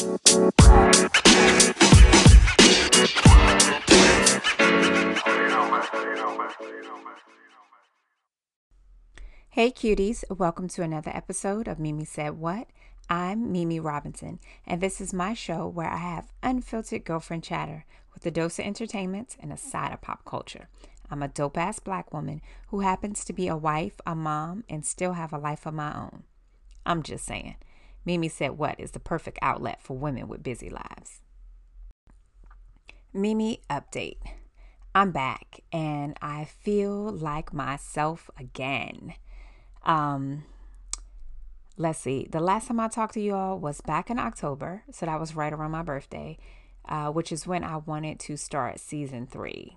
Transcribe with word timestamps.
Hey 0.00 0.06
cuties, 9.70 10.24
welcome 10.30 10.68
to 10.68 10.82
another 10.82 11.10
episode 11.14 11.68
of 11.68 11.78
Mimi 11.78 12.06
Said 12.06 12.38
What. 12.38 12.68
I'm 13.10 13.52
Mimi 13.52 13.78
Robinson, 13.78 14.38
and 14.66 14.80
this 14.80 15.02
is 15.02 15.12
my 15.12 15.34
show 15.34 15.68
where 15.68 15.90
I 15.90 15.98
have 15.98 16.32
unfiltered 16.42 17.04
girlfriend 17.04 17.44
chatter 17.44 17.84
with 18.14 18.24
a 18.24 18.30
dose 18.30 18.58
of 18.58 18.64
entertainment 18.64 19.36
and 19.38 19.52
a 19.52 19.58
side 19.58 19.92
of 19.92 20.00
pop 20.00 20.24
culture. 20.24 20.70
I'm 21.10 21.22
a 21.22 21.28
dope 21.28 21.58
ass 21.58 21.78
black 21.78 22.10
woman 22.10 22.40
who 22.68 22.80
happens 22.80 23.22
to 23.26 23.34
be 23.34 23.48
a 23.48 23.56
wife, 23.56 24.00
a 24.06 24.14
mom, 24.14 24.64
and 24.66 24.86
still 24.86 25.12
have 25.12 25.34
a 25.34 25.38
life 25.38 25.66
of 25.66 25.74
my 25.74 25.94
own. 25.94 26.22
I'm 26.86 27.02
just 27.02 27.26
saying. 27.26 27.56
Mimi 28.04 28.28
Said 28.28 28.58
What 28.58 28.78
is 28.78 28.92
the 28.92 29.00
perfect 29.00 29.38
outlet 29.42 29.80
for 29.82 29.96
women 29.96 30.28
with 30.28 30.42
busy 30.42 30.70
lives. 30.70 31.20
Mimi 33.12 33.60
update. 33.68 34.18
I'm 34.94 35.12
back 35.12 35.60
and 35.72 36.16
I 36.20 36.44
feel 36.44 37.10
like 37.10 37.52
myself 37.52 38.30
again. 38.38 39.14
Um, 39.84 40.44
let's 41.76 42.00
see. 42.00 42.26
The 42.30 42.40
last 42.40 42.68
time 42.68 42.80
I 42.80 42.88
talked 42.88 43.14
to 43.14 43.20
you 43.20 43.34
all 43.34 43.58
was 43.58 43.80
back 43.80 44.10
in 44.10 44.18
October, 44.18 44.82
so 44.90 45.06
that 45.06 45.20
was 45.20 45.36
right 45.36 45.52
around 45.52 45.70
my 45.70 45.82
birthday, 45.82 46.38
uh, 46.88 47.10
which 47.10 47.30
is 47.30 47.46
when 47.46 47.62
I 47.62 47.76
wanted 47.78 48.18
to 48.20 48.36
start 48.36 48.80
season 48.80 49.26
three. 49.26 49.76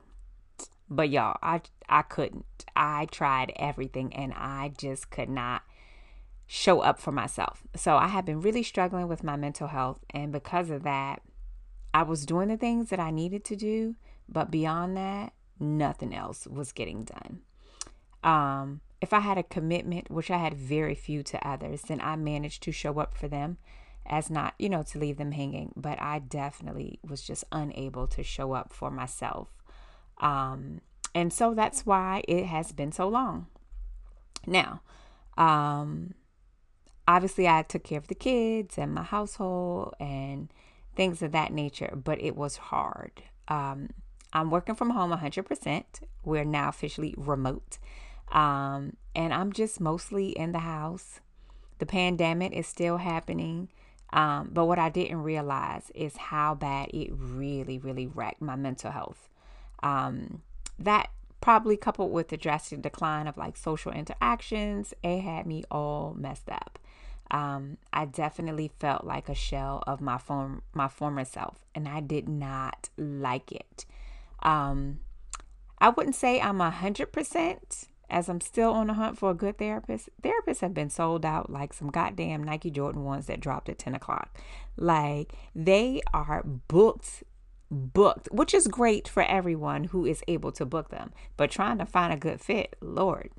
But 0.89 1.09
y'all, 1.09 1.37
I 1.41 1.61
I 1.87 2.01
couldn't. 2.01 2.45
I 2.75 3.05
tried 3.05 3.53
everything 3.55 4.13
and 4.13 4.33
I 4.33 4.73
just 4.77 5.09
could 5.09 5.29
not 5.29 5.63
show 6.55 6.81
up 6.81 6.99
for 6.99 7.11
myself. 7.11 7.63
So 7.75 7.97
I 7.97 8.07
have 8.09 8.25
been 8.25 8.39
really 8.39 8.61
struggling 8.61 9.07
with 9.07 9.23
my 9.23 9.35
mental 9.35 9.69
health, 9.69 10.05
and 10.11 10.31
because 10.31 10.69
of 10.69 10.83
that, 10.83 11.23
I 11.95 12.03
was 12.03 12.27
doing 12.27 12.47
the 12.47 12.57
things 12.57 12.91
that 12.91 12.99
I 12.99 13.09
needed 13.09 13.43
to 13.45 13.55
do, 13.55 13.95
but 14.29 14.51
beyond 14.51 14.95
that, 14.95 15.33
nothing 15.59 16.13
else 16.13 16.45
was 16.45 16.71
getting 16.71 17.05
done. 17.05 17.39
Um, 18.23 18.81
if 19.01 19.13
I 19.13 19.21
had 19.21 19.39
a 19.39 19.43
commitment, 19.43 20.11
which 20.11 20.29
I 20.29 20.37
had 20.37 20.53
very 20.53 20.93
few 20.93 21.23
to 21.23 21.47
others, 21.47 21.81
then 21.87 21.99
I 21.99 22.15
managed 22.17 22.61
to 22.63 22.71
show 22.71 22.99
up 22.99 23.17
for 23.17 23.27
them 23.27 23.57
as 24.05 24.29
not, 24.29 24.53
you 24.59 24.69
know, 24.69 24.83
to 24.83 24.99
leave 24.99 25.17
them 25.17 25.31
hanging. 25.31 25.73
But 25.75 25.99
I 25.99 26.19
definitely 26.19 26.99
was 27.03 27.23
just 27.23 27.45
unable 27.51 28.05
to 28.09 28.21
show 28.21 28.53
up 28.53 28.71
for 28.71 28.91
myself. 28.91 29.49
Um, 30.19 30.81
and 31.15 31.33
so 31.33 31.55
that's 31.55 31.83
why 31.83 32.23
it 32.27 32.45
has 32.45 32.71
been 32.71 32.91
so 32.91 33.07
long. 33.07 33.47
Now, 34.45 34.81
um, 35.35 36.13
obviously, 37.07 37.47
I 37.47 37.63
took 37.63 37.83
care 37.83 37.97
of 37.97 38.07
the 38.07 38.15
kids 38.15 38.77
and 38.77 38.93
my 38.93 39.03
household 39.03 39.95
and 39.99 40.49
things 40.95 41.21
of 41.21 41.31
that 41.31 41.51
nature, 41.51 41.97
but 42.01 42.21
it 42.21 42.35
was 42.35 42.57
hard. 42.57 43.23
Um, 43.47 43.89
I'm 44.31 44.49
working 44.49 44.75
from 44.75 44.91
home 44.91 45.11
100%. 45.11 45.83
We're 46.23 46.43
now 46.43 46.69
officially 46.69 47.13
remote. 47.17 47.77
Um, 48.31 48.97
and 49.15 49.33
I'm 49.33 49.53
just 49.53 49.79
mostly 49.79 50.29
in 50.29 50.51
the 50.51 50.59
house. 50.59 51.19
The 51.79 51.85
pandemic 51.85 52.53
is 52.53 52.67
still 52.67 52.97
happening. 52.97 53.69
Um, 54.11 54.51
but 54.53 54.65
what 54.65 54.79
I 54.79 54.89
didn't 54.89 55.23
realize 55.23 55.91
is 55.95 56.17
how 56.17 56.55
bad 56.55 56.89
it 56.93 57.09
really, 57.11 57.79
really 57.79 58.07
wrecked 58.07 58.41
my 58.41 58.55
mental 58.55 58.91
health. 58.91 59.29
Um, 59.81 60.41
that 60.79 61.09
probably 61.41 61.75
coupled 61.75 62.11
with 62.11 62.29
the 62.29 62.37
drastic 62.37 62.81
decline 62.81 63.27
of 63.27 63.37
like 63.37 63.57
social 63.57 63.91
interactions, 63.91 64.93
it 65.03 65.21
had 65.21 65.45
me 65.45 65.63
all 65.69 66.15
messed 66.17 66.49
up. 66.49 66.79
Um, 67.33 67.77
I 67.91 68.05
definitely 68.05 68.71
felt 68.79 69.03
like 69.03 69.27
a 69.27 69.35
shell 69.35 69.83
of 69.85 69.99
my 69.99 70.17
form 70.17 70.61
my 70.73 70.87
former 70.87 71.25
self, 71.25 71.65
and 71.75 71.87
I 71.87 71.99
did 71.99 72.29
not 72.29 72.89
like 72.97 73.51
it. 73.51 73.85
Um, 74.41 74.99
I 75.79 75.89
wouldn't 75.89 76.15
say 76.15 76.39
I'm 76.39 76.61
a 76.61 76.69
hundred 76.69 77.11
percent 77.11 77.87
as 78.13 78.29
I'm 78.29 78.41
still 78.41 78.71
on 78.71 78.87
the 78.87 78.93
hunt 78.93 79.17
for 79.17 79.31
a 79.31 79.33
good 79.33 79.57
therapist, 79.57 80.07
therapists 80.21 80.59
have 80.59 80.73
been 80.73 80.91
sold 80.91 81.25
out 81.25 81.49
like 81.49 81.73
some 81.73 81.89
goddamn 81.89 82.43
Nike 82.43 82.69
Jordan 82.69 83.03
ones 83.03 83.25
that 83.25 83.39
dropped 83.39 83.69
at 83.69 83.79
10 83.79 83.95
o'clock. 83.95 84.39
Like 84.77 85.33
they 85.55 86.01
are 86.13 86.43
booked, 86.43 87.23
booked, 87.71 88.29
which 88.31 88.53
is 88.53 88.67
great 88.67 89.07
for 89.07 89.23
everyone 89.23 89.85
who 89.85 90.05
is 90.05 90.23
able 90.27 90.51
to 90.53 90.65
book 90.65 90.89
them. 90.89 91.11
But 91.37 91.49
trying 91.49 91.79
to 91.79 91.87
find 91.87 92.13
a 92.13 92.17
good 92.17 92.39
fit, 92.39 92.75
Lord, 92.81 93.31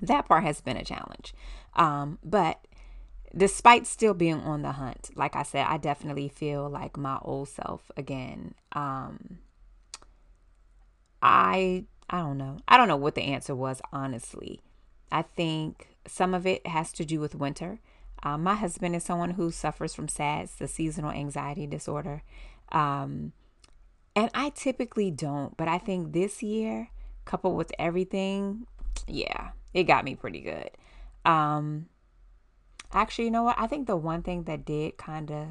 that 0.00 0.26
part 0.26 0.42
has 0.42 0.60
been 0.60 0.76
a 0.76 0.84
challenge. 0.84 1.32
Um, 1.74 2.18
but 2.24 2.66
despite 3.36 3.86
still 3.86 4.14
being 4.14 4.40
on 4.40 4.62
the 4.62 4.72
hunt, 4.72 5.10
like 5.14 5.36
I 5.36 5.42
said, 5.42 5.66
I 5.66 5.78
definitely 5.78 6.28
feel 6.28 6.68
like 6.68 6.96
my 6.96 7.18
old 7.22 7.48
self 7.48 7.90
again. 7.96 8.54
Um, 8.72 9.38
I 11.22 11.84
I 12.10 12.18
don't 12.18 12.38
know. 12.38 12.58
I 12.68 12.76
don't 12.76 12.88
know 12.88 12.96
what 12.96 13.14
the 13.14 13.22
answer 13.22 13.54
was, 13.54 13.80
honestly. 13.92 14.60
I 15.10 15.22
think 15.22 15.88
some 16.06 16.34
of 16.34 16.46
it 16.46 16.66
has 16.66 16.92
to 16.92 17.04
do 17.04 17.20
with 17.20 17.34
winter. 17.34 17.80
Um, 18.22 18.42
my 18.42 18.54
husband 18.54 18.94
is 18.94 19.02
someone 19.02 19.30
who 19.30 19.50
suffers 19.50 19.94
from 19.94 20.08
SADS, 20.08 20.56
the 20.56 20.68
seasonal 20.68 21.10
anxiety 21.10 21.66
disorder. 21.66 22.22
Um, 22.70 23.32
and 24.14 24.30
I 24.34 24.50
typically 24.50 25.10
don't, 25.10 25.56
but 25.56 25.68
I 25.68 25.78
think 25.78 26.12
this 26.12 26.42
year, 26.42 26.88
coupled 27.24 27.56
with 27.56 27.72
everything, 27.78 28.66
yeah, 29.06 29.50
it 29.74 29.84
got 29.84 30.04
me 30.04 30.14
pretty 30.14 30.40
good. 30.40 30.70
Um, 31.24 31.86
actually, 32.92 33.26
you 33.26 33.30
know 33.30 33.44
what? 33.44 33.58
I 33.58 33.66
think 33.66 33.86
the 33.86 33.96
one 33.96 34.22
thing 34.22 34.44
that 34.44 34.64
did 34.64 34.96
kind 34.96 35.30
of 35.30 35.46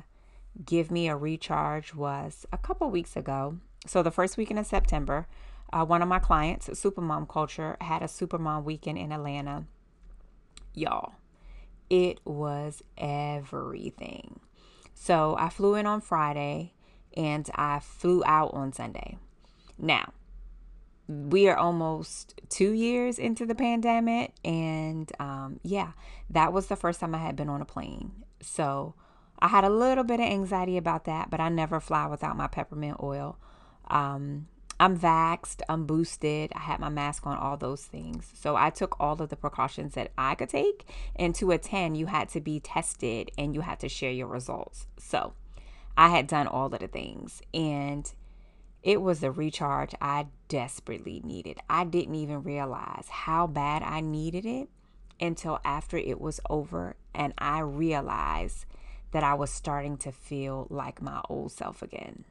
give 0.66 0.92
me 0.92 1.08
a 1.08 1.16
recharge 1.16 1.94
was 1.94 2.46
a 2.52 2.58
couple 2.58 2.90
weeks 2.90 3.16
ago. 3.16 3.58
So, 3.88 4.04
the 4.04 4.12
first 4.12 4.38
weekend 4.38 4.60
of 4.60 4.68
September, 4.68 5.28
uh, 5.74 5.86
one 5.86 6.02
of 6.02 6.08
my 6.08 6.20
clients, 6.20 6.68
Supermom 6.70 7.28
Culture, 7.28 7.78
had 7.82 8.02
a 8.02 8.06
Supermom 8.06 8.64
weekend 8.64 8.98
in 8.98 9.12
Atlanta. 9.12 9.66
Y'all, 10.74 11.14
it 11.90 12.20
was 12.26 12.84
everything. 12.98 14.40
So 14.94 15.36
I 15.38 15.50
flew 15.50 15.76
in 15.76 15.88
on 15.88 16.00
Friday 16.00 16.74
and 17.18 17.50
I 17.56 17.80
flew 17.80 18.24
out 18.26 18.54
on 18.54 18.72
Sunday. 18.72 19.18
Now, 19.78 20.14
we 21.08 21.48
are 21.50 21.58
almost 21.58 22.40
two 22.50 22.72
years 22.72 23.20
into 23.20 23.46
the 23.46 23.56
pandemic, 23.56 24.34
and 24.44 25.12
um, 25.20 25.60
yeah, 25.64 25.92
that 26.30 26.54
was 26.54 26.68
the 26.68 26.76
first 26.76 27.00
time 27.00 27.14
I 27.16 27.20
had 27.20 27.36
been 27.36 27.50
on 27.50 27.62
a 27.62 27.66
plane. 27.66 28.24
So 28.42 28.96
I 29.40 29.48
had 29.48 29.64
a 29.64 29.70
little 29.70 30.04
bit 30.04 30.20
of 30.20 30.26
anxiety 30.26 30.78
about 30.78 31.06
that, 31.06 31.30
but 31.30 31.40
I 31.40 31.50
never 31.50 31.80
fly 31.80 32.08
without 32.08 32.38
my 32.38 32.48
peppermint 32.48 32.98
oil. 33.02 33.38
Um, 33.90 34.48
I'm 34.80 34.98
vaxxed, 34.98 35.62
I'm 35.70 35.86
boosted, 35.86 36.52
I 36.56 36.60
had 36.60 36.80
my 36.80 36.90
mask 36.90 37.28
on, 37.28 37.38
all 37.38 37.56
those 37.56 37.84
things. 37.84 38.28
So 38.34 38.56
I 38.56 38.72
took 38.72 39.00
all 39.00 39.22
of 39.22 39.30
the 39.30 39.36
precautions 39.36 39.94
that 39.94 40.12
I 40.18 40.34
could 40.34 40.50
take. 40.50 40.88
And 41.16 41.36
to 41.36 41.52
attend, 41.52 41.98
you 41.98 42.08
had 42.08 42.30
to 42.30 42.40
be 42.40 42.60
tested 42.60 43.30
and 43.38 43.54
you 43.54 43.62
had 43.62 43.80
to 43.82 43.90
share 43.90 44.12
your 44.12 44.26
results. 44.26 44.88
So 44.98 45.34
I 45.96 46.10
had 46.10 46.26
done 46.26 46.48
all 46.48 46.74
of 46.74 46.80
the 46.80 46.88
things. 46.88 47.44
And 47.54 48.12
it 48.84 49.02
was 49.02 49.20
the 49.20 49.32
recharge 49.32 49.94
I 50.02 50.28
desperately 50.48 51.22
needed. 51.24 51.60
I 51.70 51.84
didn't 51.84 52.16
even 52.16 52.44
realize 52.44 53.08
how 53.10 53.48
bad 53.48 53.84
I 53.84 54.02
needed 54.02 54.46
it 54.46 54.70
until 55.20 55.60
after 55.64 55.98
it 55.98 56.20
was 56.20 56.40
over 56.50 56.96
and 57.14 57.34
I 57.38 57.60
realized 57.60 58.66
that 59.12 59.24
I 59.24 59.34
was 59.36 59.52
starting 59.52 59.98
to 59.98 60.12
feel 60.12 60.68
like 60.70 61.02
my 61.02 61.22
old 61.30 61.52
self 61.52 61.82
again. 61.82 62.24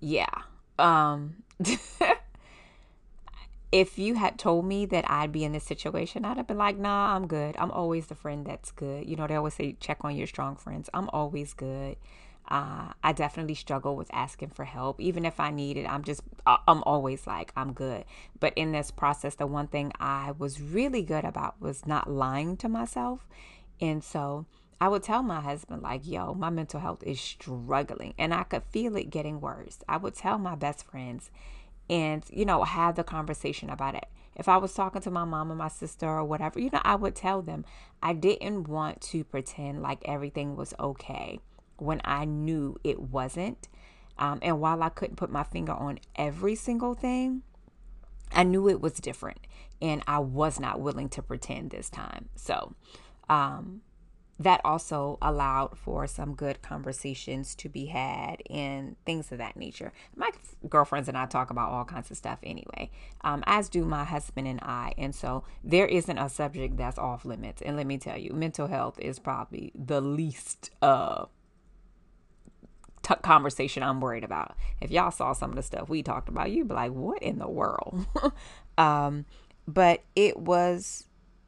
Yeah 0.00 0.42
um, 0.78 1.42
if 3.72 3.98
you 3.98 4.14
had 4.14 4.38
told 4.38 4.64
me 4.64 4.86
that 4.86 5.10
I'd 5.10 5.32
be 5.32 5.44
in 5.44 5.52
this 5.52 5.64
situation, 5.64 6.24
I'd 6.24 6.36
have 6.36 6.46
been 6.46 6.58
like, 6.58 6.78
nah, 6.78 7.14
I'm 7.14 7.26
good. 7.26 7.56
I'm 7.58 7.70
always 7.70 8.06
the 8.06 8.14
friend 8.14 8.46
that's 8.46 8.70
good. 8.70 9.08
You 9.08 9.16
know, 9.16 9.26
they 9.26 9.34
always 9.36 9.54
say, 9.54 9.76
check 9.80 9.98
on 10.02 10.16
your 10.16 10.26
strong 10.26 10.56
friends. 10.56 10.90
I'm 10.94 11.08
always 11.10 11.52
good. 11.52 11.96
Uh, 12.48 12.92
I 13.02 13.12
definitely 13.12 13.54
struggle 13.54 13.96
with 13.96 14.08
asking 14.12 14.50
for 14.50 14.64
help. 14.64 15.00
Even 15.00 15.24
if 15.24 15.40
I 15.40 15.50
need 15.50 15.76
it, 15.76 15.86
I'm 15.86 16.04
just, 16.04 16.22
I'm 16.46 16.82
always 16.84 17.26
like, 17.26 17.52
I'm 17.56 17.72
good. 17.72 18.04
But 18.38 18.52
in 18.54 18.72
this 18.72 18.90
process, 18.90 19.34
the 19.34 19.46
one 19.46 19.66
thing 19.66 19.92
I 19.98 20.32
was 20.38 20.60
really 20.60 21.02
good 21.02 21.24
about 21.24 21.60
was 21.60 21.86
not 21.86 22.08
lying 22.08 22.56
to 22.58 22.68
myself. 22.68 23.26
And 23.80 24.02
so 24.02 24.46
I 24.80 24.88
would 24.88 25.02
tell 25.02 25.22
my 25.22 25.40
husband, 25.40 25.82
like, 25.82 26.06
yo, 26.06 26.34
my 26.34 26.50
mental 26.50 26.78
health 26.78 27.02
is 27.02 27.20
struggling 27.20 28.14
and 28.16 28.32
I 28.32 28.44
could 28.44 28.62
feel 28.62 28.96
it 28.96 29.10
getting 29.10 29.40
worse. 29.40 29.78
I 29.88 29.96
would 29.96 30.14
tell 30.14 30.38
my 30.38 30.54
best 30.54 30.84
friends 30.84 31.30
and, 31.90 32.24
you 32.30 32.44
know, 32.44 32.62
have 32.62 32.94
the 32.94 33.04
conversation 33.04 33.70
about 33.70 33.96
it. 33.96 34.06
If 34.36 34.48
I 34.48 34.58
was 34.58 34.72
talking 34.74 35.02
to 35.02 35.10
my 35.10 35.24
mom 35.24 35.50
or 35.50 35.56
my 35.56 35.68
sister 35.68 36.06
or 36.06 36.24
whatever, 36.24 36.60
you 36.60 36.70
know, 36.70 36.82
I 36.84 36.94
would 36.94 37.16
tell 37.16 37.42
them. 37.42 37.64
I 38.02 38.12
didn't 38.12 38.68
want 38.68 39.00
to 39.00 39.24
pretend 39.24 39.82
like 39.82 40.02
everything 40.04 40.54
was 40.54 40.74
okay 40.78 41.40
when 41.78 42.00
I 42.04 42.24
knew 42.24 42.76
it 42.84 43.00
wasn't. 43.00 43.68
Um, 44.18 44.38
and 44.42 44.60
while 44.60 44.82
I 44.82 44.88
couldn't 44.88 45.16
put 45.16 45.30
my 45.30 45.44
finger 45.44 45.72
on 45.72 45.98
every 46.16 46.54
single 46.54 46.94
thing, 46.94 47.42
I 48.32 48.42
knew 48.42 48.68
it 48.68 48.80
was 48.80 48.94
different 48.94 49.38
and 49.80 50.02
I 50.06 50.18
was 50.20 50.58
not 50.58 50.80
willing 50.80 51.08
to 51.10 51.22
pretend 51.22 51.70
this 51.70 51.90
time. 51.90 52.28
So, 52.34 52.74
um, 53.28 53.82
that 54.38 54.60
also 54.64 55.18
allowed 55.22 55.78
for 55.78 56.06
some 56.06 56.34
good 56.34 56.60
conversations 56.60 57.54
to 57.54 57.68
be 57.68 57.86
had 57.86 58.42
and 58.50 58.96
things 59.06 59.32
of 59.32 59.38
that 59.38 59.56
nature. 59.56 59.92
My 60.14 60.30
girlfriends 60.68 61.08
and 61.08 61.16
I 61.16 61.26
talk 61.26 61.50
about 61.50 61.70
all 61.70 61.84
kinds 61.84 62.10
of 62.10 62.18
stuff 62.18 62.38
anyway, 62.42 62.90
um, 63.22 63.42
as 63.46 63.68
do 63.68 63.84
my 63.84 64.04
husband 64.04 64.46
and 64.46 64.60
I. 64.60 64.92
And 64.98 65.14
so 65.14 65.44
there 65.64 65.86
isn't 65.86 66.18
a 66.18 66.28
subject 66.28 66.76
that's 66.76 66.98
off 66.98 67.24
limits. 67.24 67.62
And 67.62 67.76
let 67.76 67.86
me 67.86 67.96
tell 67.96 68.18
you, 68.18 68.32
mental 68.34 68.66
health 68.66 68.98
is 68.98 69.18
probably 69.18 69.72
the 69.74 70.02
least 70.02 70.70
uh, 70.82 71.26
t- 73.06 73.14
conversation 73.22 73.82
I'm 73.82 74.00
worried 74.00 74.24
about. 74.24 74.56
If 74.80 74.90
y'all 74.90 75.10
saw 75.10 75.32
some 75.32 75.50
of 75.50 75.56
the 75.56 75.62
stuff 75.62 75.88
we 75.88 76.02
talked 76.02 76.28
about, 76.28 76.50
you'd 76.50 76.68
be 76.68 76.74
like, 76.74 76.92
what 76.92 77.22
in 77.22 77.38
the 77.38 77.48
world? 77.48 78.06
um, 78.78 79.24
but 79.66 80.02
it 80.14 80.38
was 80.38 81.04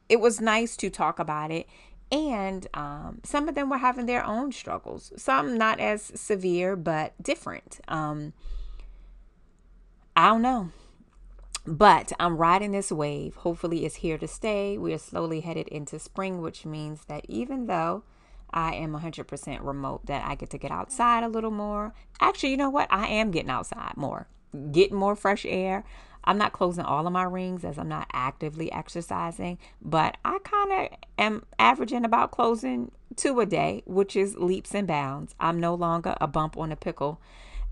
it 0.07 0.19
was 0.19 0.41
nice 0.41 0.75
to 0.75 0.89
talk 0.89 1.19
about 1.19 1.51
it 1.51 1.67
and 2.11 2.65
um, 2.73 3.21
some 3.23 3.47
of 3.47 3.53
them 3.53 3.69
were 3.69 3.77
having 3.77 4.07
their 4.07 4.25
own 4.25 4.51
struggles. 4.51 5.13
Some 5.15 5.59
not 5.59 5.79
as 5.79 6.11
severe 6.15 6.75
but 6.75 7.13
different. 7.21 7.79
Um, 7.87 8.33
i 10.15 10.27
don't 10.27 10.41
know. 10.41 10.71
But 11.65 12.13
i'm 12.19 12.37
riding 12.37 12.71
this 12.71 12.91
wave. 12.91 13.35
Hopefully 13.35 13.85
it's 13.85 13.95
here 13.95 14.17
to 14.17 14.27
stay. 14.27 14.77
We 14.77 14.93
are 14.93 14.97
slowly 14.97 15.41
headed 15.41 15.67
into 15.67 15.99
spring 15.99 16.41
which 16.41 16.65
means 16.65 17.05
that 17.05 17.25
even 17.27 17.67
though 17.67 18.03
i 18.53 18.73
am 18.73 18.93
100% 18.93 19.59
remote 19.63 20.05
that 20.05 20.25
i 20.25 20.35
get 20.35 20.49
to 20.49 20.57
get 20.57 20.71
outside 20.71 21.23
a 21.23 21.27
little 21.27 21.51
more 21.51 21.93
actually 22.19 22.49
you 22.49 22.57
know 22.57 22.69
what 22.69 22.87
i 22.91 23.07
am 23.07 23.31
getting 23.31 23.49
outside 23.49 23.95
more 23.95 24.27
getting 24.71 24.97
more 24.97 25.15
fresh 25.15 25.45
air 25.47 25.83
I'm 26.23 26.37
not 26.37 26.53
closing 26.53 26.83
all 26.83 27.07
of 27.07 27.13
my 27.13 27.23
rings 27.23 27.63
as 27.63 27.77
I'm 27.77 27.87
not 27.87 28.09
actively 28.13 28.71
exercising, 28.71 29.57
but 29.81 30.17
I 30.25 30.37
kind 30.43 30.71
of 30.73 30.97
am 31.17 31.45
averaging 31.57 32.05
about 32.05 32.31
closing 32.31 32.91
two 33.15 33.39
a 33.39 33.45
day, 33.45 33.83
which 33.85 34.15
is 34.15 34.35
leaps 34.37 34.75
and 34.75 34.87
bounds. 34.87 35.33
I'm 35.39 35.59
no 35.59 35.73
longer 35.73 36.15
a 36.19 36.27
bump 36.27 36.57
on 36.57 36.71
a 36.71 36.75
pickle, 36.75 37.21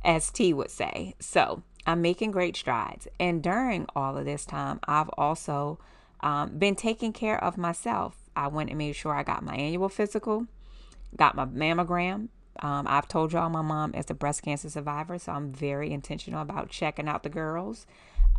as 0.04 0.32
T 0.32 0.54
would 0.54 0.72
say. 0.72 1.16
So 1.20 1.62
I'm 1.86 2.02
making 2.02 2.32
great 2.32 2.56
strides. 2.56 3.08
And 3.20 3.44
during 3.44 3.86
all 3.96 4.18
of 4.18 4.26
this 4.26 4.46
time, 4.46 4.80
I've 4.88 5.10
also 5.18 5.80
um, 6.22 6.58
been 6.58 6.76
taking 6.76 7.14
care 7.14 7.42
of 7.44 7.58
myself. 7.58 8.16
I 8.36 8.48
went 8.48 8.70
and 8.70 8.78
made 8.78 8.96
sure 8.96 9.14
I 9.14 9.24
got 9.24 9.44
my 9.44 9.56
annual 9.56 9.90
physical, 9.90 10.48
got 11.16 11.36
my 11.36 11.46
mammogram. 11.46 12.30
Um, 12.60 12.88
I've 12.88 13.08
told 13.08 13.34
y'all 13.34 13.50
my 13.50 13.62
mom 13.62 13.94
is 13.94 14.06
a 14.10 14.14
breast 14.14 14.42
cancer 14.42 14.70
survivor, 14.70 15.20
so 15.20 15.32
I'm 15.32 15.52
very 15.52 15.92
intentional 15.92 16.42
about 16.42 16.70
checking 16.70 17.08
out 17.08 17.24
the 17.24 17.30
girls. 17.30 17.86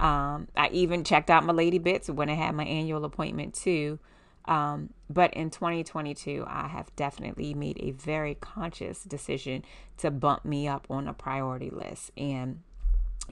Um, 0.01 0.49
I 0.57 0.69
even 0.73 1.05
checked 1.05 1.31
out 1.31 1.45
my 1.45 1.53
lady 1.53 1.79
bits 1.79 2.09
when 2.09 2.29
I 2.29 2.35
had 2.35 2.55
my 2.55 2.65
annual 2.65 3.05
appointment 3.05 3.55
too. 3.55 3.99
Um, 4.47 4.91
but 5.11 5.35
in 5.35 5.51
2022, 5.51 6.45
I 6.49 6.69
have 6.69 6.95
definitely 6.97 7.53
made 7.53 7.79
a 7.81 7.91
very 7.91 8.35
conscious 8.35 9.05
decision 9.05 9.65
to 9.99 10.11
bump 10.11 10.45
me 10.45 10.67
up 10.67 10.87
on 10.89 11.07
a 11.07 11.13
priority 11.13 11.71
list, 11.71 12.13
and 12.17 12.63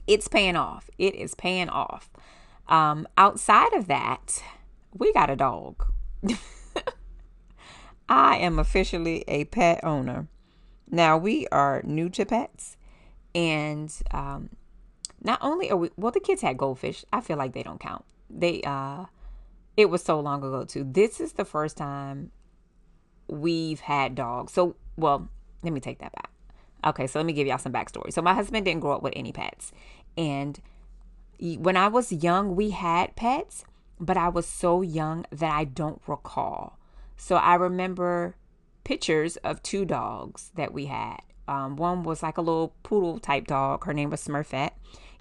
it's 0.05 0.27
paying 0.27 0.55
off. 0.55 0.89
It 0.97 1.15
is 1.15 1.33
paying 1.33 1.69
off. 1.69 2.09
Um, 2.69 3.07
outside 3.17 3.73
of 3.73 3.87
that, 3.87 4.43
we 4.93 5.11
got 5.11 5.29
a 5.29 5.35
dog. 5.35 5.85
I 8.09 8.37
am 8.37 8.59
officially 8.59 9.23
a 9.27 9.45
pet 9.45 9.83
owner. 9.83 10.27
Now 10.89 11.17
we 11.17 11.47
are 11.47 11.81
new 11.83 12.09
to 12.09 12.25
pets, 12.25 12.77
and 13.35 13.93
um, 14.11 14.49
not 15.21 15.39
only 15.41 15.69
are 15.69 15.77
we 15.77 15.89
well, 15.97 16.11
the 16.11 16.19
kids 16.19 16.41
had 16.41 16.57
goldfish. 16.57 17.03
I 17.11 17.21
feel 17.21 17.37
like 17.37 17.53
they 17.53 17.63
don't 17.63 17.79
count. 17.79 18.05
They 18.29 18.61
uh 18.61 19.05
it 19.75 19.89
was 19.89 20.03
so 20.03 20.19
long 20.19 20.43
ago 20.43 20.63
too. 20.65 20.85
This 20.89 21.19
is 21.19 21.33
the 21.33 21.45
first 21.45 21.77
time 21.77 22.31
we've 23.27 23.81
had 23.81 24.15
dogs. 24.15 24.53
So 24.53 24.75
well, 24.95 25.29
let 25.63 25.73
me 25.73 25.79
take 25.79 25.99
that 25.99 26.13
back. 26.13 26.31
Okay, 26.85 27.07
so 27.07 27.19
let 27.19 27.25
me 27.25 27.33
give 27.33 27.47
y'all 27.47 27.57
some 27.57 27.73
backstory. 27.73 28.13
So 28.13 28.21
my 28.21 28.33
husband 28.33 28.65
didn't 28.65 28.81
grow 28.81 28.93
up 28.93 29.03
with 29.03 29.13
any 29.15 29.31
pets. 29.31 29.71
And 30.17 30.59
when 31.39 31.75
I 31.77 31.87
was 31.87 32.11
young, 32.11 32.55
we 32.55 32.71
had 32.71 33.15
pets, 33.15 33.65
but 33.99 34.17
I 34.17 34.29
was 34.29 34.45
so 34.45 34.81
young 34.81 35.25
that 35.31 35.51
I 35.51 35.65
don't 35.65 36.01
recall. 36.07 36.76
So 37.17 37.35
I 37.35 37.55
remember 37.55 38.35
pictures 38.83 39.35
of 39.37 39.61
two 39.61 39.83
dogs 39.83 40.51
that 40.55 40.73
we 40.73 40.85
had. 40.85 41.17
Um, 41.47 41.75
one 41.75 42.03
was 42.03 42.23
like 42.23 42.37
a 42.37 42.41
little 42.41 42.75
poodle 42.83 43.19
type 43.19 43.47
dog. 43.47 43.85
Her 43.85 43.93
name 43.93 44.09
was 44.09 44.25
Smurfette 44.25 44.71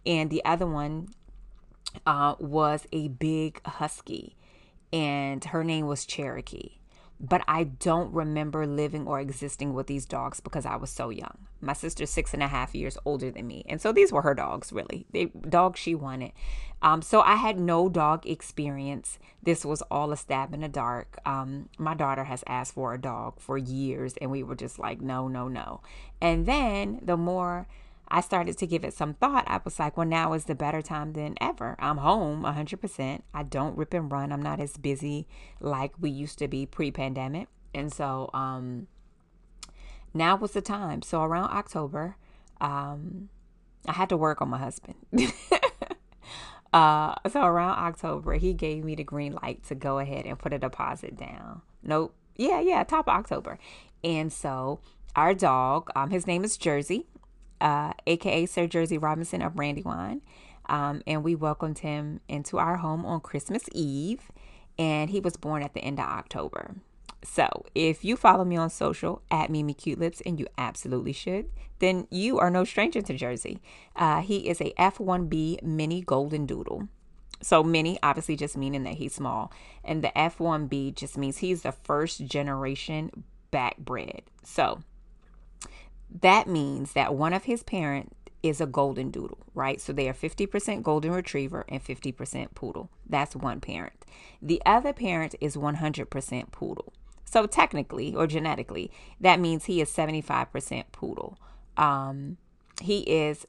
and 0.06 0.31
the 0.31 0.43
other 0.44 0.66
one 0.66 1.08
uh, 2.06 2.37
was 2.38 2.87
a 2.93 3.08
big 3.08 3.60
husky, 3.66 4.37
and 4.93 5.44
her 5.46 5.64
name 5.64 5.87
was 5.87 6.06
Cherokee. 6.06 6.78
But 7.19 7.43
I 7.48 7.64
don't 7.64 8.12
remember 8.12 8.66
living 8.66 9.06
or 9.06 9.19
existing 9.19 9.75
with 9.75 9.87
these 9.87 10.04
dogs 10.04 10.40
because 10.40 10.66
I 10.66 10.76
was 10.76 10.90
so 10.90 11.08
young. 11.08 11.48
My 11.61 11.73
sister's 11.73 12.11
six 12.11 12.35
and 12.35 12.43
a 12.43 12.49
half 12.49 12.75
years 12.75 12.99
older 13.05 13.31
than 13.31 13.47
me, 13.47 13.64
and 13.69 13.81
so 13.81 13.93
these 13.93 14.12
were 14.12 14.23
her 14.23 14.35
dogs, 14.35 14.73
really. 14.73 15.06
They 15.11 15.26
dogs 15.26 15.81
she 15.81 15.94
wanted. 15.94 16.32
Um, 16.82 17.03
so 17.03 17.23
I 17.23 17.37
had 17.37 17.58
no 17.58 17.88
dog 17.88 18.26
experience. 18.26 19.19
This 19.43 19.64
was 19.64 19.82
all 19.91 20.12
a 20.12 20.17
stab 20.17 20.53
in 20.53 20.61
the 20.61 20.69
dark. 20.69 21.19
Um, 21.25 21.69
my 21.79 21.94
daughter 21.94 22.25
has 22.25 22.44
asked 22.47 22.75
for 22.75 22.93
a 22.93 23.00
dog 23.00 23.41
for 23.41 23.56
years, 23.56 24.14
and 24.20 24.31
we 24.31 24.43
were 24.43 24.56
just 24.56 24.79
like, 24.79 25.00
no, 25.00 25.29
no, 25.29 25.49
no. 25.49 25.81
And 26.20 26.47
then 26.47 27.00
the 27.03 27.17
more 27.17 27.67
I 28.08 28.20
started 28.20 28.56
to 28.58 28.67
give 28.67 28.85
it 28.85 28.94
some 28.94 29.14
thought. 29.14 29.44
I 29.47 29.61
was 29.64 29.79
like, 29.79 29.97
well, 29.97 30.06
now 30.06 30.32
is 30.32 30.44
the 30.44 30.55
better 30.55 30.82
time 30.82 31.12
than 31.12 31.35
ever. 31.41 31.76
I'm 31.79 31.99
home 31.99 32.44
100%. 32.44 33.23
I 33.35 33.43
don't 33.43 33.76
rip 33.76 33.94
and 33.94 34.11
run. 34.11 34.32
I'm 34.32 34.43
not 34.43 34.61
as 34.61 34.76
busy 34.76 35.26
like 35.61 35.93
we 36.00 36.11
used 36.11 36.38
to 36.38 36.49
be 36.49 36.67
pre 36.67 36.91
pandemic. 36.91 37.49
And 37.75 37.93
so 37.93 38.31
um, 38.32 38.87
now 40.16 40.36
was 40.36 40.52
the 40.52 40.60
time. 40.60 41.02
So 41.02 41.22
around 41.22 41.50
October, 41.50 42.16
um, 42.60 43.28
I 43.86 43.92
had 43.92 44.08
to 44.08 44.16
work 44.16 44.40
on 44.40 44.48
my 44.48 44.58
husband. 44.58 44.96
uh, 46.72 47.14
so 47.28 47.42
around 47.44 47.78
October, 47.78 48.34
he 48.34 48.52
gave 48.54 48.84
me 48.84 48.94
the 48.94 49.04
green 49.04 49.38
light 49.42 49.64
to 49.64 49.74
go 49.74 49.98
ahead 49.98 50.26
and 50.26 50.38
put 50.38 50.52
a 50.52 50.58
deposit 50.58 51.16
down. 51.16 51.62
Nope. 51.82 52.14
Yeah, 52.36 52.60
yeah, 52.60 52.84
top 52.84 53.08
of 53.08 53.14
October. 53.14 53.58
And 54.04 54.32
so 54.32 54.80
our 55.14 55.32
dog, 55.32 55.90
um, 55.96 56.10
his 56.10 56.26
name 56.26 56.44
is 56.44 56.56
Jersey 56.56 57.06
uh, 57.60 57.92
aka 58.06 58.46
Sir 58.46 58.66
Jersey 58.66 58.98
Robinson 58.98 59.42
of 59.42 59.54
Brandywine. 59.54 60.22
Um, 60.69 61.02
and 61.06 61.22
we 61.22 61.34
welcomed 61.34 61.78
him 61.78 62.20
into 62.28 62.58
our 62.58 62.76
home 62.78 63.06
on 63.06 63.20
Christmas 63.20 63.62
Eve. 63.72 64.30
And 64.78 65.10
he 65.10 65.20
was 65.20 65.36
born 65.36 65.62
at 65.62 65.74
the 65.74 65.80
end 65.80 65.98
of 65.98 66.06
October. 66.06 66.76
So 67.22 67.64
if 67.74 68.04
you 68.04 68.16
follow 68.16 68.44
me 68.44 68.56
on 68.56 68.70
social 68.70 69.22
at 69.30 69.50
Mimi 69.50 69.74
Cute 69.74 69.98
Lips, 69.98 70.22
and 70.24 70.38
you 70.38 70.46
absolutely 70.56 71.12
should, 71.12 71.50
then 71.78 72.06
you 72.10 72.38
are 72.38 72.50
no 72.50 72.64
stranger 72.64 73.02
to 73.02 73.14
Jersey. 73.14 73.60
Uh, 73.94 74.20
he 74.20 74.48
is 74.48 74.60
a 74.60 74.72
F1B 74.79 75.62
mini 75.62 76.02
golden 76.02 76.46
doodle. 76.46 76.88
So 77.43 77.62
mini, 77.62 77.98
obviously, 78.02 78.36
just 78.36 78.56
meaning 78.56 78.84
that 78.84 78.94
he's 78.94 79.14
small, 79.14 79.52
and 79.84 80.02
the 80.02 80.12
F1B 80.17 80.94
just 80.94 81.19
means 81.19 81.38
he's 81.38 81.62
the 81.62 81.72
first 81.72 82.24
generation 82.24 83.24
backbred. 83.52 84.22
So 84.43 84.81
that 86.20 86.46
means 86.46 86.93
that 86.93 87.14
one 87.14 87.32
of 87.32 87.44
his 87.44 87.62
parents 87.62 88.14
is 88.43 88.60
a 88.60 88.67
golden 88.67 89.10
doodle, 89.10 89.38
right? 89.55 89.81
So 89.81 89.93
they 89.93 90.08
are 90.08 90.14
50% 90.14 90.82
golden 90.82 91.12
retriever 91.12 91.64
and 91.69 91.84
50% 91.84 92.55
poodle. 92.55 92.91
That's 93.08 93.34
one 93.34 93.60
parent. 93.60 94.05
The 94.41 94.62
other 94.64 94.93
parent 94.93 95.34
is 95.41 95.56
100% 95.56 96.52
poodle. 96.52 96.93
So 97.26 97.46
technically 97.46 98.14
or 98.14 98.26
genetically, 98.26 98.90
that 99.20 99.40
means 99.40 99.66
he 99.66 99.80
is 99.80 99.90
75% 99.90 100.84
poodle. 100.92 101.38
Um, 101.76 102.38
he 102.80 103.00
is 103.00 103.46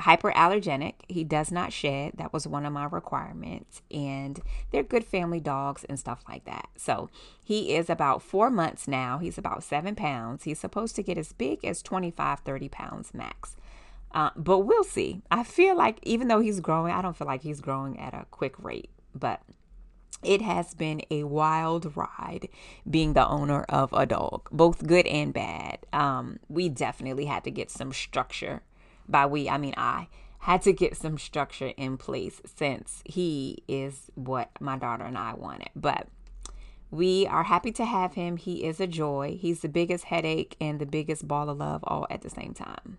hyperallergenic. 0.00 0.94
He 1.08 1.22
does 1.22 1.52
not 1.52 1.72
shed. 1.72 2.14
That 2.16 2.32
was 2.32 2.46
one 2.46 2.66
of 2.66 2.72
my 2.72 2.84
requirements. 2.84 3.82
And 3.90 4.40
they're 4.70 4.82
good 4.82 5.04
family 5.04 5.40
dogs 5.40 5.84
and 5.84 5.98
stuff 5.98 6.24
like 6.28 6.44
that. 6.44 6.68
So 6.76 7.08
he 7.42 7.74
is 7.74 7.88
about 7.88 8.22
four 8.22 8.50
months 8.50 8.88
now. 8.88 9.18
He's 9.18 9.38
about 9.38 9.62
seven 9.62 9.94
pounds. 9.94 10.44
He's 10.44 10.58
supposed 10.58 10.96
to 10.96 11.02
get 11.02 11.18
as 11.18 11.32
big 11.32 11.64
as 11.64 11.82
25, 11.82 12.40
30 12.40 12.68
pounds 12.68 13.14
max. 13.14 13.56
Uh, 14.12 14.30
but 14.36 14.60
we'll 14.60 14.84
see. 14.84 15.22
I 15.30 15.44
feel 15.44 15.76
like 15.76 15.98
even 16.02 16.28
though 16.28 16.40
he's 16.40 16.60
growing, 16.60 16.92
I 16.92 17.00
don't 17.00 17.16
feel 17.16 17.26
like 17.26 17.42
he's 17.42 17.60
growing 17.60 17.98
at 17.98 18.12
a 18.12 18.26
quick 18.30 18.58
rate. 18.58 18.90
But 19.14 19.40
it 20.22 20.42
has 20.42 20.74
been 20.74 21.02
a 21.10 21.24
wild 21.24 21.96
ride 21.96 22.48
being 22.88 23.12
the 23.12 23.26
owner 23.26 23.62
of 23.68 23.92
a 23.92 24.06
dog, 24.06 24.48
both 24.50 24.86
good 24.86 25.06
and 25.06 25.32
bad. 25.32 25.78
Um, 25.92 26.38
we 26.48 26.68
definitely 26.68 27.26
had 27.26 27.44
to 27.44 27.50
get 27.50 27.70
some 27.70 27.92
structure 27.92 28.62
by 29.08 29.26
we, 29.26 29.48
I 29.48 29.58
mean 29.58 29.74
I, 29.76 30.08
had 30.40 30.62
to 30.62 30.72
get 30.72 30.96
some 30.96 31.18
structure 31.18 31.72
in 31.76 31.96
place 31.96 32.40
since 32.44 33.02
he 33.04 33.62
is 33.68 34.10
what 34.14 34.50
my 34.60 34.76
daughter 34.76 35.04
and 35.04 35.16
I 35.16 35.34
wanted. 35.34 35.70
But 35.76 36.08
we 36.90 37.26
are 37.26 37.44
happy 37.44 37.70
to 37.72 37.84
have 37.84 38.14
him. 38.14 38.36
He 38.36 38.64
is 38.64 38.80
a 38.80 38.86
joy. 38.86 39.38
He's 39.40 39.60
the 39.60 39.68
biggest 39.68 40.04
headache 40.04 40.56
and 40.60 40.80
the 40.80 40.86
biggest 40.86 41.28
ball 41.28 41.48
of 41.48 41.58
love 41.58 41.82
all 41.84 42.06
at 42.10 42.22
the 42.22 42.30
same 42.30 42.54
time. 42.54 42.98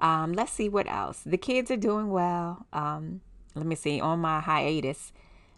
Um, 0.00 0.32
let's 0.32 0.52
see 0.52 0.68
what 0.68 0.88
else. 0.88 1.22
The 1.24 1.36
kids 1.36 1.70
are 1.70 1.76
doing 1.76 2.10
well. 2.10 2.66
Um, 2.72 3.20
let 3.54 3.66
me 3.66 3.74
see. 3.74 4.00
On 4.00 4.18
my 4.20 4.40
hiatus, 4.40 5.12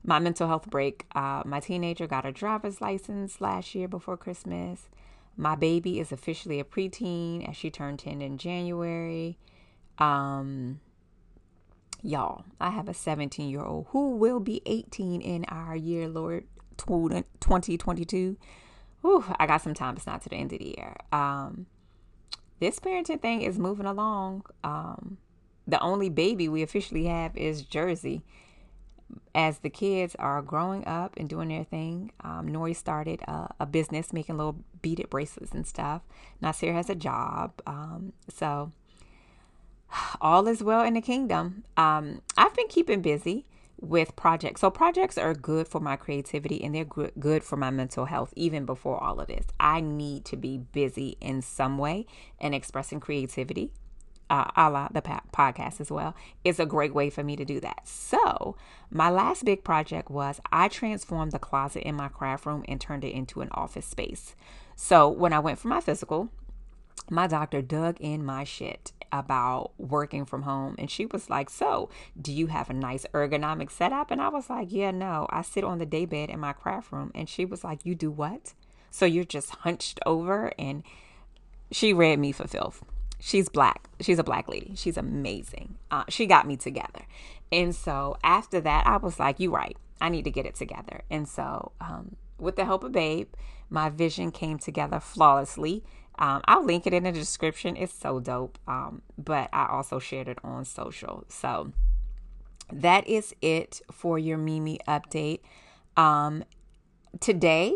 my 0.04 0.18
mental 0.18 0.46
health 0.46 0.68
break. 0.68 1.06
Uh, 1.14 1.42
my 1.44 1.61
teenager 1.61 2.06
got 2.06 2.26
a 2.26 2.32
driver's 2.32 2.80
license 2.80 3.40
last 3.40 3.75
year 3.75 3.88
before 3.88 4.16
Christmas. 4.16 4.88
My 5.37 5.56
baby 5.56 5.99
is 5.99 6.12
officially 6.12 6.61
a 6.61 6.64
preteen 6.64 7.49
as 7.49 7.56
she 7.56 7.70
turned 7.70 7.99
10 7.99 8.20
in 8.20 8.38
January. 8.38 9.38
Um, 9.99 10.80
y'all, 12.02 12.44
I 12.61 12.70
have 12.70 12.88
a 12.88 12.94
17 12.94 13.49
year 13.49 13.62
old 13.62 13.87
who 13.90 14.11
will 14.16 14.40
be 14.40 14.61
18 14.66 15.23
in 15.23 15.44
our 15.46 15.75
year, 15.75 16.06
Lord, 16.06 16.44
2022. 16.76 18.37
Whew, 19.00 19.25
I 19.38 19.46
got 19.46 19.62
some 19.62 19.75
time. 19.75 19.96
It's 19.96 20.06
not 20.06 20.23
to 20.23 20.28
the 20.28 20.37
end 20.37 20.52
of 20.52 20.58
the 20.58 20.75
year. 20.76 20.96
Um, 21.12 21.66
this 22.61 22.78
parenting 22.78 23.20
thing 23.20 23.42
is 23.42 23.58
moving 23.58 23.87
along. 23.87 24.44
Um, 24.62 25.18
the 25.66 25.80
only 25.80 26.11
baby 26.11 26.49
we 26.49 26.62
officially 26.62 27.06
have 27.06 27.37
is 27.37 27.62
Jersey. 27.62 28.23
As 29.35 29.59
the 29.59 29.71
kids 29.71 30.14
are 30.18 30.42
growing 30.42 30.87
up 30.87 31.14
and 31.16 31.28
doing 31.28 31.49
their 31.49 31.64
thing, 31.64 32.12
um, 32.21 32.49
Nori 32.49 32.75
started 32.75 33.21
a, 33.23 33.54
a, 33.61 33.66
business 33.66 34.12
making 34.12 34.37
little 34.37 34.56
beaded 34.83 35.11
bracelets 35.11 35.52
and 35.52 35.66
stuff. 35.66 36.02
Nasir 36.40 36.73
has 36.73 36.88
a 36.88 36.94
job. 36.94 37.52
Um, 37.66 38.12
so 38.28 38.73
all 40.21 40.47
is 40.47 40.62
well 40.62 40.83
in 40.85 40.94
the 40.94 41.00
kingdom. 41.00 41.64
Um, 41.76 42.23
I've 42.37 42.54
been 42.54 42.68
keeping 42.68 43.02
busy 43.02 43.47
with 43.80 44.16
projects. 44.16 44.61
So 44.61 44.71
projects 44.71 45.18
are 45.18 45.35
good 45.35 45.68
for 45.68 45.80
my 45.80 45.97
creativity 45.97 46.62
and 46.62 46.75
they're 46.75 46.85
good 46.85 47.44
for 47.44 47.56
my 47.56 47.71
mental 47.71 48.06
health 48.06 48.33
even 48.37 48.64
before 48.64 49.02
all 49.02 49.21
of 49.21 49.28
this. 49.28 49.47
I 49.61 49.80
need 49.80 50.25
to 50.26 50.37
be 50.37 50.59
busy 50.59 51.16
in 51.21 51.42
some 51.42 51.78
way 51.78 52.06
and 52.40 52.54
expressing 52.54 53.00
creativity. 53.00 53.73
Uh, 54.31 54.50
a 54.57 54.71
la 54.71 54.88
the 54.88 55.02
podcast 55.02 55.81
as 55.81 55.90
well 55.90 56.16
is 56.45 56.59
a 56.59 56.64
great 56.64 56.95
way 56.95 57.11
for 57.11 57.23
me 57.23 57.37
to 57.37 57.45
do 57.45 57.61
that. 57.61 57.87
So, 57.87 58.57
my 58.90 59.11
last 59.11 59.45
big 59.45 59.64
project 59.64 60.11
was 60.11 60.40
I 60.50 60.69
transformed 60.69 61.33
the 61.33 61.38
closet 61.38 61.87
in 61.87 61.95
my 61.95 62.09
craft 62.09 62.47
room 62.47 62.64
and 62.66 62.81
turned 62.81 63.04
it 63.04 63.12
into 63.12 63.43
an 63.43 63.50
office 63.52 63.87
space. 63.87 64.35
So, 64.76 65.09
when 65.09 65.35
I 65.35 65.40
went 65.40 65.59
for 65.59 65.69
my 65.69 65.81
physical, 65.81 66.31
my 67.11 67.26
doctor 67.26 67.61
dug 67.61 68.00
in 68.00 68.25
my 68.25 68.45
shit 68.45 68.93
about 69.12 69.73
working 69.78 70.25
from 70.25 70.43
home 70.43 70.75
and 70.78 70.90
she 70.90 71.07
was 71.07 71.31
like 71.31 71.49
so 71.49 71.88
do 72.21 72.33
you 72.33 72.49
have 72.49 72.69
a 72.69 72.73
nice 72.73 73.07
ergonomic 73.14 73.71
setup 73.71 74.11
and 74.11 74.21
i 74.21 74.28
was 74.28 74.50
like 74.50 74.69
yeah 74.71 74.90
no 74.90 75.26
i 75.31 75.40
sit 75.40 75.62
on 75.62 75.78
the 75.78 75.87
daybed 75.87 76.31
in 76.31 76.40
my 76.40 76.52
craft 76.52 76.90
room 76.90 77.12
and 77.14 77.28
she 77.28 77.45
was 77.45 77.62
like 77.62 77.85
you 77.85 77.95
do 77.95 78.11
what 78.11 78.54
so 78.90 79.07
you're 79.07 79.23
just 79.23 79.50
hunched 79.50 80.00
over 80.04 80.52
and 80.59 80.83
she 81.71 81.93
read 81.93 82.19
me 82.19 82.33
for 82.33 82.49
filth 82.49 82.83
she's 83.25 83.49
black 83.49 83.88
she's 84.00 84.19
a 84.19 84.23
black 84.23 84.47
lady 84.49 84.73
she's 84.76 84.99
amazing 84.99 85.76
uh, 85.90 86.04
she 86.11 86.26
got 86.26 86.47
me 86.47 86.57
together 86.57 87.07
and 87.50 87.75
so 87.75 88.16
after 88.23 88.61
that 88.61 88.87
i 88.87 88.99
was 88.99 89.19
like 89.19 89.40
you 89.40 89.50
right 89.50 89.78
i 90.00 90.11
need 90.11 90.25
to 90.25 90.31
get 90.31 90.45
it 90.45 90.54
together 90.54 91.00
and 91.11 91.26
so 91.26 91.73
um, 91.81 92.16
with 92.38 92.57
the 92.57 92.66
help 92.66 92.85
of 92.85 92.93
babe 92.93 93.28
my 93.71 93.88
vision 93.88 94.31
came 94.31 94.59
together 94.59 95.00
flawlessly 95.00 95.83
um, 96.16 96.43
I'll 96.45 96.64
link 96.64 96.87
it 96.87 96.95
in 96.95 97.02
the 97.02 97.11
description. 97.12 97.76
It's 97.76 97.93
so 97.93 98.21
dope. 98.21 98.59
Um, 98.69 99.02
but 99.19 99.49
I 99.52 99.66
also 99.66 99.99
shared 99.99 100.28
it 100.28 100.38
on 100.45 100.64
social. 100.64 101.25
So 101.28 101.73
that 102.73 103.07
is 103.09 103.35
it 103.43 103.81
for 103.90 104.19
your 104.19 104.38
Mimi 104.38 104.78
update. 104.87 105.40
Um, 105.97 106.45
today, 107.21 107.75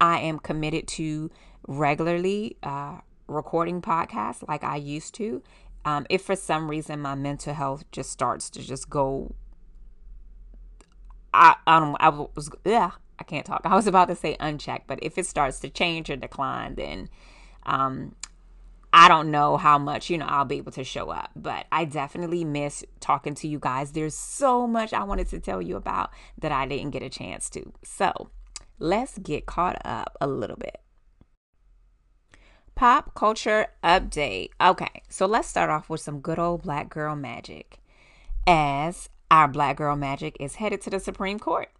I 0.00 0.20
am 0.20 0.38
committed 0.38 0.86
to 0.88 1.30
regularly 1.66 2.56
uh, 2.62 2.98
recording 3.32 3.82
podcasts 3.82 4.46
like 4.48 4.64
I 4.64 4.76
used 4.76 5.14
to. 5.16 5.42
Um, 5.84 6.06
if 6.08 6.22
for 6.22 6.36
some 6.36 6.70
reason 6.70 7.00
my 7.00 7.14
mental 7.14 7.54
health 7.54 7.84
just 7.90 8.10
starts 8.10 8.48
to 8.50 8.62
just 8.62 8.88
go, 8.88 9.34
I, 11.34 11.56
I 11.66 11.80
don't, 11.80 11.96
I 11.98 12.10
was, 12.10 12.50
yeah, 12.64 12.92
I 13.18 13.24
can't 13.24 13.44
talk. 13.46 13.62
I 13.64 13.74
was 13.74 13.86
about 13.86 14.08
to 14.08 14.14
say 14.14 14.36
unchecked, 14.38 14.86
but 14.86 14.98
if 15.02 15.18
it 15.18 15.26
starts 15.26 15.60
to 15.60 15.70
change 15.70 16.10
or 16.10 16.16
decline, 16.16 16.76
then 16.76 17.08
um, 17.64 18.14
I 18.92 19.08
don't 19.08 19.30
know 19.30 19.56
how 19.56 19.78
much, 19.78 20.10
you 20.10 20.18
know, 20.18 20.26
I'll 20.26 20.44
be 20.44 20.58
able 20.58 20.72
to 20.72 20.84
show 20.84 21.10
up, 21.10 21.30
but 21.34 21.66
I 21.72 21.86
definitely 21.86 22.44
miss 22.44 22.84
talking 23.00 23.34
to 23.36 23.48
you 23.48 23.58
guys. 23.58 23.92
There's 23.92 24.14
so 24.14 24.66
much 24.66 24.92
I 24.92 25.02
wanted 25.04 25.28
to 25.28 25.40
tell 25.40 25.62
you 25.62 25.76
about 25.76 26.10
that 26.38 26.52
I 26.52 26.66
didn't 26.66 26.90
get 26.90 27.02
a 27.02 27.08
chance 27.08 27.48
to. 27.50 27.72
So 27.82 28.30
let's 28.78 29.16
get 29.18 29.46
caught 29.46 29.80
up 29.84 30.16
a 30.20 30.26
little 30.26 30.56
bit. 30.56 30.81
Pop 32.82 33.14
culture 33.14 33.68
update. 33.84 34.50
Okay, 34.60 35.02
so 35.08 35.24
let's 35.24 35.46
start 35.46 35.70
off 35.70 35.88
with 35.88 36.00
some 36.00 36.18
good 36.18 36.40
old 36.40 36.62
black 36.62 36.88
girl 36.88 37.14
magic. 37.14 37.78
As 38.44 39.08
our 39.30 39.46
black 39.46 39.76
girl 39.76 39.94
magic 39.94 40.36
is 40.40 40.56
headed 40.56 40.80
to 40.80 40.90
the 40.90 40.98
Supreme 40.98 41.38
Court. 41.38 41.70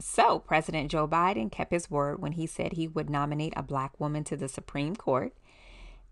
So, 0.00 0.40
President 0.40 0.90
Joe 0.90 1.06
Biden 1.06 1.52
kept 1.52 1.70
his 1.70 1.88
word 1.88 2.20
when 2.20 2.32
he 2.32 2.48
said 2.48 2.72
he 2.72 2.88
would 2.88 3.08
nominate 3.08 3.52
a 3.56 3.62
black 3.62 4.00
woman 4.00 4.24
to 4.24 4.36
the 4.36 4.48
Supreme 4.48 4.96
Court, 4.96 5.32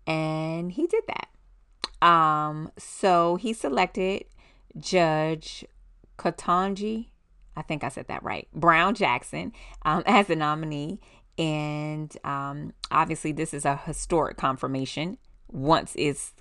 and 0.07 0.71
he 0.71 0.87
did 0.87 1.03
that. 1.09 2.07
Um, 2.07 2.71
so 2.77 3.35
he 3.35 3.51
selected 3.51 4.23
Judge 4.77 5.65
Ketanji, 6.17 7.07
I 7.57 7.63
think 7.63 7.83
I 7.83 7.89
said 7.89 8.07
that 8.07 8.23
right, 8.23 8.47
Brown 8.53 8.95
Jackson, 8.95 9.51
um, 9.81 10.03
as 10.05 10.27
the 10.27 10.37
nominee. 10.37 11.01
And 11.41 12.15
um, 12.23 12.73
obviously, 12.91 13.31
this 13.31 13.53
is 13.53 13.65
a 13.65 13.75
historic 13.75 14.37
confirmation 14.37 15.17
once 15.49 15.93
it's 15.97 16.33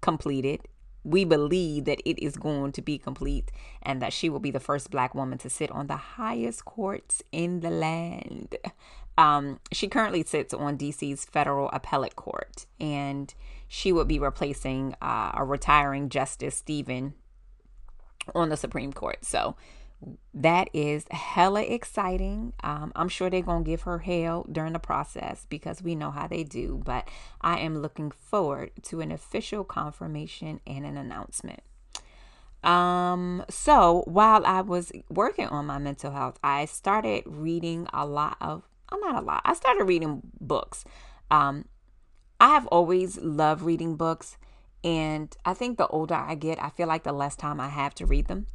completed 0.00 0.60
we 1.04 1.24
believe 1.24 1.84
that 1.86 2.00
it 2.04 2.22
is 2.22 2.36
going 2.36 2.72
to 2.72 2.82
be 2.82 2.98
complete 2.98 3.50
and 3.82 4.02
that 4.02 4.12
she 4.12 4.28
will 4.28 4.40
be 4.40 4.50
the 4.50 4.60
first 4.60 4.90
black 4.90 5.14
woman 5.14 5.38
to 5.38 5.48
sit 5.48 5.70
on 5.70 5.86
the 5.86 5.96
highest 5.96 6.64
courts 6.64 7.22
in 7.32 7.60
the 7.60 7.70
land. 7.70 8.56
Um, 9.16 9.58
she 9.72 9.88
currently 9.88 10.22
sits 10.24 10.52
on 10.52 10.78
DC's 10.78 11.24
federal 11.24 11.70
appellate 11.72 12.14
court, 12.14 12.66
and 12.78 13.32
she 13.66 13.92
would 13.92 14.06
be 14.06 14.18
replacing 14.18 14.94
uh, 15.00 15.32
a 15.34 15.44
retiring 15.44 16.08
Justice 16.08 16.56
Stephen 16.56 17.14
on 18.34 18.50
the 18.50 18.56
Supreme 18.56 18.92
Court. 18.92 19.24
So 19.24 19.56
that 20.32 20.68
is 20.72 21.06
hella 21.10 21.62
exciting. 21.62 22.52
Um, 22.62 22.92
I'm 22.94 23.08
sure 23.08 23.28
they're 23.28 23.42
going 23.42 23.64
to 23.64 23.70
give 23.70 23.82
her 23.82 23.98
hell 23.98 24.46
during 24.50 24.72
the 24.72 24.78
process 24.78 25.46
because 25.48 25.82
we 25.82 25.94
know 25.94 26.10
how 26.10 26.28
they 26.28 26.44
do. 26.44 26.80
But 26.84 27.08
I 27.40 27.58
am 27.58 27.78
looking 27.78 28.10
forward 28.10 28.70
to 28.84 29.00
an 29.00 29.10
official 29.10 29.64
confirmation 29.64 30.60
and 30.66 30.86
an 30.86 30.96
announcement. 30.96 31.60
Um, 32.62 33.44
so 33.48 34.02
while 34.06 34.44
I 34.44 34.60
was 34.60 34.92
working 35.08 35.46
on 35.48 35.66
my 35.66 35.78
mental 35.78 36.12
health, 36.12 36.38
I 36.42 36.64
started 36.64 37.24
reading 37.26 37.86
a 37.92 38.06
lot 38.06 38.36
of, 38.40 38.68
I'm 38.90 39.02
uh, 39.02 39.12
not 39.12 39.22
a 39.22 39.26
lot, 39.26 39.42
I 39.44 39.54
started 39.54 39.84
reading 39.84 40.22
books. 40.40 40.84
Um, 41.30 41.66
I 42.40 42.48
have 42.50 42.66
always 42.68 43.18
loved 43.18 43.62
reading 43.62 43.96
books. 43.96 44.36
And 44.84 45.36
I 45.44 45.54
think 45.54 45.76
the 45.76 45.88
older 45.88 46.14
I 46.14 46.36
get, 46.36 46.62
I 46.62 46.70
feel 46.70 46.86
like 46.86 47.02
the 47.02 47.12
less 47.12 47.34
time 47.34 47.60
I 47.60 47.68
have 47.68 47.94
to 47.96 48.06
read 48.06 48.28
them. 48.28 48.46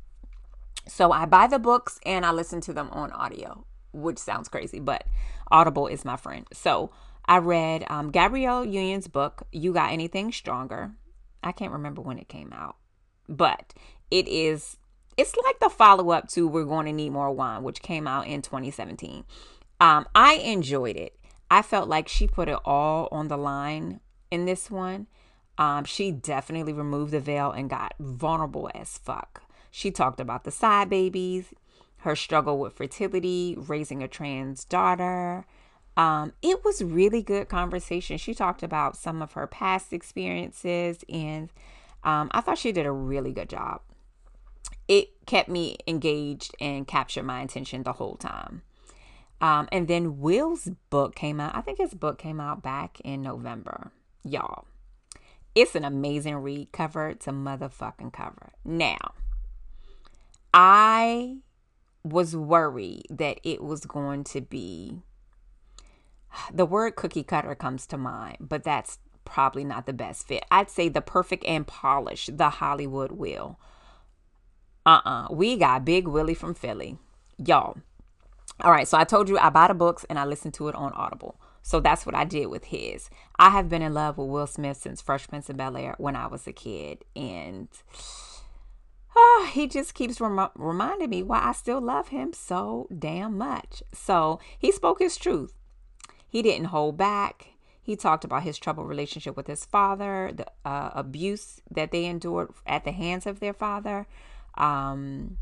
So 0.88 1.12
I 1.12 1.26
buy 1.26 1.48
the 1.48 1.60
books 1.60 2.00
and 2.06 2.26
I 2.26 2.32
listen 2.32 2.62
to 2.62 2.74
them 2.74 2.90
on 2.92 3.12
audio, 3.12 3.66
which 3.94 4.18
sounds 4.18 4.50
crazy, 4.50 4.80
but 4.80 5.06
Audible 5.52 5.88
is 5.88 6.04
my 6.06 6.18
friend. 6.18 6.46
So 6.54 6.92
I 7.26 7.38
read 7.38 7.86
um, 7.90 8.12
Gabrielle 8.12 8.66
Union's 8.66 9.08
book, 9.08 9.44
You 9.52 9.74
Got 9.74 9.92
Anything 9.92 10.32
Stronger. 10.32 10.92
I 11.42 11.52
can't 11.52 11.72
remember 11.72 12.02
when 12.02 12.20
it 12.20 12.28
came 12.28 12.52
out, 12.54 12.78
but 13.30 13.74
it 14.12 14.28
is, 14.28 14.78
it's 15.18 15.36
like 15.46 15.60
the 15.60 15.70
follow 15.70 16.12
up 16.12 16.28
to 16.30 16.48
We're 16.48 16.66
Going 16.66 16.86
to 16.86 16.92
Need 16.92 17.12
More 17.12 17.32
Wine, 17.32 17.64
which 17.64 17.82
came 17.82 18.08
out 18.08 18.28
in 18.28 18.42
2017. 18.42 19.24
Um, 19.80 20.06
I 20.16 20.36
enjoyed 20.36 20.96
it. 20.96 21.18
I 21.50 21.62
felt 21.62 21.88
like 21.88 22.08
she 22.08 22.28
put 22.28 22.50
it 22.50 22.58
all 22.66 23.08
on 23.12 23.28
the 23.28 23.38
line 23.38 24.00
in 24.32 24.46
this 24.46 24.72
one. 24.72 25.08
Um, 25.58 25.86
she 25.86 26.12
definitely 26.12 26.74
removed 26.74 27.12
the 27.12 27.20
veil 27.20 27.52
and 27.52 27.70
got 27.70 27.94
vulnerable 28.00 28.70
as 28.74 28.98
fuck. 28.98 29.43
She 29.76 29.90
talked 29.90 30.20
about 30.20 30.44
the 30.44 30.52
side 30.52 30.88
babies, 30.88 31.52
her 32.02 32.16
struggle 32.16 32.60
with 32.60 32.74
fertility, 32.74 33.56
raising 33.58 34.04
a 34.04 34.08
trans 34.08 34.66
daughter. 34.66 35.48
Um, 35.98 36.34
it 36.44 36.64
was 36.64 36.84
really 36.84 37.24
good 37.24 37.50
conversation. 37.50 38.20
She 38.20 38.36
talked 38.36 38.62
about 38.62 38.96
some 38.96 39.20
of 39.24 39.34
her 39.34 39.48
past 39.48 39.92
experiences, 39.92 41.00
and 41.10 41.50
um, 42.04 42.30
I 42.34 42.42
thought 42.42 42.60
she 42.60 42.72
did 42.72 42.86
a 42.86 42.92
really 42.92 43.34
good 43.34 43.50
job. 43.50 43.82
It 44.88 45.26
kept 45.26 45.50
me 45.50 45.78
engaged 45.88 46.54
and 46.62 46.88
captured 46.88 47.24
my 47.24 47.42
attention 47.42 47.82
the 47.82 47.94
whole 47.94 48.18
time. 48.18 48.62
Um, 49.42 49.68
and 49.72 49.88
then 49.88 50.20
Will's 50.20 50.70
book 50.92 51.16
came 51.16 51.40
out. 51.40 51.56
I 51.56 51.62
think 51.62 51.80
his 51.80 51.96
book 51.96 52.20
came 52.20 52.40
out 52.40 52.62
back 52.62 53.00
in 53.04 53.24
November. 53.24 53.92
Y'all, 54.24 54.66
it's 55.56 55.74
an 55.74 55.84
amazing 55.84 56.36
read, 56.36 56.72
cover 56.72 57.16
to 57.16 57.32
motherfucking 57.32 58.14
cover. 58.14 58.52
Now, 58.64 59.14
I 60.54 61.38
was 62.04 62.36
worried 62.36 63.06
that 63.10 63.40
it 63.44 63.64
was 63.64 63.86
going 63.86 64.24
to 64.26 64.42
be 64.42 65.00
the 66.54 66.66
word 66.66 66.96
cookie 66.96 67.24
cutter 67.24 67.56
comes 67.56 67.86
to 67.88 67.98
mind, 67.98 68.38
but 68.40 68.64
that's 68.64 69.00
probably 69.26 69.64
not 69.64 69.86
the 69.86 69.94
best 69.94 70.28
fit. 70.28 70.44
I'd 70.52 70.70
say 70.70 70.90
the 70.90 71.02
perfect 71.02 71.46
and 71.46 71.66
polished, 71.66 72.38
the 72.38 72.50
Hollywood 72.50 73.12
will. 73.12 73.60
Uh 74.86 75.02
uh 75.06 75.28
We 75.32 75.58
got 75.58 75.86
Big 75.86 76.08
Willie 76.08 76.34
from 76.34 76.54
Philly. 76.54 76.98
y'all. 77.38 77.78
All 78.62 78.72
right, 78.72 78.88
so 78.88 78.98
I 78.98 79.04
told 79.04 79.30
you 79.30 79.38
I 79.38 79.50
buy 79.50 79.68
the 79.68 79.74
books 79.74 80.06
and 80.10 80.20
I 80.20 80.26
listen 80.26 80.52
to 80.54 80.68
it 80.68 80.76
on 80.76 80.92
Audible. 80.94 81.40
So 81.62 81.80
that's 81.80 82.06
what 82.06 82.14
I 82.14 82.26
did 82.26 82.48
with 82.48 82.66
his. 82.66 83.10
I 83.40 83.50
have 83.50 83.70
been 83.70 83.82
in 83.82 83.94
love 83.94 84.18
with 84.18 84.28
Will 84.28 84.48
Smith 84.48 84.78
since 84.78 85.02
Fresh 85.02 85.28
Prince 85.30 85.50
of 85.50 85.58
Bel 85.58 85.78
Air 85.78 85.96
when 85.98 86.16
I 86.16 86.28
was 86.28 86.46
a 86.46 86.52
kid, 86.52 87.06
and 87.16 87.70
uh, 89.16 89.46
he 89.46 89.68
just 89.68 89.94
keeps 89.94 90.20
rem- 90.20 90.50
reminding 90.56 91.10
me 91.10 91.24
why 91.24 91.42
I 91.44 91.52
still 91.52 91.82
love 91.82 92.10
him 92.10 92.34
so 92.34 92.88
damn 92.98 93.38
much. 93.38 93.84
So 93.94 94.40
he 94.58 94.72
spoke 94.72 95.00
his 95.00 95.18
truth. 95.18 95.54
He 96.28 96.42
didn't 96.42 96.66
hold 96.66 96.98
back. 96.98 97.50
He 97.82 97.96
talked 97.96 98.24
about 98.24 98.44
his 98.44 98.58
troubled 98.58 98.88
relationship 98.88 99.36
with 99.36 99.48
his 99.48 99.66
father, 99.66 100.32
the 100.34 100.46
uh, 100.66 100.92
abuse 100.94 101.62
that 101.70 101.92
they 101.92 102.06
endured 102.06 102.52
at 102.66 102.86
the 102.86 102.92
hands 102.92 103.26
of 103.26 103.40
their 103.40 103.54
father, 103.54 104.08
um, 104.56 105.38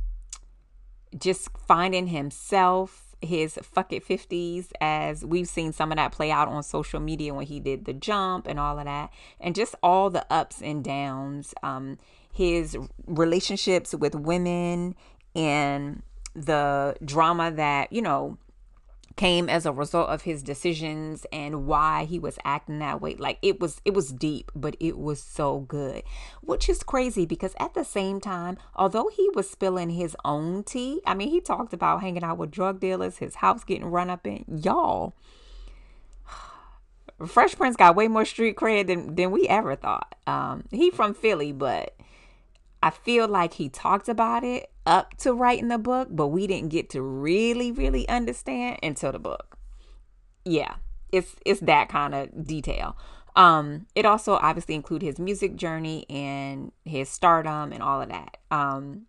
just 1.17 1.49
finding 1.67 2.07
himself 2.07 3.11
his 3.21 3.59
fuck 3.61 3.93
it 3.93 4.05
50s 4.05 4.71
as 4.81 5.23
we've 5.23 5.47
seen 5.47 5.71
some 5.71 5.91
of 5.91 5.97
that 5.97 6.11
play 6.11 6.31
out 6.31 6.47
on 6.47 6.63
social 6.63 6.99
media 6.99 7.33
when 7.33 7.45
he 7.45 7.59
did 7.59 7.85
the 7.85 7.93
jump 7.93 8.47
and 8.47 8.59
all 8.59 8.79
of 8.79 8.85
that 8.85 9.11
and 9.39 9.53
just 9.53 9.75
all 9.83 10.09
the 10.09 10.25
ups 10.33 10.59
and 10.61 10.83
downs 10.83 11.53
um 11.61 11.99
his 12.31 12.77
relationships 13.05 13.93
with 13.93 14.15
women 14.15 14.95
and 15.35 16.01
the 16.33 16.95
drama 17.03 17.51
that 17.51 17.91
you 17.91 18.01
know 18.01 18.37
came 19.15 19.49
as 19.49 19.65
a 19.65 19.71
result 19.71 20.09
of 20.09 20.23
his 20.23 20.41
decisions 20.41 21.25
and 21.31 21.65
why 21.67 22.05
he 22.05 22.17
was 22.19 22.37
acting 22.43 22.79
that 22.79 23.01
way. 23.01 23.15
Like 23.15 23.37
it 23.41 23.59
was 23.59 23.81
it 23.85 23.93
was 23.93 24.11
deep 24.11 24.51
but 24.55 24.75
it 24.79 24.97
was 24.97 25.21
so 25.21 25.59
good 25.59 26.03
which 26.41 26.69
is 26.69 26.83
crazy 26.83 27.25
because 27.25 27.53
at 27.59 27.73
the 27.73 27.83
same 27.83 28.19
time 28.19 28.57
although 28.75 29.09
he 29.13 29.29
was 29.33 29.49
spilling 29.49 29.91
his 29.91 30.15
own 30.25 30.63
tea 30.63 31.01
i 31.05 31.13
mean 31.13 31.29
he 31.29 31.39
talked 31.39 31.73
about 31.73 32.01
hanging 32.01 32.23
out 32.23 32.37
with 32.37 32.51
drug 32.51 32.79
dealers 32.79 33.17
his 33.17 33.35
house 33.35 33.63
getting 33.63 33.85
run 33.85 34.09
up 34.09 34.25
in 34.25 34.43
y'all. 34.47 35.13
Fresh 37.27 37.55
prince 37.55 37.75
got 37.75 37.95
way 37.95 38.07
more 38.07 38.25
street 38.25 38.55
cred 38.55 38.87
than 38.87 39.15
than 39.15 39.31
we 39.31 39.47
ever 39.47 39.75
thought. 39.75 40.15
Um 40.25 40.63
he 40.71 40.89
from 40.89 41.13
philly 41.13 41.51
but 41.51 41.95
I 42.83 42.89
feel 42.89 43.27
like 43.27 43.53
he 43.53 43.69
talked 43.69 44.09
about 44.09 44.43
it 44.43 44.71
up 44.85 45.15
to 45.17 45.33
writing 45.33 45.67
the 45.67 45.77
book, 45.77 46.09
but 46.11 46.27
we 46.27 46.47
didn't 46.47 46.69
get 46.69 46.89
to 46.91 47.01
really, 47.01 47.71
really 47.71 48.07
understand 48.09 48.79
until 48.81 49.11
the 49.11 49.19
book. 49.19 49.57
Yeah, 50.45 50.75
it's 51.11 51.35
it's 51.45 51.59
that 51.61 51.89
kind 51.89 52.15
of 52.15 52.45
detail. 52.45 52.97
Um, 53.35 53.85
it 53.95 54.05
also 54.05 54.33
obviously 54.33 54.75
include 54.75 55.03
his 55.03 55.19
music 55.19 55.55
journey 55.55 56.05
and 56.09 56.71
his 56.83 57.07
stardom 57.09 57.71
and 57.71 57.81
all 57.81 58.01
of 58.01 58.09
that. 58.09 58.37
Um, 58.49 59.03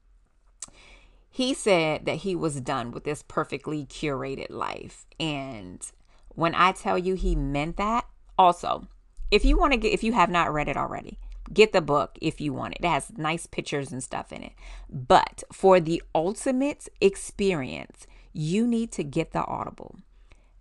he 1.30 1.54
said 1.54 2.04
that 2.04 2.16
he 2.16 2.36
was 2.36 2.60
done 2.60 2.90
with 2.92 3.04
this 3.04 3.22
perfectly 3.22 3.86
curated 3.86 4.50
life, 4.50 5.06
and 5.18 5.84
when 6.28 6.54
I 6.54 6.72
tell 6.72 6.98
you 6.98 7.14
he 7.14 7.34
meant 7.34 7.78
that, 7.78 8.06
also, 8.38 8.86
if 9.30 9.44
you 9.44 9.56
want 9.56 9.72
to 9.72 9.78
get, 9.78 9.92
if 9.92 10.04
you 10.04 10.12
have 10.12 10.30
not 10.30 10.52
read 10.52 10.68
it 10.68 10.76
already, 10.76 11.18
Get 11.52 11.72
the 11.72 11.80
book 11.80 12.18
if 12.20 12.40
you 12.40 12.52
want 12.52 12.74
it. 12.74 12.84
It 12.84 12.88
has 12.88 13.12
nice 13.16 13.46
pictures 13.46 13.92
and 13.92 14.02
stuff 14.02 14.32
in 14.32 14.42
it. 14.42 14.52
But 14.88 15.42
for 15.52 15.80
the 15.80 16.02
ultimate 16.14 16.88
experience, 17.00 18.06
you 18.32 18.66
need 18.66 18.92
to 18.92 19.04
get 19.04 19.32
the 19.32 19.44
Audible. 19.44 19.96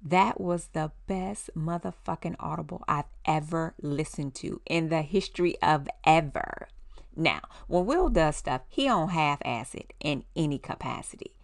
That 0.04 0.42
was 0.42 0.70
the 0.74 0.92
best 1.08 1.52
motherfucking 1.56 2.36
Audible 2.40 2.84
I've 2.88 3.06
ever 3.26 3.76
listened 3.82 4.34
to 4.36 4.60
in 4.66 4.90
the 4.90 5.04
history 5.04 5.56
of 5.62 5.88
ever. 6.04 6.68
Now, 7.16 7.42
when 7.68 7.86
Will 7.86 8.10
does 8.10 8.38
stuff, 8.38 8.62
he 8.68 8.86
don't 8.86 9.10
half-ass 9.10 9.76
it 9.76 9.94
in 10.00 10.24
any 10.36 10.58
capacity. 10.58 11.36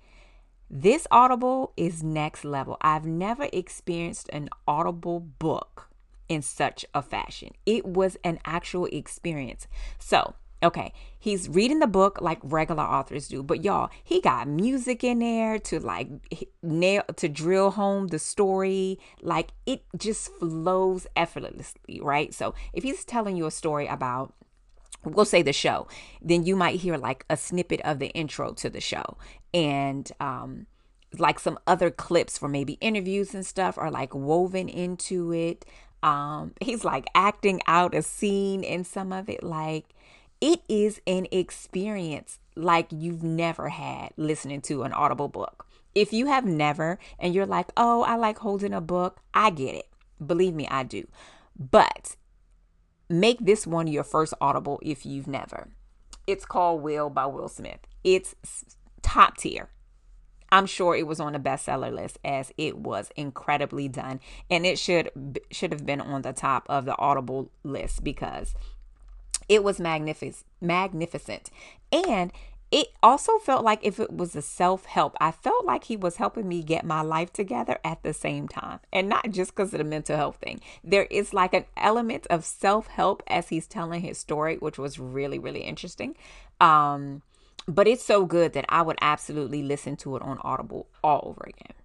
This 0.69 1.07
Audible 1.11 1.71
is 1.77 2.03
next 2.03 2.43
level. 2.43 2.77
I've 2.81 3.05
never 3.05 3.47
experienced 3.53 4.29
an 4.33 4.49
Audible 4.67 5.19
book 5.19 5.86
in 6.29 6.41
such 6.41 6.85
a 6.93 7.01
fashion. 7.01 7.51
It 7.65 7.85
was 7.85 8.17
an 8.23 8.39
actual 8.45 8.85
experience. 8.85 9.67
So, 9.99 10.35
okay, 10.63 10.93
he's 11.17 11.49
reading 11.49 11.79
the 11.79 11.87
book 11.87 12.19
like 12.21 12.39
regular 12.43 12.83
authors 12.83 13.27
do, 13.27 13.43
but 13.43 13.63
y'all, 13.63 13.89
he 14.03 14.21
got 14.21 14.47
music 14.47 15.03
in 15.03 15.19
there 15.19 15.59
to 15.59 15.79
like 15.79 16.07
nail 16.61 17.03
to 17.15 17.29
drill 17.29 17.71
home 17.71 18.07
the 18.07 18.19
story. 18.19 18.99
Like 19.21 19.51
it 19.65 19.83
just 19.97 20.31
flows 20.33 21.07
effortlessly, 21.15 21.99
right? 22.01 22.33
So, 22.33 22.53
if 22.73 22.83
he's 22.83 23.05
telling 23.05 23.37
you 23.37 23.45
a 23.45 23.51
story 23.51 23.87
about 23.87 24.33
we'll 25.03 25.25
say 25.25 25.41
the 25.41 25.53
show, 25.53 25.87
then 26.21 26.45
you 26.45 26.55
might 26.55 26.79
hear 26.79 26.97
like 26.97 27.25
a 27.29 27.37
snippet 27.37 27.81
of 27.81 27.99
the 27.99 28.07
intro 28.09 28.51
to 28.53 28.69
the 28.69 28.81
show 28.81 29.17
and 29.53 30.11
um 30.19 30.67
like 31.17 31.39
some 31.39 31.57
other 31.65 31.89
clips 31.89 32.37
for 32.37 32.49
maybe 32.49 32.73
interviews 32.73 33.33
and 33.33 33.45
stuff 33.45 33.77
are 33.77 33.89
like 33.89 34.13
woven 34.13 34.67
into 34.67 35.31
it 35.31 35.65
um, 36.07 36.53
he's 36.61 36.85
like 36.85 37.05
acting 37.13 37.61
out 37.67 37.93
a 37.93 38.01
scene 38.01 38.63
in 38.63 38.85
some 38.85 39.11
of 39.11 39.27
it. 39.29 39.43
Like 39.43 39.87
it 40.39 40.61
is 40.69 41.01
an 41.05 41.27
experience 41.33 42.39
like 42.55 42.87
you've 42.91 43.23
never 43.23 43.67
had 43.67 44.11
listening 44.15 44.61
to 44.61 44.83
an 44.83 44.93
audible 44.93 45.27
book. 45.27 45.67
If 45.93 46.13
you 46.13 46.27
have 46.27 46.45
never 46.45 46.97
and 47.19 47.33
you're 47.35 47.45
like, 47.45 47.67
oh, 47.75 48.03
I 48.03 48.15
like 48.15 48.37
holding 48.37 48.73
a 48.73 48.79
book, 48.79 49.19
I 49.33 49.49
get 49.49 49.75
it. 49.75 49.87
Believe 50.25 50.53
me, 50.53 50.65
I 50.69 50.83
do. 50.83 51.07
But 51.59 52.15
make 53.09 53.39
this 53.39 53.67
one 53.67 53.87
your 53.87 54.05
first 54.05 54.33
audible 54.39 54.79
if 54.81 55.05
you've 55.05 55.27
never. 55.27 55.67
It's 56.25 56.45
called 56.45 56.83
Will 56.83 57.09
by 57.09 57.25
Will 57.25 57.49
Smith. 57.49 57.79
It's 58.05 58.33
top 59.01 59.35
tier. 59.35 59.69
I'm 60.51 60.65
sure 60.65 60.95
it 60.95 61.07
was 61.07 61.19
on 61.19 61.33
the 61.33 61.39
bestseller 61.39 61.93
list 61.93 62.19
as 62.23 62.51
it 62.57 62.77
was 62.77 63.11
incredibly 63.15 63.87
done 63.87 64.19
and 64.49 64.65
it 64.65 64.79
should 64.79 65.39
should 65.51 65.71
have 65.71 65.85
been 65.85 66.01
on 66.01 66.21
the 66.21 66.33
top 66.33 66.65
of 66.69 66.85
the 66.85 66.97
audible 66.97 67.51
list 67.63 68.03
because 68.03 68.55
it 69.49 69.63
was 69.63 69.79
magnificent 69.79 70.45
magnificent. 70.61 71.49
And 71.91 72.31
it 72.71 72.87
also 73.01 73.37
felt 73.37 73.63
like 73.63 73.79
if 73.81 73.99
it 73.99 74.11
was 74.11 74.35
a 74.35 74.41
self-help 74.41 75.15
i 75.21 75.31
felt 75.31 75.65
like 75.65 75.85
he 75.85 75.95
was 75.95 76.17
helping 76.17 76.47
me 76.47 76.61
get 76.61 76.85
my 76.85 77.01
life 77.01 77.31
together 77.31 77.79
at 77.83 78.03
the 78.03 78.13
same 78.13 78.47
time 78.47 78.79
and 78.91 79.07
not 79.07 79.29
just 79.31 79.55
because 79.55 79.73
of 79.73 79.77
the 79.77 79.83
mental 79.83 80.17
health 80.17 80.37
thing. 80.37 80.59
There 80.83 81.05
is 81.05 81.33
like 81.33 81.53
an 81.53 81.65
element 81.77 82.27
of 82.29 82.43
self-help 82.43 83.23
as 83.27 83.49
he's 83.49 83.67
telling 83.67 84.01
his 84.01 84.17
story 84.17 84.57
which 84.57 84.77
was 84.77 84.99
really 84.99 85.39
really 85.39 85.61
interesting. 85.61 86.15
Um 86.59 87.21
but 87.67 87.87
it's 87.87 88.03
so 88.03 88.25
good 88.25 88.53
that 88.53 88.65
I 88.69 88.81
would 88.81 88.97
absolutely 89.01 89.61
listen 89.61 89.97
to 89.97 90.15
it 90.15 90.21
on 90.21 90.39
Audible 90.41 90.87
all 91.03 91.21
over 91.23 91.43
again. 91.47 91.75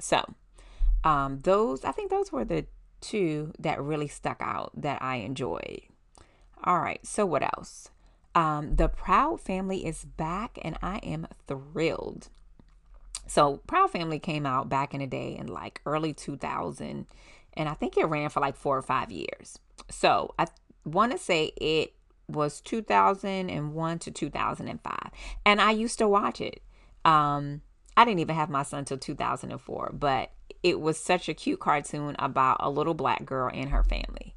So, 0.00 0.24
um, 1.04 1.40
those 1.40 1.84
I 1.84 1.92
think 1.92 2.10
those 2.10 2.32
were 2.32 2.44
the 2.44 2.66
two 3.00 3.52
that 3.58 3.80
really 3.80 4.08
stuck 4.08 4.38
out 4.40 4.72
that 4.74 5.00
I 5.00 5.16
enjoyed. 5.16 5.82
All 6.64 6.80
right, 6.80 7.04
so 7.06 7.24
what 7.24 7.42
else? 7.42 7.90
Um, 8.34 8.76
the 8.76 8.88
Proud 8.88 9.40
Family 9.40 9.86
is 9.86 10.04
back, 10.04 10.58
and 10.62 10.76
I 10.82 10.98
am 10.98 11.28
thrilled. 11.46 12.28
So, 13.26 13.58
Proud 13.66 13.90
Family 13.90 14.18
came 14.18 14.44
out 14.44 14.68
back 14.68 14.92
in 14.92 15.00
the 15.00 15.06
day 15.06 15.36
in 15.36 15.46
like 15.46 15.80
early 15.86 16.12
2000, 16.12 17.06
and 17.54 17.68
I 17.68 17.74
think 17.74 17.96
it 17.96 18.06
ran 18.06 18.28
for 18.30 18.40
like 18.40 18.56
four 18.56 18.76
or 18.76 18.82
five 18.82 19.12
years. 19.12 19.58
So, 19.88 20.34
I 20.38 20.46
want 20.84 21.12
to 21.12 21.18
say 21.18 21.52
it 21.56 21.94
was 22.28 22.60
2001 22.60 23.98
to 23.98 24.10
2005 24.10 24.98
and 25.46 25.60
i 25.60 25.70
used 25.70 25.98
to 25.98 26.08
watch 26.08 26.40
it. 26.40 26.62
Um 27.04 27.62
i 27.96 28.04
didn't 28.04 28.20
even 28.20 28.36
have 28.36 28.50
my 28.50 28.62
son 28.62 28.84
till 28.84 28.98
2004 28.98 29.94
but 29.94 30.30
it 30.62 30.80
was 30.80 30.98
such 30.98 31.28
a 31.28 31.34
cute 31.34 31.60
cartoon 31.60 32.16
about 32.18 32.58
a 32.60 32.70
little 32.70 32.94
black 32.94 33.24
girl 33.24 33.50
and 33.52 33.70
her 33.70 33.82
family. 33.82 34.34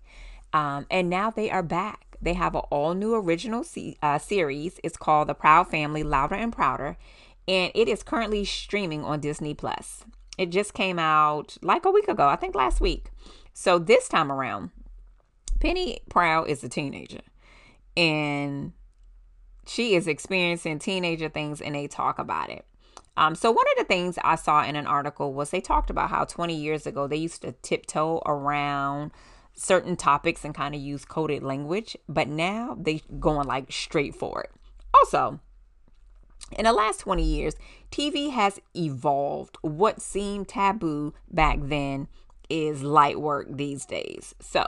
Um 0.53 0.85
and 0.89 1.09
now 1.09 1.31
they 1.31 1.51
are 1.51 1.63
back. 1.63 2.17
They 2.21 2.33
have 2.33 2.55
an 2.55 2.61
all 2.69 2.93
new 2.93 3.15
original 3.15 3.63
se- 3.63 3.97
uh, 4.01 4.19
series. 4.19 4.79
It's 4.83 4.97
called 4.97 5.27
the 5.27 5.33
proud 5.33 5.69
family 5.69 6.03
louder 6.03 6.35
and 6.35 6.53
prouder. 6.53 6.97
And 7.47 7.71
it 7.73 7.87
is 7.87 8.03
currently 8.03 8.45
streaming 8.45 9.03
on 9.03 9.19
disney 9.19 9.53
plus. 9.55 10.05
It 10.37 10.51
just 10.51 10.73
came 10.73 10.99
out 10.99 11.57
like 11.61 11.83
a 11.85 11.91
week 11.91 12.07
ago 12.07 12.27
i 12.27 12.37
think 12.37 12.55
last 12.55 12.79
week. 12.79 13.11
So 13.53 13.79
this 13.79 14.07
time 14.07 14.31
around 14.31 14.71
penny 15.59 15.99
proud 16.09 16.47
is 16.47 16.63
a 16.63 16.69
teenager 16.69 17.19
and 17.95 18.73
she 19.65 19.95
is 19.95 20.07
experiencing 20.07 20.79
teenager 20.79 21.29
things 21.29 21.61
and 21.61 21.75
they 21.75 21.87
talk 21.87 22.19
about 22.19 22.49
it. 22.49 22.65
Um, 23.17 23.35
so 23.35 23.51
one 23.51 23.65
of 23.73 23.77
the 23.77 23.93
things 23.93 24.17
I 24.23 24.35
saw 24.35 24.63
in 24.63 24.75
an 24.75 24.87
article 24.87 25.33
was 25.33 25.49
they 25.49 25.61
talked 25.61 25.89
about 25.89 26.09
how 26.09 26.23
20 26.25 26.55
years 26.55 26.87
ago 26.87 27.07
they 27.07 27.17
used 27.17 27.41
to 27.41 27.51
tiptoe 27.51 28.21
around 28.25 29.11
certain 29.53 29.95
topics 29.95 30.45
and 30.45 30.55
kind 30.55 30.73
of 30.73 30.81
use 30.81 31.05
coded 31.05 31.43
language, 31.43 31.97
but 32.07 32.27
now 32.27 32.77
they 32.79 33.01
going 33.19 33.47
like 33.47 33.71
straight 33.71 34.15
for 34.15 34.41
it. 34.41 34.51
Also, 34.93 35.39
in 36.57 36.65
the 36.65 36.73
last 36.73 36.99
20 37.01 37.23
years, 37.23 37.55
TV 37.91 38.31
has 38.31 38.59
evolved. 38.75 39.57
What 39.61 40.01
seemed 40.01 40.47
taboo 40.47 41.13
back 41.29 41.59
then 41.61 42.07
is 42.49 42.83
light 42.83 43.19
work 43.19 43.47
these 43.49 43.85
days. 43.85 44.35
So, 44.39 44.65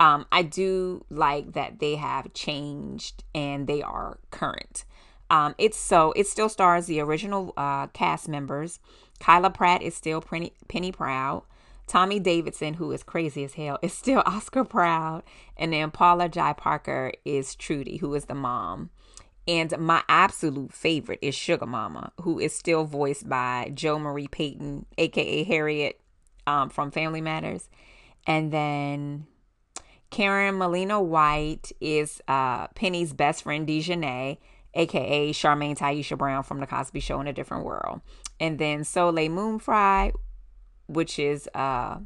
um, 0.00 0.26
I 0.30 0.42
do 0.42 1.04
like 1.10 1.52
that 1.52 1.80
they 1.80 1.96
have 1.96 2.32
changed 2.32 3.24
and 3.34 3.66
they 3.66 3.82
are 3.82 4.18
current. 4.30 4.84
Um, 5.30 5.54
it's 5.58 5.78
so 5.78 6.12
it 6.16 6.26
still 6.26 6.48
stars 6.48 6.86
the 6.86 7.00
original 7.00 7.52
uh, 7.56 7.88
cast 7.88 8.28
members. 8.28 8.78
Kyla 9.18 9.50
Pratt 9.50 9.82
is 9.82 9.94
still 9.94 10.20
Penny, 10.20 10.52
Penny 10.68 10.92
Proud. 10.92 11.42
Tommy 11.86 12.20
Davidson, 12.20 12.74
who 12.74 12.92
is 12.92 13.02
crazy 13.02 13.44
as 13.44 13.54
hell, 13.54 13.78
is 13.82 13.92
still 13.92 14.22
Oscar 14.24 14.64
Proud. 14.64 15.22
And 15.56 15.72
then 15.72 15.90
Paula 15.90 16.28
Jai 16.28 16.52
Parker 16.52 17.12
is 17.24 17.54
Trudy, 17.54 17.96
who 17.96 18.14
is 18.14 18.26
the 18.26 18.34
mom. 18.34 18.90
And 19.46 19.76
my 19.78 20.02
absolute 20.10 20.74
favorite 20.74 21.20
is 21.22 21.34
Sugar 21.34 21.64
Mama, 21.64 22.12
who 22.20 22.38
is 22.38 22.54
still 22.54 22.84
voiced 22.84 23.26
by 23.26 23.72
Jo 23.74 23.98
Marie 23.98 24.28
Payton, 24.28 24.84
aka 24.98 25.42
Harriet 25.44 25.98
um, 26.46 26.68
from 26.68 26.90
Family 26.90 27.22
Matters. 27.22 27.70
And 28.26 28.52
then 28.52 29.26
Karen 30.10 30.54
Malina 30.54 31.04
White 31.04 31.72
is 31.80 32.20
uh, 32.28 32.68
Penny's 32.68 33.12
best 33.12 33.42
friend, 33.42 33.68
Dijonay, 33.68 34.38
aka 34.74 35.32
Charmaine 35.32 35.76
Taisha 35.76 36.16
Brown 36.16 36.42
from 36.42 36.60
The 36.60 36.66
Cosby 36.66 37.00
Show 37.00 37.20
in 37.20 37.26
a 37.26 37.32
Different 37.32 37.64
World. 37.64 38.00
And 38.40 38.58
then 38.58 38.84
Soleil 38.84 39.30
Moon 39.30 39.58
Frye, 39.58 40.12
which 40.86 41.18
is 41.18 41.48
uh, 41.54 41.98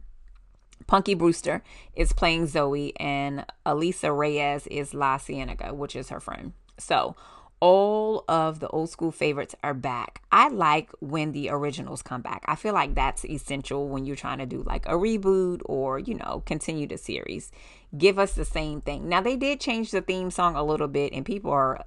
Punky 0.87 1.15
Brewster, 1.15 1.63
is 1.95 2.13
playing 2.13 2.47
Zoe, 2.47 2.93
and 2.99 3.45
Alisa 3.65 4.17
Reyes 4.17 4.67
is 4.67 4.95
La 4.95 5.19
Cienega, 5.19 5.73
which 5.75 5.95
is 5.95 6.09
her 6.09 6.21
friend. 6.21 6.53
So 6.79 7.15
all 7.63 8.25
of 8.27 8.59
the 8.59 8.67
old 8.71 8.91
school 8.91 9.13
favorites 9.13 9.55
are 9.63 9.73
back. 9.73 10.21
I 10.33 10.49
like 10.49 10.91
when 10.99 11.31
the 11.31 11.49
originals 11.49 12.03
come 12.03 12.21
back. 12.21 12.43
I 12.47 12.57
feel 12.57 12.75
like 12.75 12.97
that's 12.97 13.25
essential 13.25 13.89
when 13.89 14.05
you're 14.05 14.17
trying 14.17 14.39
to 14.39 14.47
do 14.47 14.65
like 14.65 14.85
a 14.87 14.95
reboot 14.95 15.63
or, 15.67 16.01
you 16.01 16.15
know, 16.15 16.43
continue 16.45 16.89
the 16.89 16.99
series. 16.99 17.53
Give 17.97 18.19
us 18.19 18.33
the 18.33 18.45
same 18.45 18.81
thing. 18.81 19.09
Now, 19.09 19.21
they 19.21 19.37
did 19.37 19.61
change 19.61 19.93
the 19.93 20.01
theme 20.01 20.33
song 20.33 20.57
a 20.57 20.65
little 20.65 20.89
bit, 20.89 21.13
and 21.13 21.25
people 21.25 21.53
are, 21.53 21.85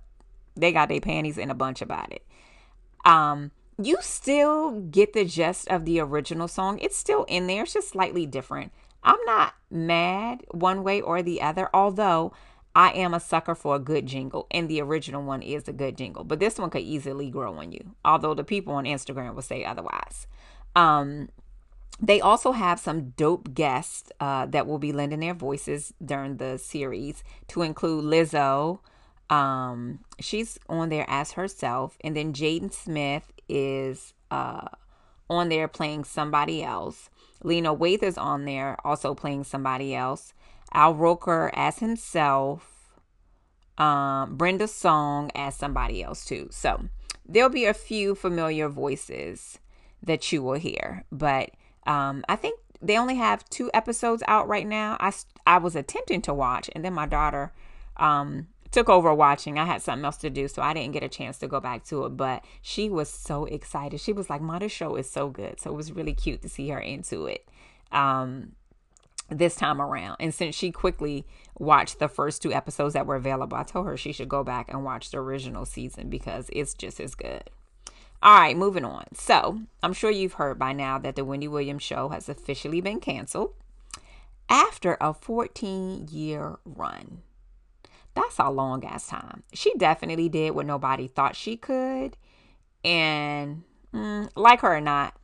they 0.55 0.71
got 0.71 0.88
their 0.88 1.01
panties 1.01 1.38
in 1.38 1.51
a 1.51 1.55
bunch 1.55 1.81
about 1.81 2.09
it. 2.09 2.25
Um, 3.03 3.51
you 3.77 3.97
still 3.99 4.79
get 4.79 5.11
the 5.11 5.25
gist 5.25 5.67
of 5.67 5.83
the 5.83 5.99
original 5.99 6.47
song. 6.47 6.79
It's 6.79 6.95
still 6.95 7.25
in 7.25 7.47
there, 7.47 7.63
it's 7.63 7.73
just 7.73 7.89
slightly 7.89 8.25
different. 8.25 8.71
I'm 9.03 9.19
not 9.25 9.55
mad 9.69 10.45
one 10.51 10.83
way 10.83 11.01
or 11.01 11.21
the 11.21 11.41
other, 11.41 11.69
although 11.73 12.31
I 12.75 12.89
am 12.91 13.13
a 13.13 13.21
sucker 13.21 13.55
for 13.55 13.75
a 13.75 13.79
good 13.79 14.05
jingle, 14.05 14.47
and 14.51 14.69
the 14.69 14.81
original 14.81 15.23
one 15.23 15.41
is 15.41 15.67
a 15.67 15.73
good 15.73 15.97
jingle, 15.97 16.25
but 16.25 16.39
this 16.39 16.59
one 16.59 16.69
could 16.69 16.81
easily 16.81 17.29
grow 17.29 17.53
on 17.53 17.71
you, 17.71 17.95
although 18.03 18.33
the 18.33 18.43
people 18.43 18.73
on 18.73 18.83
Instagram 18.83 19.33
will 19.33 19.41
say 19.41 19.63
otherwise. 19.63 20.27
Um, 20.75 21.29
they 22.01 22.19
also 22.19 22.51
have 22.51 22.77
some 22.79 23.11
dope 23.11 23.53
guests 23.53 24.11
uh, 24.19 24.47
that 24.47 24.67
will 24.67 24.79
be 24.79 24.91
lending 24.91 25.21
their 25.21 25.33
voices 25.33 25.93
during 26.03 26.35
the 26.35 26.57
series, 26.57 27.23
to 27.47 27.61
include 27.61 28.03
Lizzo. 28.03 28.79
Um, 29.29 29.99
she's 30.19 30.59
on 30.67 30.89
there 30.89 31.05
as 31.07 31.31
herself, 31.31 31.97
and 32.01 32.15
then 32.15 32.33
Jaden 32.33 32.73
Smith 32.73 33.31
is 33.47 34.13
uh, 34.29 34.67
on 35.29 35.47
there 35.47 35.69
playing 35.69 36.03
somebody 36.03 36.61
else. 36.61 37.09
Lena 37.41 37.73
Waithe 37.73 38.03
is 38.03 38.17
on 38.17 38.43
there 38.43 38.75
also 38.83 39.15
playing 39.15 39.45
somebody 39.45 39.95
else. 39.95 40.33
Al 40.75 40.93
Roker 40.93 41.49
as 41.55 41.79
himself, 41.79 42.99
um, 43.77 44.35
Brenda 44.35 44.67
Song 44.67 45.31
as 45.33 45.55
somebody 45.55 46.03
else 46.03 46.25
too. 46.25 46.49
So 46.51 46.89
there'll 47.25 47.49
be 47.49 47.65
a 47.65 47.73
few 47.73 48.13
familiar 48.13 48.67
voices 48.67 49.57
that 50.03 50.31
you 50.33 50.43
will 50.43 50.59
hear, 50.59 51.05
but 51.11 51.51
um, 51.88 52.25
I 52.27 52.35
think 52.35 52.59
they 52.81 52.97
only 52.97 53.15
have 53.15 53.49
two 53.49 53.71
episodes 53.73 54.21
out 54.27 54.49
right 54.49 54.67
now. 54.67 54.97
I 54.99 55.13
I 55.47 55.59
was 55.59 55.77
attempting 55.77 56.21
to 56.23 56.33
watch, 56.33 56.69
and 56.75 56.83
then 56.83 56.93
my 56.93 57.05
daughter 57.05 57.53
um, 57.95 58.47
took 58.71 58.89
over 58.89 59.13
watching. 59.13 59.57
I 59.57 59.63
had 59.65 59.81
something 59.81 60.03
else 60.03 60.17
to 60.17 60.29
do, 60.29 60.49
so 60.49 60.61
I 60.61 60.73
didn't 60.73 60.91
get 60.91 61.03
a 61.03 61.09
chance 61.09 61.38
to 61.39 61.47
go 61.47 61.61
back 61.61 61.85
to 61.85 62.05
it. 62.05 62.17
But 62.17 62.43
she 62.61 62.89
was 62.89 63.09
so 63.09 63.45
excited. 63.45 64.01
She 64.01 64.11
was 64.11 64.29
like, 64.29 64.41
"Mother, 64.41 64.67
show 64.67 64.97
is 64.97 65.09
so 65.09 65.29
good." 65.29 65.61
So 65.61 65.71
it 65.71 65.75
was 65.75 65.93
really 65.93 66.13
cute 66.13 66.41
to 66.41 66.49
see 66.49 66.67
her 66.67 66.79
into 66.79 67.27
it. 67.27 67.47
Um, 67.93 68.51
this 69.29 69.55
time 69.55 69.81
around. 69.81 70.17
And 70.19 70.33
since 70.33 70.55
she 70.55 70.71
quickly 70.71 71.25
watched 71.57 71.99
the 71.99 72.07
first 72.07 72.41
two 72.41 72.53
episodes 72.53 72.93
that 72.93 73.05
were 73.05 73.15
available, 73.15 73.57
I 73.57 73.63
told 73.63 73.88
her 73.88 73.97
she 73.97 74.11
should 74.11 74.29
go 74.29 74.43
back 74.43 74.69
and 74.69 74.83
watch 74.83 75.11
the 75.11 75.17
original 75.17 75.65
season 75.65 76.09
because 76.09 76.49
it's 76.53 76.73
just 76.73 76.99
as 76.99 77.15
good. 77.15 77.49
All 78.21 78.39
right, 78.39 78.57
moving 78.57 78.85
on. 78.85 79.05
So, 79.13 79.59
I'm 79.83 79.93
sure 79.93 80.09
you've 80.09 80.33
heard 80.33 80.57
by 80.57 80.73
now 80.73 80.97
that 80.99 81.15
the 81.15 81.25
Wendy 81.25 81.47
Williams 81.47 81.83
show 81.83 82.09
has 82.09 82.29
officially 82.29 82.81
been 82.81 82.99
canceled 82.99 83.53
after 84.49 84.97
a 85.01 85.13
14 85.13 86.07
year 86.11 86.57
run. 86.65 87.21
That's 88.13 88.39
a 88.39 88.49
long 88.49 88.85
ass 88.85 89.07
time. 89.07 89.43
She 89.53 89.73
definitely 89.77 90.29
did 90.29 90.51
what 90.51 90.65
nobody 90.65 91.07
thought 91.07 91.35
she 91.35 91.57
could. 91.57 92.15
And 92.83 93.63
mm, 93.93 94.29
like 94.35 94.61
her 94.61 94.77
or 94.77 94.81
not, 94.81 95.15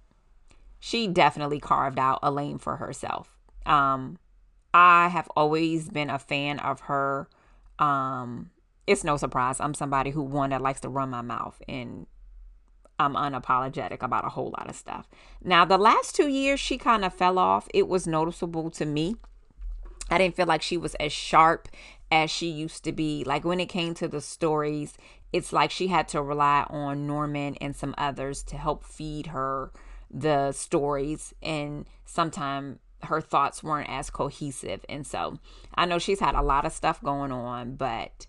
she 0.80 1.08
definitely 1.08 1.60
carved 1.60 2.00
out 2.00 2.20
a 2.22 2.32
lane 2.32 2.58
for 2.58 2.76
herself. 2.76 3.31
Um, 3.66 4.18
I 4.74 5.10
have 5.10 5.30
always 5.36 5.90
been 5.90 6.10
a 6.10 6.20
fan 6.20 6.60
of 6.60 6.82
her. 6.82 7.28
Um, 7.80 8.52
it's 8.88 9.04
no 9.04 9.18
surprise. 9.18 9.60
I'm 9.60 9.74
somebody 9.74 10.12
who 10.12 10.22
one 10.22 10.52
that 10.52 10.62
likes 10.62 10.82
to 10.82 10.90
run 10.90 11.10
my 11.10 11.22
mouth 11.22 11.62
and 11.68 12.08
I'm 13.00 13.16
unapologetic 13.16 14.04
about 14.04 14.26
a 14.26 14.30
whole 14.30 14.54
lot 14.58 14.70
of 14.70 14.76
stuff. 14.76 15.08
Now, 15.44 15.66
the 15.66 15.78
last 15.78 16.16
two 16.16 16.28
years, 16.28 16.60
she 16.60 16.78
kind 16.78 17.04
of 17.04 17.14
fell 17.14 17.40
off. 17.40 17.68
It 17.74 17.88
was 17.88 18.06
noticeable 18.06 18.70
to 18.72 18.86
me. 18.86 19.16
I 20.10 20.18
didn't 20.18 20.36
feel 20.36 20.46
like 20.46 20.62
she 20.62 20.78
was 20.78 20.94
as 20.96 21.12
sharp 21.12 21.68
as 22.12 22.30
she 22.30 22.48
used 22.48 22.84
to 22.84 22.92
be. 22.92 23.24
Like 23.24 23.44
when 23.44 23.60
it 23.60 23.70
came 23.70 23.94
to 23.96 24.08
the 24.08 24.22
stories, 24.22 24.98
it's 25.34 25.52
like 25.52 25.72
she 25.72 25.88
had 25.88 26.08
to 26.10 26.22
rely 26.22 26.66
on 26.70 27.08
Norman 27.08 27.56
and 27.56 27.76
some 27.76 27.96
others 27.98 28.44
to 28.44 28.58
help 28.58 28.84
feed 28.84 29.28
her 29.28 29.72
the 30.12 30.52
stories. 30.52 31.34
And 31.42 31.88
sometimes 32.06 32.78
her 33.04 33.22
thoughts 33.22 33.64
weren't 33.64 33.90
as 33.90 34.10
cohesive. 34.10 34.86
And 34.90 35.06
so 35.06 35.40
I 35.76 35.86
know 35.86 36.00
she's 36.00 36.20
had 36.20 36.36
a 36.36 36.42
lot 36.42 36.66
of 36.66 36.72
stuff 36.72 37.02
going 37.02 37.32
on, 37.32 37.76
but 37.76 38.28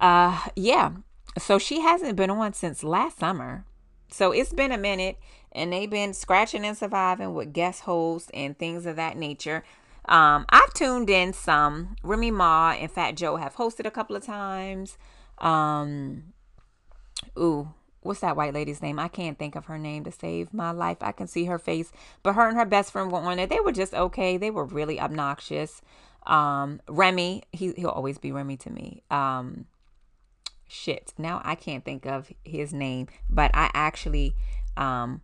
uh 0.00 0.48
yeah. 0.56 0.92
So 1.38 1.58
she 1.58 1.80
hasn't 1.80 2.16
been 2.16 2.30
on 2.30 2.52
since 2.52 2.84
last 2.84 3.18
summer. 3.18 3.64
So 4.10 4.32
it's 4.32 4.52
been 4.52 4.72
a 4.72 4.78
minute 4.78 5.18
and 5.52 5.72
they've 5.72 5.90
been 5.90 6.14
scratching 6.14 6.64
and 6.64 6.76
surviving 6.76 7.34
with 7.34 7.52
guest 7.52 7.82
hosts 7.82 8.30
and 8.34 8.58
things 8.58 8.86
of 8.86 8.96
that 8.96 9.16
nature. 9.16 9.64
Um, 10.06 10.46
I've 10.48 10.74
tuned 10.74 11.10
in 11.10 11.32
some. 11.32 11.96
Remy 12.02 12.32
Ma 12.32 12.72
and 12.72 12.90
Fat 12.90 13.16
Joe 13.16 13.36
have 13.36 13.54
hosted 13.54 13.86
a 13.86 13.90
couple 13.90 14.16
of 14.16 14.24
times. 14.24 14.98
Um, 15.38 16.32
ooh, 17.38 17.72
what's 18.02 18.20
that 18.20 18.36
white 18.36 18.54
lady's 18.54 18.82
name? 18.82 18.98
I 18.98 19.08
can't 19.08 19.38
think 19.38 19.56
of 19.56 19.66
her 19.66 19.78
name 19.78 20.04
to 20.04 20.12
save 20.12 20.52
my 20.52 20.70
life. 20.70 20.98
I 21.00 21.12
can 21.12 21.26
see 21.26 21.46
her 21.46 21.58
face, 21.58 21.92
but 22.22 22.34
her 22.34 22.48
and 22.48 22.56
her 22.56 22.64
best 22.64 22.92
friend 22.92 23.10
were 23.10 23.18
on 23.18 23.38
it. 23.38 23.50
They 23.50 23.60
were 23.60 23.72
just 23.72 23.94
okay. 23.94 24.36
They 24.36 24.50
were 24.50 24.64
really 24.64 25.00
obnoxious. 25.00 25.82
Um, 26.26 26.80
Remy, 26.88 27.42
he 27.52 27.72
he'll 27.76 27.90
always 27.90 28.18
be 28.18 28.32
Remy 28.32 28.56
to 28.58 28.70
me. 28.70 29.02
Um, 29.10 29.66
shit. 30.68 31.12
Now 31.18 31.40
I 31.44 31.54
can't 31.54 31.84
think 31.84 32.06
of 32.06 32.32
his 32.44 32.72
name, 32.72 33.08
but 33.28 33.50
I 33.54 33.70
actually 33.74 34.34
um 34.76 35.22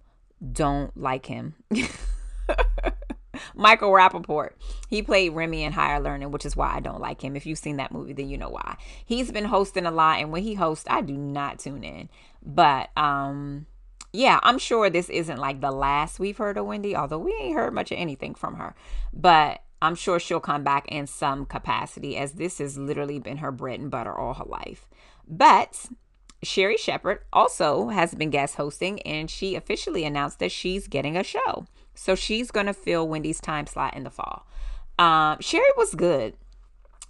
don't 0.53 0.97
like 0.97 1.27
him. 1.27 1.55
Michael 3.59 3.91
Rapaport. 3.91 4.51
He 4.89 5.03
played 5.03 5.33
Remy 5.33 5.65
in 5.65 5.73
Higher 5.73 6.01
Learning, 6.01 6.31
which 6.31 6.47
is 6.47 6.57
why 6.57 6.73
I 6.75 6.81
don't 6.81 7.01
like 7.01 7.23
him. 7.23 7.35
If 7.37 7.45
you've 7.45 7.59
seen 7.59 7.77
that 7.77 7.93
movie, 7.93 8.13
then 8.13 8.29
you 8.29 8.39
know 8.39 8.49
why. 8.49 8.77
He's 9.05 9.33
been 9.33 9.47
hosting 9.47 9.85
a 9.85 9.91
lot, 9.91 10.21
and 10.21 10.31
when 10.31 10.45
he 10.45 10.55
hosts, 10.55 10.87
I 10.89 11.03
do 11.03 11.15
not 11.15 11.59
tune 11.59 11.83
in. 11.85 12.09
But 12.43 12.97
um 12.97 13.67
yeah, 14.13 14.41
I'm 14.43 14.59
sure 14.59 14.89
this 14.89 15.11
isn't 15.11 15.39
like 15.39 15.61
the 15.61 15.71
last 15.71 16.19
we've 16.19 16.39
heard 16.39 16.57
of 16.57 16.65
Wendy, 16.65 16.97
although 16.97 17.19
we 17.19 17.37
ain't 17.41 17.57
heard 17.57 17.75
much 17.75 17.93
of 17.93 17.99
anything 17.99 18.35
from 18.35 18.55
her. 18.55 18.75
But 19.13 19.61
I'm 19.83 19.95
sure 19.95 20.19
she'll 20.19 20.41
come 20.41 20.65
back 20.65 20.89
in 20.89 21.07
some 21.07 21.45
capacity 21.45 22.17
as 22.17 22.33
this 22.33 22.59
has 22.59 22.79
literally 22.79 23.19
been 23.19 23.39
her 23.39 23.53
bread 23.53 23.81
and 23.81 23.91
butter 23.91 24.17
all 24.17 24.35
her 24.35 24.45
life. 24.45 24.89
But 25.27 25.87
Sherri 26.43 26.77
Shepherd 26.77 27.21
also 27.33 27.89
has 27.89 28.15
been 28.15 28.31
guest 28.31 28.55
hosting 28.55 29.03
and 29.03 29.31
she 29.31 29.57
officially 29.57 30.05
announced 30.05 30.39
that 30.39 30.53
she's 30.53 30.89
getting 30.89 31.17
a 31.17 31.25
show. 31.25 31.67
So 31.99 32.15
she's 32.15 32.51
going 32.51 32.67
to 32.67 32.73
fill 32.73 33.09
Wendy's 33.09 33.41
time 33.41 33.67
slot 33.67 33.97
in 33.97 34.05
the 34.05 34.11
fall. 34.11 34.47
Um, 34.99 35.39
Sherri 35.41 35.65
was 35.77 35.95
good. 35.95 36.35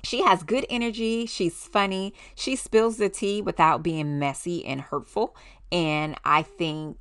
She 0.02 0.22
has 0.22 0.42
good 0.42 0.64
energy. 0.70 1.26
She's 1.26 1.54
funny. 1.54 2.14
She 2.34 2.56
spills 2.56 2.96
the 2.96 3.08
tea 3.08 3.42
without 3.42 3.82
being 3.82 4.18
messy 4.18 4.64
and 4.64 4.80
hurtful. 4.80 5.36
And 5.70 6.16
I 6.24 6.42
think 6.42 6.96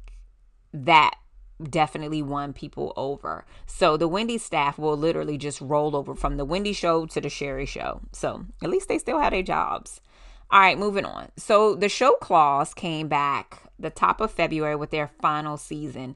that 0.74 1.16
definitely 1.64 2.22
won 2.22 2.54
people 2.54 2.94
over. 2.98 3.46
So 3.66 3.98
the 3.98 4.08
Wendy 4.08 4.38
staff 4.38 4.78
will 4.78 4.98
literally 4.98 5.38
just 5.38 5.62
roll 5.62 5.96
over 5.96 6.14
from 6.14 6.38
the 6.38 6.46
Wendy 6.46 6.74
show 6.74 7.06
to 7.08 7.22
the 7.22 7.30
Sherri 7.30 7.66
show. 7.66 8.02
So 8.12 8.46
at 8.62 8.70
least 8.70 8.90
they 8.90 8.98
still 8.98 9.20
have 9.20 9.32
their 9.32 9.44
jobs. 9.44 10.02
All 10.50 10.60
right, 10.60 10.78
moving 10.78 11.06
on. 11.06 11.30
So 11.38 11.76
the 11.76 11.90
show 11.90 12.14
claws 12.16 12.74
came 12.74 13.08
back 13.08 13.64
the 13.80 13.90
top 13.90 14.22
of 14.22 14.32
February 14.32 14.76
with 14.76 14.92
their 14.92 15.08
final 15.08 15.58
season. 15.58 16.16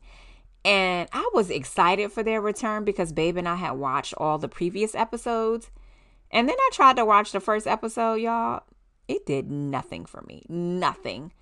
And 0.63 1.10
I 1.12 1.28
was 1.34 1.50
excited 1.50 2.12
for 2.12 2.24
their 2.24 2.41
return 2.41 2.84
because 2.84 3.12
Babe 3.12 3.38
and 3.38 3.47
I 3.47 3.56
had 3.56 3.71
watched 3.71 4.13
all 4.17 4.38
the 4.38 4.47
previous 4.47 4.93
episodes. 4.93 5.71
And 6.30 6.47
then 6.47 6.56
I 6.58 6.69
tried 6.74 6.97
to 6.97 7.06
watch 7.06 7.32
the 7.32 7.39
first 7.39 7.67
episode, 7.67 8.15
y'all. 8.15 8.63
It 9.08 9.26
did 9.26 9.50
nothing 9.50 10.06
for 10.06 10.21
me. 10.28 10.43
Nothing. 10.47 11.34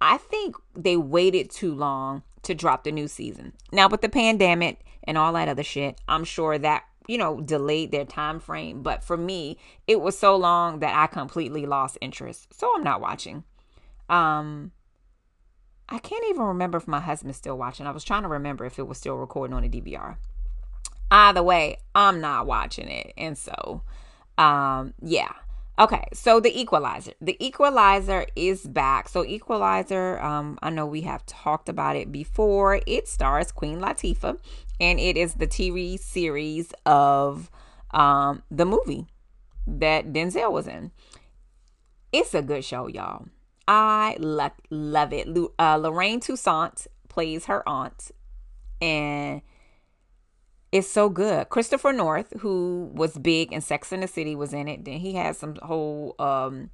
I 0.00 0.16
think 0.16 0.56
they 0.74 0.96
waited 0.96 1.50
too 1.50 1.74
long 1.74 2.22
to 2.42 2.54
drop 2.54 2.84
the 2.84 2.92
new 2.92 3.08
season. 3.08 3.52
Now 3.72 3.88
with 3.88 4.00
the 4.00 4.08
pandemic 4.08 4.84
and 5.04 5.16
all 5.18 5.32
that 5.34 5.48
other 5.48 5.62
shit, 5.62 6.00
I'm 6.08 6.24
sure 6.24 6.58
that 6.58 6.84
you 7.06 7.18
know 7.18 7.40
delayed 7.40 7.90
their 7.90 8.04
time 8.04 8.40
frame, 8.40 8.82
but 8.82 9.04
for 9.04 9.16
me, 9.16 9.58
it 9.86 10.00
was 10.00 10.18
so 10.18 10.36
long 10.36 10.80
that 10.80 10.96
I 10.96 11.06
completely 11.06 11.66
lost 11.66 11.98
interest. 12.00 12.52
So 12.52 12.72
I'm 12.74 12.84
not 12.84 13.00
watching. 13.00 13.44
Um 14.08 14.72
I 15.88 15.98
can't 15.98 16.24
even 16.30 16.42
remember 16.42 16.78
if 16.78 16.88
my 16.88 17.00
husband's 17.00 17.38
still 17.38 17.58
watching. 17.58 17.86
I 17.86 17.90
was 17.90 18.04
trying 18.04 18.22
to 18.22 18.28
remember 18.28 18.64
if 18.64 18.78
it 18.78 18.86
was 18.88 18.98
still 18.98 19.16
recording 19.16 19.54
on 19.54 19.62
the 19.62 19.68
DVR. 19.68 20.16
Either 21.10 21.42
way, 21.42 21.78
I'm 21.94 22.20
not 22.20 22.46
watching 22.46 22.88
it. 22.88 23.12
And 23.16 23.36
so 23.36 23.82
um 24.36 24.94
yeah 25.00 25.32
Okay, 25.76 26.04
so 26.12 26.38
the 26.38 26.56
equalizer. 26.56 27.14
The 27.20 27.36
equalizer 27.44 28.26
is 28.36 28.64
back. 28.64 29.08
So 29.08 29.24
equalizer, 29.24 30.22
um, 30.22 30.56
I 30.62 30.70
know 30.70 30.86
we 30.86 31.00
have 31.00 31.26
talked 31.26 31.68
about 31.68 31.96
it 31.96 32.12
before. 32.12 32.80
It 32.86 33.08
stars 33.08 33.50
Queen 33.50 33.80
Latifah, 33.80 34.38
and 34.80 35.00
it 35.00 35.16
is 35.16 35.34
the 35.34 35.48
TV 35.48 35.98
series 35.98 36.72
of 36.86 37.50
um 37.90 38.42
the 38.52 38.64
movie 38.64 39.06
that 39.66 40.12
Denzel 40.12 40.52
was 40.52 40.68
in. 40.68 40.92
It's 42.12 42.34
a 42.34 42.42
good 42.42 42.64
show, 42.64 42.86
y'all. 42.86 43.26
I 43.66 44.16
lo- 44.18 44.50
love 44.70 45.12
it. 45.12 45.28
Uh, 45.58 45.76
Lorraine 45.76 46.20
Toussaint 46.20 46.86
plays 47.08 47.46
her 47.46 47.66
aunt, 47.68 48.10
and 48.80 49.42
it's 50.72 50.88
so 50.88 51.08
good. 51.08 51.48
Christopher 51.48 51.92
Noth, 51.92 52.32
who 52.40 52.90
was 52.94 53.16
big 53.16 53.52
in 53.52 53.60
Sex 53.60 53.92
in 53.92 54.00
the 54.00 54.08
City, 54.08 54.34
was 54.34 54.52
in 54.52 54.68
it. 54.68 54.84
Then 54.84 54.98
he 54.98 55.14
had 55.14 55.36
some 55.36 55.56
whole 55.62 56.14
um, 56.18 56.70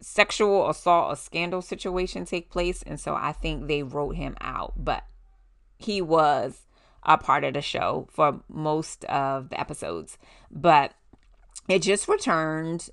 sexual 0.00 0.68
assault 0.68 1.12
or 1.12 1.16
scandal 1.16 1.62
situation 1.62 2.24
take 2.24 2.50
place, 2.50 2.82
and 2.82 3.00
so 3.00 3.14
I 3.14 3.32
think 3.32 3.68
they 3.68 3.82
wrote 3.82 4.16
him 4.16 4.36
out. 4.40 4.72
But 4.76 5.04
he 5.78 6.02
was 6.02 6.66
a 7.04 7.16
part 7.16 7.44
of 7.44 7.54
the 7.54 7.62
show 7.62 8.08
for 8.10 8.40
most 8.48 9.04
of 9.04 9.50
the 9.50 9.60
episodes. 9.60 10.18
But 10.50 10.94
it 11.68 11.80
just 11.80 12.08
returned 12.08 12.90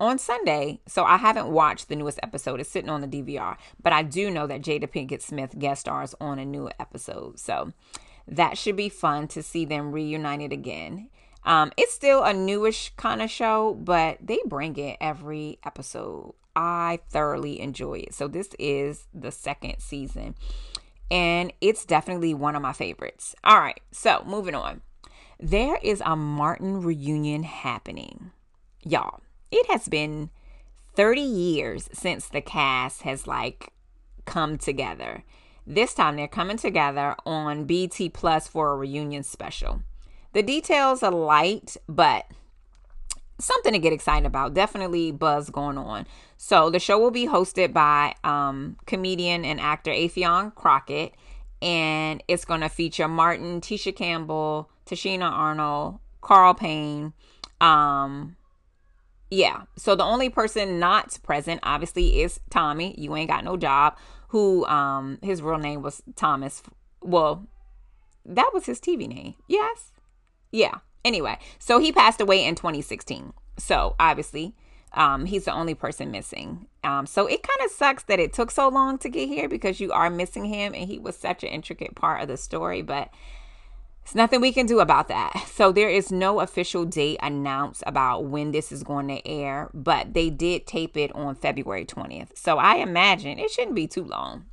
on 0.00 0.18
Sunday. 0.18 0.80
So 0.86 1.04
I 1.04 1.16
haven't 1.16 1.48
watched 1.48 1.88
the 1.88 1.96
newest 1.96 2.20
episode. 2.22 2.60
It's 2.60 2.70
sitting 2.70 2.90
on 2.90 3.00
the 3.00 3.08
DVR. 3.08 3.56
But 3.82 3.92
I 3.92 4.02
do 4.02 4.30
know 4.30 4.46
that 4.46 4.62
Jada 4.62 4.88
Pinkett 4.88 5.22
Smith 5.22 5.58
guest 5.58 5.82
stars 5.82 6.14
on 6.20 6.38
a 6.38 6.44
new 6.44 6.70
episode. 6.78 7.38
So 7.38 7.72
that 8.28 8.58
should 8.58 8.76
be 8.76 8.88
fun 8.88 9.28
to 9.28 9.42
see 9.42 9.64
them 9.64 9.92
reunited 9.92 10.52
again. 10.52 11.08
Um, 11.44 11.72
it's 11.76 11.94
still 11.94 12.24
a 12.24 12.32
newish 12.32 12.92
kind 12.96 13.22
of 13.22 13.30
show, 13.30 13.74
but 13.74 14.18
they 14.20 14.40
bring 14.46 14.76
it 14.76 14.96
every 15.00 15.58
episode. 15.64 16.34
I 16.56 17.00
thoroughly 17.08 17.60
enjoy 17.60 18.00
it. 18.00 18.14
So 18.14 18.26
this 18.26 18.50
is 18.58 19.06
the 19.14 19.30
second 19.30 19.78
season, 19.78 20.34
and 21.10 21.52
it's 21.60 21.84
definitely 21.84 22.34
one 22.34 22.56
of 22.56 22.62
my 22.62 22.72
favorites. 22.72 23.36
All 23.44 23.60
right, 23.60 23.78
so 23.92 24.24
moving 24.26 24.56
on. 24.56 24.80
There 25.38 25.78
is 25.82 26.02
a 26.04 26.16
Martin 26.16 26.80
reunion 26.80 27.44
happening. 27.44 28.32
Y'all, 28.82 29.20
it 29.50 29.66
has 29.70 29.88
been 29.88 30.30
30 30.94 31.20
years 31.20 31.88
since 31.92 32.28
the 32.28 32.40
cast 32.40 33.02
has 33.02 33.26
like 33.26 33.72
come 34.24 34.58
together. 34.58 35.22
This 35.66 35.94
time 35.94 36.16
they're 36.16 36.28
coming 36.28 36.56
together 36.56 37.16
on 37.24 37.64
BT 37.64 38.08
Plus 38.08 38.46
for 38.48 38.72
a 38.72 38.76
reunion 38.76 39.22
special. 39.22 39.82
The 40.32 40.42
details 40.42 41.02
are 41.02 41.10
light, 41.12 41.76
but 41.88 42.26
something 43.38 43.72
to 43.72 43.78
get 43.78 43.92
excited 43.92 44.26
about. 44.26 44.54
Definitely 44.54 45.12
buzz 45.12 45.50
going 45.50 45.78
on. 45.78 46.06
So 46.36 46.70
the 46.70 46.78
show 46.78 46.98
will 46.98 47.10
be 47.10 47.26
hosted 47.26 47.72
by 47.72 48.14
um, 48.24 48.76
comedian 48.86 49.44
and 49.44 49.60
actor 49.60 49.90
Affion 49.90 50.54
Crockett, 50.54 51.14
and 51.60 52.22
it's 52.28 52.44
going 52.44 52.60
to 52.60 52.68
feature 52.68 53.08
Martin, 53.08 53.60
Tisha 53.60 53.94
Campbell, 53.94 54.70
Tichina 54.86 55.30
Arnold, 55.30 55.98
Carl 56.20 56.54
Payne. 56.54 57.12
Um, 57.60 58.36
yeah. 59.30 59.62
So 59.76 59.94
the 59.94 60.04
only 60.04 60.28
person 60.28 60.78
not 60.78 61.18
present, 61.22 61.60
obviously, 61.62 62.20
is 62.22 62.40
Tommy. 62.50 62.94
You 62.98 63.14
ain't 63.16 63.30
got 63.30 63.44
no 63.44 63.56
job 63.56 63.96
who 64.28 64.64
um 64.66 65.18
his 65.22 65.42
real 65.42 65.58
name 65.58 65.82
was 65.82 66.02
Thomas. 66.14 66.62
Well, 67.00 67.46
that 68.24 68.50
was 68.52 68.66
his 68.66 68.80
TV 68.80 69.08
name. 69.08 69.34
Yes. 69.48 69.92
Yeah. 70.50 70.78
Anyway, 71.04 71.38
so 71.58 71.78
he 71.78 71.92
passed 71.92 72.20
away 72.20 72.44
in 72.44 72.56
2016. 72.56 73.32
So 73.58 73.94
obviously, 73.98 74.54
um, 74.92 75.26
he's 75.26 75.44
the 75.44 75.52
only 75.52 75.74
person 75.74 76.10
missing. 76.10 76.66
Um, 76.82 77.06
so 77.06 77.26
it 77.26 77.42
kind 77.42 77.64
of 77.64 77.70
sucks 77.70 78.02
that 78.04 78.18
it 78.18 78.32
took 78.32 78.50
so 78.50 78.68
long 78.68 78.98
to 78.98 79.08
get 79.08 79.28
here 79.28 79.48
because 79.48 79.78
you 79.78 79.92
are 79.92 80.10
missing 80.10 80.46
him 80.46 80.74
and 80.74 80.88
he 80.88 80.98
was 80.98 81.16
such 81.16 81.44
an 81.44 81.50
intricate 81.50 81.94
part 81.94 82.22
of 82.22 82.28
the 82.28 82.36
story. 82.36 82.82
But 82.82 83.10
there's 84.06 84.14
nothing 84.14 84.40
we 84.40 84.52
can 84.52 84.66
do 84.66 84.78
about 84.80 85.08
that. 85.08 85.32
So 85.56 85.72
there 85.72 85.88
is 85.88 86.12
no 86.12 86.40
official 86.40 86.84
date 86.84 87.18
announced 87.22 87.82
about 87.86 88.26
when 88.26 88.50
this 88.50 88.70
is 88.70 88.82
going 88.82 89.08
to 89.08 89.26
air, 89.26 89.70
but 89.72 90.12
they 90.12 90.28
did 90.28 90.66
tape 90.66 90.98
it 90.98 91.10
on 91.14 91.34
February 91.34 91.86
20th. 91.86 92.36
So 92.36 92.58
I 92.58 92.76
imagine 92.76 93.38
it 93.38 93.50
shouldn't 93.50 93.74
be 93.74 93.86
too 93.86 94.04
long. 94.04 94.44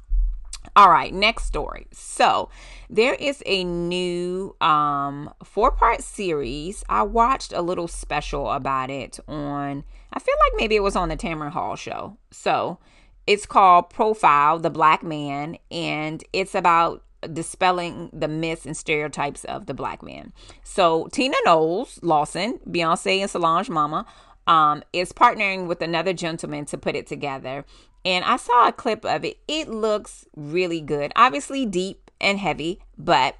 All 0.77 0.89
right, 0.89 1.13
next 1.13 1.43
story. 1.43 1.87
So, 1.91 2.49
there 2.89 3.15
is 3.15 3.43
a 3.45 3.65
new 3.65 4.55
um 4.61 5.33
four-part 5.43 6.03
series. 6.03 6.85
I 6.87 7.03
watched 7.03 7.51
a 7.51 7.61
little 7.61 7.89
special 7.89 8.49
about 8.49 8.89
it 8.89 9.19
on 9.27 9.83
I 10.13 10.19
feel 10.19 10.35
like 10.45 10.61
maybe 10.61 10.77
it 10.77 10.83
was 10.83 10.95
on 10.95 11.09
the 11.09 11.17
Tamron 11.17 11.51
Hall 11.51 11.75
show. 11.75 12.15
So, 12.31 12.79
it's 13.27 13.45
called 13.45 13.89
Profile 13.89 14.57
the 14.57 14.69
Black 14.69 15.03
Man 15.03 15.57
and 15.69 16.23
it's 16.31 16.55
about 16.55 17.02
dispelling 17.31 18.09
the 18.13 18.27
myths 18.27 18.65
and 18.65 18.75
stereotypes 18.75 19.43
of 19.45 19.65
the 19.65 19.73
black 19.73 20.01
man. 20.01 20.33
So 20.63 21.07
Tina 21.11 21.37
Knowles 21.45 21.99
Lawson, 22.01 22.59
Beyonce 22.67 23.19
and 23.19 23.29
Solange 23.29 23.69
Mama, 23.69 24.05
um, 24.47 24.83
is 24.91 25.13
partnering 25.13 25.67
with 25.67 25.81
another 25.81 26.13
gentleman 26.13 26.65
to 26.65 26.77
put 26.77 26.95
it 26.95 27.07
together. 27.07 27.65
And 28.05 28.25
I 28.25 28.35
saw 28.37 28.67
a 28.67 28.73
clip 28.73 29.05
of 29.05 29.23
it. 29.23 29.37
It 29.47 29.69
looks 29.69 30.25
really 30.35 30.81
good. 30.81 31.11
Obviously 31.15 31.65
deep 31.65 32.11
and 32.19 32.37
heavy, 32.39 32.79
but 32.97 33.37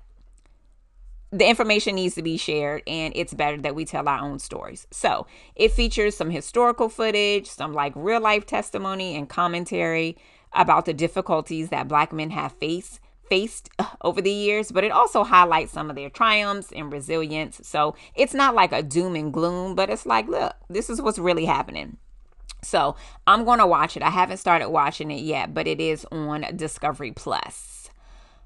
the 1.31 1.49
information 1.49 1.95
needs 1.95 2.13
to 2.15 2.21
be 2.21 2.37
shared 2.37 2.83
and 2.85 3.11
it's 3.15 3.33
better 3.33 3.57
that 3.57 3.73
we 3.73 3.85
tell 3.85 4.07
our 4.07 4.19
own 4.19 4.37
stories. 4.37 4.87
So 4.91 5.25
it 5.55 5.71
features 5.71 6.15
some 6.15 6.29
historical 6.29 6.89
footage, 6.89 7.47
some 7.47 7.73
like 7.73 7.93
real 7.95 8.21
life 8.21 8.45
testimony 8.45 9.15
and 9.15 9.27
commentary 9.27 10.15
about 10.53 10.85
the 10.85 10.93
difficulties 10.93 11.69
that 11.69 11.87
black 11.87 12.13
men 12.13 12.29
have 12.29 12.51
faced 12.53 12.99
faced 13.29 13.69
over 14.01 14.21
the 14.21 14.31
years, 14.31 14.71
but 14.71 14.83
it 14.83 14.91
also 14.91 15.23
highlights 15.23 15.71
some 15.71 15.89
of 15.89 15.95
their 15.95 16.09
triumphs 16.09 16.71
and 16.71 16.91
resilience. 16.91 17.61
So 17.63 17.95
it's 18.15 18.33
not 18.33 18.55
like 18.55 18.71
a 18.71 18.83
doom 18.83 19.15
and 19.15 19.33
gloom, 19.33 19.75
but 19.75 19.89
it's 19.89 20.05
like, 20.05 20.27
look, 20.27 20.55
this 20.69 20.89
is 20.89 21.01
what's 21.01 21.19
really 21.19 21.45
happening. 21.45 21.97
So 22.61 22.95
I'm 23.27 23.43
going 23.43 23.59
to 23.59 23.67
watch 23.67 23.97
it. 23.97 24.03
I 24.03 24.09
haven't 24.09 24.37
started 24.37 24.69
watching 24.69 25.11
it 25.11 25.21
yet, 25.21 25.53
but 25.53 25.67
it 25.67 25.81
is 25.81 26.05
on 26.11 26.45
Discovery 26.55 27.11
Plus. 27.11 27.89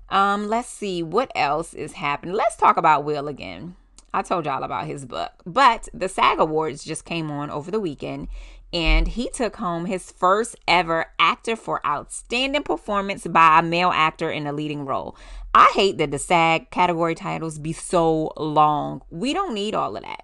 Um, 0.09 0.47
let's 0.47 0.69
see 0.69 1.03
what 1.03 1.31
else 1.35 1.73
is 1.73 1.93
happening. 1.93 2.33
Let's 2.33 2.55
talk 2.55 2.77
about 2.77 3.03
Will 3.03 3.27
again. 3.27 3.75
I 4.13 4.21
told 4.21 4.45
y'all 4.45 4.63
about 4.63 4.87
his 4.87 5.05
book, 5.05 5.31
but 5.45 5.89
the 5.93 6.07
SAG 6.07 6.39
Awards 6.39 6.83
just 6.83 7.05
came 7.05 7.29
on 7.29 7.51
over 7.51 7.69
the 7.69 7.79
weekend, 7.79 8.29
and 8.73 9.07
he 9.07 9.29
took 9.29 9.57
home 9.57 9.85
his 9.85 10.11
first 10.11 10.55
ever 10.67 11.07
actor 11.19 11.55
for 11.55 11.85
outstanding 11.85 12.63
performance 12.63 13.25
by 13.25 13.59
a 13.59 13.63
male 13.63 13.91
actor 13.93 14.29
in 14.29 14.45
a 14.45 14.53
leading 14.53 14.85
role. 14.85 15.15
I 15.53 15.71
hate 15.73 15.97
that 15.97 16.11
the 16.11 16.19
SAG 16.19 16.69
category 16.69 17.15
titles 17.15 17.59
be 17.59 17.73
so 17.73 18.31
long. 18.37 19.01
We 19.09 19.33
don't 19.33 19.53
need 19.53 19.73
all 19.73 19.95
of 19.95 20.03
that. 20.03 20.23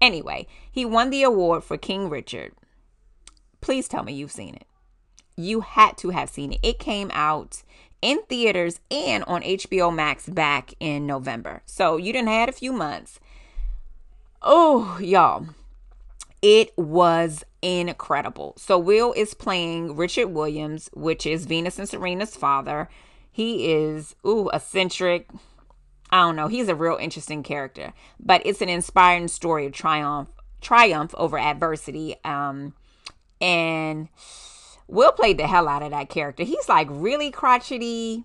Anyway, 0.00 0.46
he 0.70 0.84
won 0.84 1.10
the 1.10 1.22
award 1.22 1.64
for 1.64 1.78
King 1.78 2.10
Richard. 2.10 2.52
Please 3.60 3.88
tell 3.88 4.02
me 4.02 4.12
you've 4.12 4.32
seen 4.32 4.54
it. 4.54 4.66
You 5.36 5.60
had 5.62 5.96
to 5.98 6.10
have 6.10 6.28
seen 6.28 6.52
it. 6.52 6.60
It 6.62 6.78
came 6.78 7.10
out 7.14 7.62
in 8.02 8.22
theaters 8.28 8.80
and 8.90 9.24
on 9.24 9.40
HBO 9.40 9.94
Max 9.94 10.28
back 10.28 10.74
in 10.78 11.06
November. 11.06 11.62
So 11.64 11.96
you 11.96 12.12
didn't 12.12 12.28
had 12.28 12.50
a 12.50 12.52
few 12.52 12.72
months. 12.72 13.18
Oh, 14.42 14.98
y'all. 15.00 15.46
It 16.46 16.76
was 16.76 17.42
incredible. 17.62 18.52
So 18.58 18.78
Will 18.78 19.14
is 19.14 19.32
playing 19.32 19.96
Richard 19.96 20.26
Williams, 20.26 20.90
which 20.92 21.24
is 21.24 21.46
Venus 21.46 21.78
and 21.78 21.88
Serena's 21.88 22.36
father. 22.36 22.90
He 23.32 23.72
is 23.72 24.14
ooh 24.26 24.50
eccentric. 24.50 25.30
I 26.10 26.20
don't 26.20 26.36
know. 26.36 26.48
He's 26.48 26.68
a 26.68 26.74
real 26.74 26.98
interesting 27.00 27.42
character, 27.42 27.94
but 28.20 28.42
it's 28.44 28.60
an 28.60 28.68
inspiring 28.68 29.28
story 29.28 29.64
of 29.64 29.72
triumph, 29.72 30.28
triumph 30.60 31.14
over 31.16 31.38
adversity. 31.38 32.16
Um, 32.26 32.74
and 33.40 34.08
Will 34.86 35.12
played 35.12 35.38
the 35.38 35.46
hell 35.46 35.66
out 35.66 35.82
of 35.82 35.92
that 35.92 36.10
character. 36.10 36.42
He's 36.42 36.68
like 36.68 36.88
really 36.90 37.30
crotchety. 37.30 38.24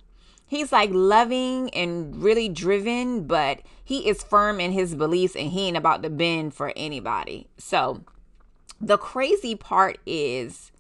He's 0.50 0.72
like 0.72 0.90
loving 0.92 1.70
and 1.76 2.24
really 2.24 2.50
driven, 2.50 3.26
but 3.26 3.60
he 3.84 4.10
is 4.10 4.24
firm 4.24 4.60
in 4.60 4.72
his 4.72 4.96
beliefs 4.96 5.36
and 5.36 5.52
he 5.52 5.68
ain't 5.68 5.78
about 5.78 6.02
to 6.02 6.10
bend 6.10 6.56
for 6.56 6.74
anybody. 6.76 7.48
So 7.60 8.04
the 8.82 8.98
crazy 8.98 9.56
part 9.56 10.00
is 10.08 10.72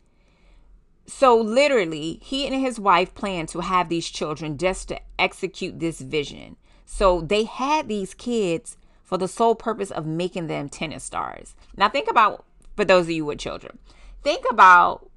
so 1.05 1.39
literally 1.39 2.19
he 2.23 2.47
and 2.47 2.55
his 2.59 2.79
wife 2.79 3.13
planned 3.13 3.49
to 3.49 3.59
have 3.59 3.89
these 3.89 4.09
children 4.09 4.57
just 4.57 4.87
to 4.87 4.99
execute 5.17 5.79
this 5.79 6.01
vision 6.01 6.55
so 6.85 7.21
they 7.21 7.43
had 7.43 7.87
these 7.87 8.13
kids 8.13 8.77
for 9.03 9.17
the 9.17 9.27
sole 9.27 9.55
purpose 9.55 9.89
of 9.89 10.05
making 10.05 10.45
them 10.47 10.69
tennis 10.69 11.03
stars 11.03 11.55
now 11.75 11.89
think 11.89 12.09
about 12.09 12.45
for 12.75 12.85
those 12.85 13.05
of 13.05 13.11
you 13.11 13.25
with 13.25 13.39
children 13.39 13.79
think 14.23 14.45
about 14.51 15.08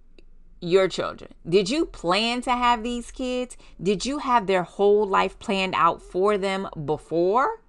your 0.62 0.88
children 0.88 1.30
did 1.46 1.68
you 1.68 1.84
plan 1.84 2.40
to 2.40 2.52
have 2.52 2.82
these 2.82 3.10
kids 3.10 3.56
did 3.82 4.06
you 4.06 4.18
have 4.18 4.46
their 4.46 4.62
whole 4.62 5.04
life 5.06 5.38
planned 5.38 5.74
out 5.76 6.00
for 6.00 6.38
them 6.38 6.68
before 6.84 7.60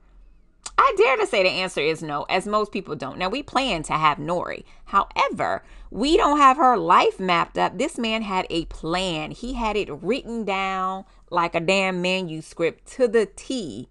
I 0.77 0.93
dare 0.97 1.17
to 1.17 1.27
say 1.27 1.43
the 1.43 1.49
answer 1.49 1.81
is 1.81 2.01
no, 2.01 2.23
as 2.23 2.47
most 2.47 2.71
people 2.71 2.95
don't. 2.95 3.17
Now, 3.17 3.29
we 3.29 3.43
plan 3.43 3.83
to 3.83 3.93
have 3.93 4.17
Nori. 4.17 4.63
However, 4.85 5.63
we 5.91 6.17
don't 6.17 6.39
have 6.39 6.57
her 6.57 6.75
life 6.75 7.19
mapped 7.19 7.57
up. 7.57 7.77
This 7.77 7.97
man 7.97 8.23
had 8.23 8.47
a 8.49 8.65
plan, 8.65 9.31
he 9.31 9.53
had 9.53 9.77
it 9.77 9.89
written 9.89 10.43
down 10.43 11.05
like 11.29 11.55
a 11.55 11.59
damn 11.59 12.01
manuscript 12.01 12.85
to 12.93 13.07
the 13.07 13.25
T. 13.25 13.87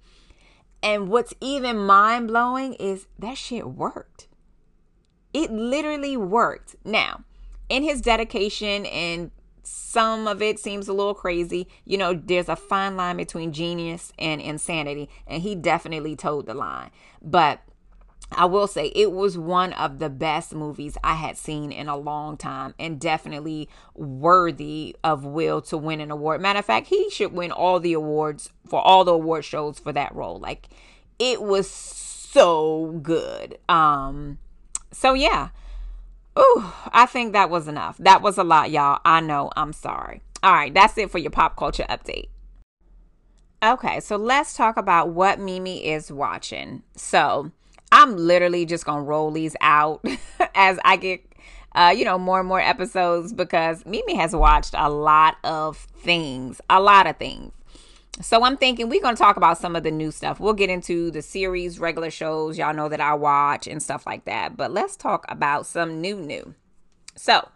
And 0.82 1.08
what's 1.08 1.32
even 1.40 1.78
mind 1.78 2.28
blowing 2.28 2.74
is 2.74 3.06
that 3.18 3.38
shit 3.38 3.68
worked. 3.68 4.28
It 5.32 5.50
literally 5.50 6.16
worked. 6.16 6.76
Now, 6.84 7.24
in 7.72 7.82
his 7.82 8.02
dedication 8.02 8.84
and 8.84 9.30
some 9.62 10.26
of 10.26 10.42
it 10.42 10.58
seems 10.58 10.88
a 10.88 10.92
little 10.92 11.14
crazy. 11.14 11.68
You 11.86 11.96
know, 11.96 12.12
there's 12.12 12.50
a 12.50 12.56
fine 12.56 12.98
line 12.98 13.16
between 13.16 13.52
genius 13.52 14.12
and 14.18 14.42
insanity, 14.42 15.08
and 15.26 15.42
he 15.42 15.54
definitely 15.54 16.14
toed 16.14 16.44
the 16.44 16.52
line. 16.52 16.90
But 17.22 17.60
I 18.30 18.44
will 18.44 18.66
say 18.66 18.88
it 18.88 19.12
was 19.12 19.38
one 19.38 19.72
of 19.72 20.00
the 20.00 20.10
best 20.10 20.54
movies 20.54 20.98
I 21.02 21.14
had 21.14 21.38
seen 21.38 21.72
in 21.72 21.88
a 21.88 21.96
long 21.96 22.36
time 22.36 22.74
and 22.78 23.00
definitely 23.00 23.70
worthy 23.94 24.94
of 25.02 25.24
Will 25.24 25.62
to 25.62 25.78
win 25.78 26.02
an 26.02 26.10
award. 26.10 26.42
Matter 26.42 26.58
of 26.58 26.66
fact, 26.66 26.88
he 26.88 27.08
should 27.08 27.32
win 27.32 27.52
all 27.52 27.80
the 27.80 27.94
awards 27.94 28.50
for 28.66 28.82
all 28.82 29.04
the 29.04 29.14
award 29.14 29.46
shows 29.46 29.78
for 29.78 29.92
that 29.94 30.14
role. 30.14 30.38
Like 30.38 30.68
it 31.18 31.42
was 31.42 31.70
so 31.70 33.00
good. 33.02 33.58
Um 33.68 34.38
so 34.90 35.14
yeah. 35.14 35.48
Ooh, 36.38 36.64
I 36.92 37.06
think 37.06 37.32
that 37.32 37.50
was 37.50 37.68
enough. 37.68 37.98
That 37.98 38.22
was 38.22 38.38
a 38.38 38.44
lot, 38.44 38.70
y'all. 38.70 39.00
I 39.04 39.20
know. 39.20 39.50
I'm 39.56 39.72
sorry. 39.72 40.22
All 40.42 40.52
right, 40.52 40.72
that's 40.72 40.96
it 40.98 41.10
for 41.10 41.18
your 41.18 41.30
pop 41.30 41.56
culture 41.56 41.86
update. 41.88 42.28
Okay, 43.62 44.00
so 44.00 44.16
let's 44.16 44.54
talk 44.56 44.76
about 44.76 45.10
what 45.10 45.38
Mimi 45.38 45.86
is 45.86 46.10
watching. 46.10 46.82
So 46.96 47.52
I'm 47.92 48.16
literally 48.16 48.66
just 48.66 48.84
gonna 48.84 49.02
roll 49.02 49.30
these 49.30 49.54
out 49.60 50.04
as 50.54 50.80
I 50.84 50.96
get, 50.96 51.22
uh, 51.76 51.94
you 51.96 52.04
know, 52.04 52.18
more 52.18 52.40
and 52.40 52.48
more 52.48 52.60
episodes 52.60 53.32
because 53.32 53.86
Mimi 53.86 54.16
has 54.16 54.34
watched 54.34 54.74
a 54.76 54.90
lot 54.90 55.36
of 55.44 55.76
things, 55.76 56.60
a 56.68 56.80
lot 56.80 57.06
of 57.06 57.18
things. 57.18 57.52
So 58.22 58.44
I'm 58.44 58.56
thinking 58.56 58.88
we're 58.88 59.02
going 59.02 59.16
to 59.16 59.22
talk 59.22 59.36
about 59.36 59.58
some 59.58 59.74
of 59.74 59.82
the 59.82 59.90
new 59.90 60.12
stuff. 60.12 60.38
We'll 60.38 60.52
get 60.52 60.70
into 60.70 61.10
the 61.10 61.22
series, 61.22 61.80
regular 61.80 62.10
shows, 62.10 62.56
y'all 62.56 62.74
know 62.74 62.88
that 62.88 63.00
I 63.00 63.14
watch 63.14 63.66
and 63.66 63.82
stuff 63.82 64.06
like 64.06 64.24
that. 64.26 64.56
But 64.56 64.72
let's 64.72 64.96
talk 64.96 65.24
about 65.28 65.66
some 65.66 66.00
new 66.00 66.16
new. 66.16 66.54
So, 67.16 67.48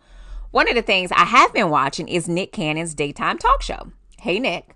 one 0.50 0.68
of 0.68 0.74
the 0.74 0.82
things 0.82 1.12
I 1.12 1.24
have 1.24 1.52
been 1.52 1.70
watching 1.70 2.08
is 2.08 2.28
Nick 2.28 2.52
Cannon's 2.52 2.94
daytime 2.94 3.38
talk 3.38 3.62
show. 3.62 3.92
Hey 4.20 4.38
Nick. 4.38 4.74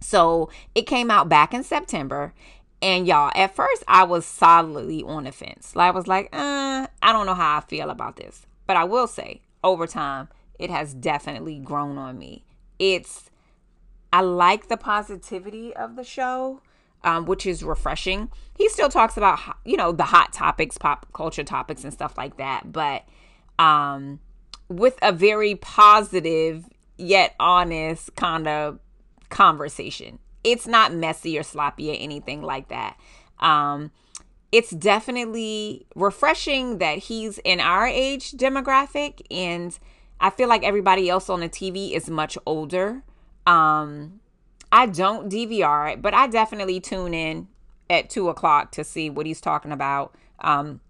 So, 0.00 0.50
it 0.74 0.86
came 0.86 1.10
out 1.10 1.28
back 1.28 1.52
in 1.52 1.62
September 1.62 2.32
and 2.80 3.06
y'all, 3.06 3.30
at 3.34 3.54
first 3.54 3.84
I 3.86 4.04
was 4.04 4.24
solidly 4.24 5.02
on 5.04 5.24
the 5.24 5.32
fence. 5.32 5.76
Like 5.76 5.92
I 5.92 5.96
was 5.96 6.08
like, 6.08 6.26
uh, 6.32 6.86
I 7.02 7.12
don't 7.12 7.26
know 7.26 7.34
how 7.34 7.58
I 7.58 7.60
feel 7.60 7.90
about 7.90 8.16
this. 8.16 8.46
But 8.66 8.76
I 8.76 8.84
will 8.84 9.06
say, 9.06 9.42
over 9.62 9.86
time, 9.86 10.28
it 10.58 10.70
has 10.70 10.94
definitely 10.94 11.58
grown 11.58 11.98
on 11.98 12.18
me. 12.18 12.44
It's 12.78 13.30
I 14.12 14.20
like 14.20 14.68
the 14.68 14.76
positivity 14.76 15.74
of 15.74 15.96
the 15.96 16.04
show, 16.04 16.60
um, 17.02 17.24
which 17.24 17.46
is 17.46 17.62
refreshing. 17.64 18.30
He 18.56 18.68
still 18.68 18.88
talks 18.88 19.16
about, 19.16 19.38
you 19.64 19.76
know, 19.76 19.92
the 19.92 20.04
hot 20.04 20.32
topics, 20.32 20.76
pop 20.78 21.06
culture 21.12 21.44
topics, 21.44 21.84
and 21.84 21.92
stuff 21.92 22.18
like 22.18 22.36
that, 22.36 22.72
but 22.72 23.04
um, 23.58 24.20
with 24.68 24.98
a 25.02 25.12
very 25.12 25.54
positive 25.54 26.68
yet 26.96 27.34
honest 27.40 28.14
kind 28.16 28.46
of 28.46 28.78
conversation. 29.28 30.18
It's 30.44 30.66
not 30.66 30.92
messy 30.92 31.38
or 31.38 31.42
sloppy 31.42 31.90
or 31.90 31.96
anything 31.98 32.42
like 32.42 32.68
that. 32.68 32.98
Um, 33.40 33.90
it's 34.50 34.70
definitely 34.70 35.86
refreshing 35.94 36.78
that 36.78 36.98
he's 36.98 37.38
in 37.38 37.60
our 37.60 37.86
age 37.86 38.32
demographic 38.32 39.22
and 39.30 39.76
I 40.20 40.30
feel 40.30 40.48
like 40.48 40.62
everybody 40.62 41.08
else 41.08 41.28
on 41.28 41.40
the 41.40 41.48
TV 41.48 41.92
is 41.92 42.08
much 42.08 42.38
older. 42.46 43.02
Um, 43.46 44.20
I 44.70 44.86
don't 44.86 45.30
DVR 45.30 45.92
it, 45.92 46.02
but 46.02 46.14
I 46.14 46.26
definitely 46.26 46.80
tune 46.80 47.14
in 47.14 47.48
at 47.90 48.08
two 48.08 48.28
o'clock 48.28 48.72
to 48.72 48.84
see 48.84 49.10
what 49.10 49.26
he's 49.26 49.40
talking 49.40 49.72
about. 49.72 50.14
Um, 50.40 50.80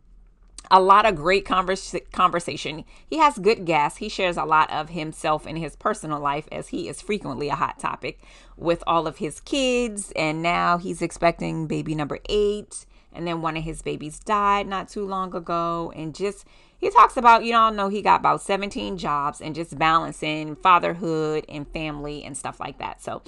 a 0.71 0.81
lot 0.81 1.05
of 1.05 1.17
great 1.17 1.45
converse- 1.45 1.95
conversation. 2.13 2.85
He 3.09 3.19
has 3.19 3.39
good 3.39 3.65
guests. 3.67 3.99
He 3.99 4.09
shares 4.09 4.37
a 4.37 4.45
lot 4.45 4.71
of 4.73 4.91
himself 4.91 5.47
in 5.47 5.57
his 5.57 5.77
personal 5.77 6.21
life, 6.21 6.49
as 6.51 6.69
he 6.69 6.89
is 6.89 7.03
frequently 7.03 7.49
a 7.49 7.57
hot 7.57 7.79
topic 7.79 8.21
with 8.57 8.83
all 8.87 9.07
of 9.07 9.19
his 9.19 9.41
kids. 9.41 10.13
And 10.17 10.43
now 10.43 10.79
he's 10.79 11.03
expecting 11.03 11.67
baby 11.67 11.95
number 11.95 12.21
eight. 12.29 12.87
And 13.13 13.27
then 13.27 13.43
one 13.43 13.59
of 13.59 13.65
his 13.65 13.83
babies 13.83 14.19
died 14.19 14.67
not 14.67 14.89
too 14.89 15.05
long 15.05 15.35
ago. 15.35 15.93
And 15.95 16.15
just 16.15 16.47
he 16.83 16.91
talks 16.91 17.17
about, 17.17 17.45
you 17.45 17.55
all 17.55 17.71
know 17.71 17.89
he 17.89 18.03
got 18.03 18.19
about 18.19 18.43
17 18.43 18.99
jobs 18.99 19.41
and 19.41 19.55
just 19.55 19.79
balancing 19.79 20.57
fatherhood 20.57 21.45
and 21.49 21.67
family 21.69 22.25
and 22.25 22.37
stuff 22.37 22.59
like 22.59 22.79
that. 22.79 23.01
So 23.01 23.23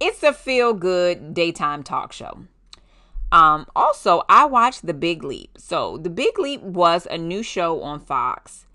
it's 0.00 0.24
a 0.24 0.32
feel 0.32 0.74
good 0.74 1.32
daytime 1.32 1.84
talk 1.84 2.12
show. 2.12 2.40
Um, 3.30 3.66
also, 3.76 4.24
I 4.28 4.46
watched 4.46 4.84
The 4.84 4.94
Big 4.94 5.22
Leap. 5.22 5.58
So, 5.58 5.96
The 5.98 6.10
Big 6.10 6.40
Leap 6.40 6.60
was 6.60 7.06
a 7.08 7.16
new 7.16 7.44
show 7.44 7.82
on 7.82 8.00
Fox. 8.00 8.66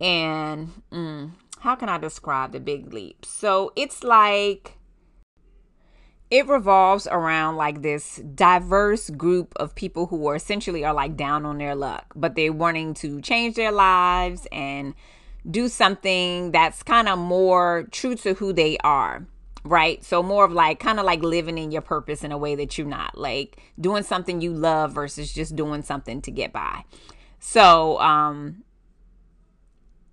And 0.00 0.70
mm, 0.90 1.32
how 1.58 1.74
can 1.74 1.90
I 1.90 1.98
describe 1.98 2.52
The 2.52 2.60
Big 2.60 2.94
Leap? 2.94 3.26
So, 3.26 3.70
it's 3.76 4.02
like 4.02 4.78
it 6.32 6.48
revolves 6.48 7.06
around 7.06 7.56
like 7.56 7.82
this 7.82 8.16
diverse 8.34 9.10
group 9.10 9.52
of 9.56 9.74
people 9.74 10.06
who 10.06 10.26
are 10.26 10.34
essentially 10.34 10.82
are 10.82 10.94
like 10.94 11.14
down 11.14 11.44
on 11.44 11.58
their 11.58 11.74
luck, 11.74 12.06
but 12.16 12.34
they're 12.34 12.54
wanting 12.54 12.94
to 12.94 13.20
change 13.20 13.54
their 13.54 13.70
lives 13.70 14.46
and 14.50 14.94
do 15.50 15.68
something 15.68 16.50
that's 16.50 16.82
kind 16.82 17.06
of 17.06 17.18
more 17.18 17.86
true 17.90 18.14
to 18.14 18.32
who 18.32 18.54
they 18.54 18.78
are. 18.78 19.26
Right. 19.62 20.02
So 20.02 20.22
more 20.22 20.46
of 20.46 20.52
like 20.52 20.80
kind 20.80 20.98
of 20.98 21.04
like 21.04 21.22
living 21.22 21.58
in 21.58 21.70
your 21.70 21.82
purpose 21.82 22.24
in 22.24 22.32
a 22.32 22.38
way 22.38 22.54
that 22.54 22.78
you're 22.78 22.86
not 22.86 23.18
like 23.18 23.60
doing 23.78 24.02
something 24.02 24.40
you 24.40 24.54
love 24.54 24.92
versus 24.92 25.34
just 25.34 25.54
doing 25.54 25.82
something 25.82 26.22
to 26.22 26.30
get 26.30 26.50
by. 26.50 26.84
So, 27.40 28.00
um, 28.00 28.64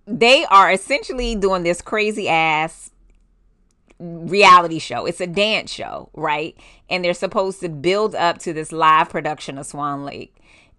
they 0.05 0.43
are 0.45 0.69
essentially 0.69 1.36
doing 1.36 1.63
this 1.63 1.82
crazy 1.82 2.27
ass 2.27 2.91
reality 3.99 4.79
show. 4.79 5.05
It's 5.05 5.21
a 5.21 5.27
dance 5.27 5.71
show, 5.71 6.09
right? 6.13 6.55
And 6.89 7.03
they're 7.03 7.13
supposed 7.13 7.59
to 7.62 7.69
build 7.69 8.15
up 8.15 8.39
to 8.39 8.53
this 8.53 8.71
live 8.71 9.09
production 9.09 9.57
of 9.57 9.65
Swan 9.65 10.05
Lake. 10.05 10.35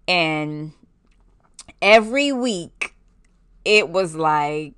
And 0.07 0.73
every 1.81 2.31
week 2.31 2.95
it 3.63 3.89
was 3.89 4.15
like 4.15 4.73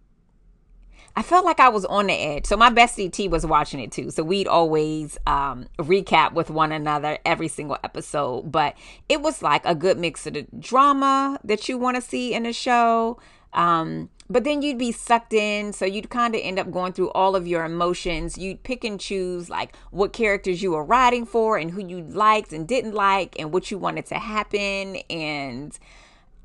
I 1.16 1.22
felt 1.22 1.46
like 1.46 1.60
I 1.60 1.70
was 1.70 1.86
on 1.86 2.08
the 2.08 2.14
edge. 2.14 2.48
So 2.48 2.58
my 2.58 2.72
bestie 2.72 3.12
T 3.12 3.28
was 3.28 3.46
watching 3.46 3.80
it 3.80 3.92
too. 3.92 4.10
So 4.10 4.24
we'd 4.24 4.48
always 4.48 5.18
um, 5.28 5.68
recap 5.78 6.34
with 6.34 6.50
one 6.50 6.72
another 6.72 7.20
every 7.24 7.48
single 7.48 7.78
episode. 7.84 8.52
But 8.52 8.76
it 9.08 9.22
was 9.22 9.44
like 9.44 9.64
a 9.64 9.76
good 9.76 10.00
mix 10.00 10.26
of 10.26 10.34
the 10.34 10.48
drama 10.58 11.40
that 11.44 11.70
you 11.70 11.78
want 11.78 11.98
to 11.98 12.02
see 12.02 12.34
in 12.34 12.48
a 12.48 12.54
show, 12.54 13.20
um, 13.54 14.10
but 14.34 14.46
then 14.46 14.64
you'd 14.64 14.80
be 14.80 14.92
sucked 14.92 15.32
in. 15.32 15.74
So 15.74 15.86
you'd 15.86 16.10
kind 16.10 16.34
of 16.34 16.42
end 16.44 16.58
up 16.58 16.72
going 16.72 16.94
through 16.94 17.12
all 17.12 17.36
of 17.36 17.46
your 17.46 17.64
emotions. 17.64 18.36
You'd 18.36 18.64
pick 18.64 18.84
and 18.84 19.00
choose 19.00 19.48
like 19.48 19.76
what 19.92 20.12
characters 20.12 20.64
you 20.64 20.72
were 20.72 20.84
writing 20.84 21.24
for 21.24 21.56
and 21.56 21.70
who 21.70 21.86
you 21.86 22.02
liked 22.02 22.52
and 22.52 22.68
didn't 22.68 22.96
like 22.96 23.40
and 23.40 23.54
what 23.54 23.70
you 23.70 23.78
wanted 23.78 24.08
to 24.08 24.16
happen. 24.16 24.96
And 25.08 25.78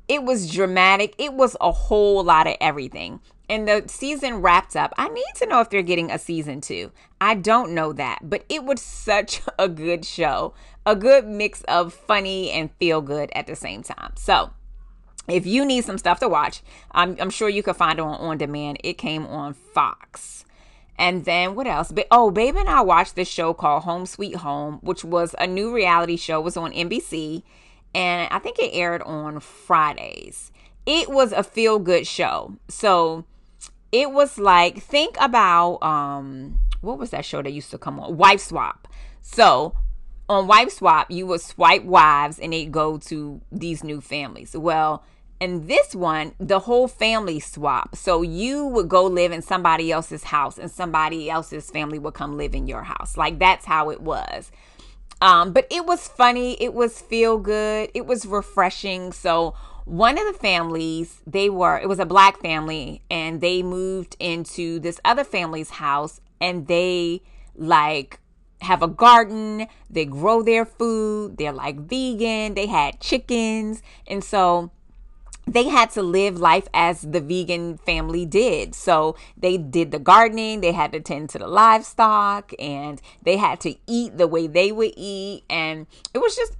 it 0.07 0.23
was 0.23 0.53
dramatic. 0.53 1.15
It 1.17 1.33
was 1.33 1.57
a 1.59 1.71
whole 1.71 2.23
lot 2.23 2.45
of 2.45 2.57
everything. 2.61 3.21
And 3.49 3.67
the 3.67 3.83
season 3.87 4.43
wrapped 4.43 4.75
up. 4.75 4.93
I 4.95 5.07
need 5.07 5.33
to 5.37 5.47
know 5.47 5.59
if 5.59 5.71
they're 5.71 5.81
getting 5.81 6.11
a 6.11 6.19
season 6.19 6.61
two. 6.61 6.91
I 7.19 7.33
don't 7.33 7.71
know 7.71 7.91
that, 7.93 8.19
but 8.21 8.45
it 8.49 8.65
was 8.65 8.83
such 8.83 9.41
a 9.59 9.67
good 9.67 10.05
show. 10.05 10.53
A 10.85 10.95
good 10.95 11.27
mix 11.27 11.63
of 11.63 11.91
funny 11.91 12.51
and 12.51 12.69
feel 12.73 13.01
good 13.01 13.31
at 13.33 13.47
the 13.47 13.55
same 13.55 13.81
time. 13.81 14.13
So, 14.15 14.51
if 15.27 15.45
you 15.45 15.65
need 15.65 15.83
some 15.83 15.97
stuff 15.97 16.19
to 16.21 16.29
watch, 16.29 16.61
I'm, 16.91 17.17
I'm 17.19 17.29
sure 17.29 17.49
you 17.49 17.63
can 17.63 17.73
find 17.73 17.99
it 17.99 18.01
on 18.01 18.15
on 18.15 18.37
demand. 18.37 18.79
It 18.83 18.97
came 18.97 19.25
on 19.27 19.53
Fox. 19.53 20.45
And 20.97 21.23
then 21.23 21.55
what 21.55 21.65
else? 21.65 21.93
Oh, 22.11 22.29
baby 22.29 22.59
and 22.59 22.67
I 22.69 22.81
watched 22.81 23.15
this 23.15 23.29
show 23.29 23.53
called 23.53 23.83
Home 23.83 24.05
Sweet 24.05 24.35
Home, 24.37 24.79
which 24.81 25.05
was 25.05 25.33
a 25.39 25.47
new 25.47 25.73
reality 25.73 26.17
show. 26.17 26.39
It 26.39 26.43
was 26.43 26.57
on 26.57 26.73
NBC, 26.73 27.43
and 27.95 28.27
I 28.31 28.39
think 28.39 28.59
it 28.59 28.71
aired 28.73 29.01
on 29.03 29.39
Fridays. 29.39 30.51
it 30.85 31.09
was 31.09 31.31
a 31.31 31.43
feel 31.43 31.79
good 31.79 32.05
show. 32.07 32.55
So 32.67 33.23
it 33.91 34.11
was 34.11 34.37
like 34.37 34.79
think 34.79 35.15
about 35.19 35.77
um 35.83 36.59
what 36.81 36.97
was 36.97 37.11
that 37.11 37.25
show 37.25 37.41
that 37.41 37.51
used 37.51 37.71
to 37.71 37.77
come 37.77 37.99
on? 37.99 38.17
Wife 38.17 38.41
Swap. 38.41 38.87
So 39.21 39.75
on 40.29 40.47
Wife 40.47 40.71
Swap, 40.71 41.09
you 41.09 41.25
would 41.27 41.41
swipe 41.41 41.83
wives 41.83 42.39
and 42.39 42.53
they 42.53 42.65
go 42.65 42.99
to 42.99 43.41
these 43.51 43.83
new 43.83 43.99
families. 43.99 44.55
Well, 44.55 45.03
in 45.39 45.67
this 45.67 45.95
one, 45.95 46.33
the 46.37 46.59
whole 46.59 46.87
family 46.87 47.39
swap. 47.39 47.95
So 47.95 48.21
you 48.21 48.67
would 48.67 48.89
go 48.89 49.05
live 49.05 49.31
in 49.31 49.41
somebody 49.41 49.91
else's 49.91 50.25
house 50.25 50.57
and 50.57 50.69
somebody 50.69 51.29
else's 51.29 51.71
family 51.71 51.97
would 51.97 52.13
come 52.13 52.37
live 52.37 52.53
in 52.53 52.67
your 52.67 52.83
house. 52.83 53.17
Like 53.17 53.39
that's 53.39 53.65
how 53.65 53.89
it 53.89 54.01
was. 54.01 54.51
Um, 55.21 55.51
but 55.51 55.65
it 55.69 55.85
was 55.85 56.07
funny, 56.07 56.61
it 56.61 56.73
was 56.73 57.01
feel 57.01 57.37
good, 57.39 57.89
it 57.93 58.05
was 58.05 58.25
refreshing. 58.25 59.11
So 59.11 59.55
one 59.85 60.17
of 60.17 60.25
the 60.27 60.39
families, 60.39 61.21
they 61.25 61.49
were 61.49 61.77
it 61.77 61.89
was 61.89 61.99
a 61.99 62.05
black 62.05 62.39
family 62.39 63.01
and 63.09 63.41
they 63.41 63.63
moved 63.63 64.15
into 64.19 64.79
this 64.79 64.99
other 65.03 65.23
family's 65.23 65.71
house 65.71 66.21
and 66.39 66.67
they 66.67 67.21
like 67.55 68.19
have 68.61 68.81
a 68.83 68.87
garden, 68.87 69.67
they 69.89 70.05
grow 70.05 70.41
their 70.41 70.65
food, 70.65 71.37
they're 71.37 71.53
like 71.53 71.79
vegan, 71.79 72.53
they 72.53 72.67
had 72.67 72.99
chickens. 72.99 73.81
And 74.07 74.23
so 74.23 74.71
they 75.47 75.69
had 75.69 75.89
to 75.91 76.03
live 76.03 76.39
life 76.39 76.67
as 76.73 77.01
the 77.01 77.21
vegan 77.21 77.77
family 77.77 78.25
did. 78.25 78.75
So 78.75 79.15
they 79.37 79.57
did 79.57 79.91
the 79.91 79.99
gardening, 79.99 80.61
they 80.61 80.71
had 80.71 80.91
to 80.91 80.99
tend 80.99 81.29
to 81.31 81.39
the 81.39 81.47
livestock, 81.47 82.53
and 82.59 83.01
they 83.23 83.37
had 83.37 83.59
to 83.61 83.75
eat 83.87 84.17
the 84.17 84.27
way 84.27 84.47
they 84.47 84.71
would 84.71 84.93
eat. 84.95 85.43
And 85.49 85.87
it 86.13 86.19
was 86.19 86.35
just, 86.35 86.55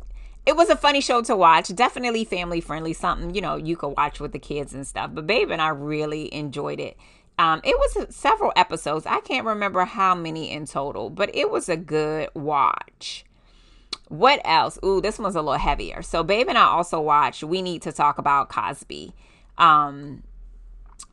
it 0.46 0.56
was 0.56 0.70
a 0.70 0.76
funny 0.76 1.02
show 1.02 1.22
to 1.24 1.36
watch. 1.36 1.74
Definitely 1.76 2.26
family 2.26 2.62
friendly, 2.62 2.94
something, 2.94 3.36
you 3.36 3.42
know, 3.42 3.56
you 3.56 3.78
could 3.78 3.90
watch 3.90 4.20
with 4.20 4.32
the 4.32 4.40
kids 4.40 4.74
and 4.74 4.88
stuff. 4.88 5.12
But 5.14 5.28
Babe 5.28 5.52
and 5.52 5.62
I 5.62 5.70
really 5.70 6.34
enjoyed 6.34 6.80
it. 6.80 6.98
Um, 7.40 7.62
it 7.64 7.76
was 7.78 8.14
several 8.14 8.52
episodes. 8.58 9.06
I 9.06 9.22
can't 9.22 9.46
remember 9.46 9.86
how 9.86 10.14
many 10.14 10.52
in 10.52 10.66
total, 10.66 11.10
but 11.10 11.34
it 11.34 11.50
was 11.50 11.70
a 11.70 11.78
good 11.78 12.30
watch. 12.36 13.24
What 14.10 14.42
else? 14.44 14.78
Ooh, 14.84 15.00
this 15.00 15.18
one's 15.18 15.36
a 15.36 15.42
little 15.42 15.58
heavier. 15.58 16.02
So, 16.02 16.22
Babe 16.22 16.50
and 16.50 16.58
I 16.58 16.66
also 16.66 17.00
watched 17.00 17.42
We 17.42 17.62
Need 17.62 17.82
to 17.84 17.94
Talk 17.94 18.18
About 18.18 18.50
Cosby. 18.50 19.14
Um, 19.58 20.24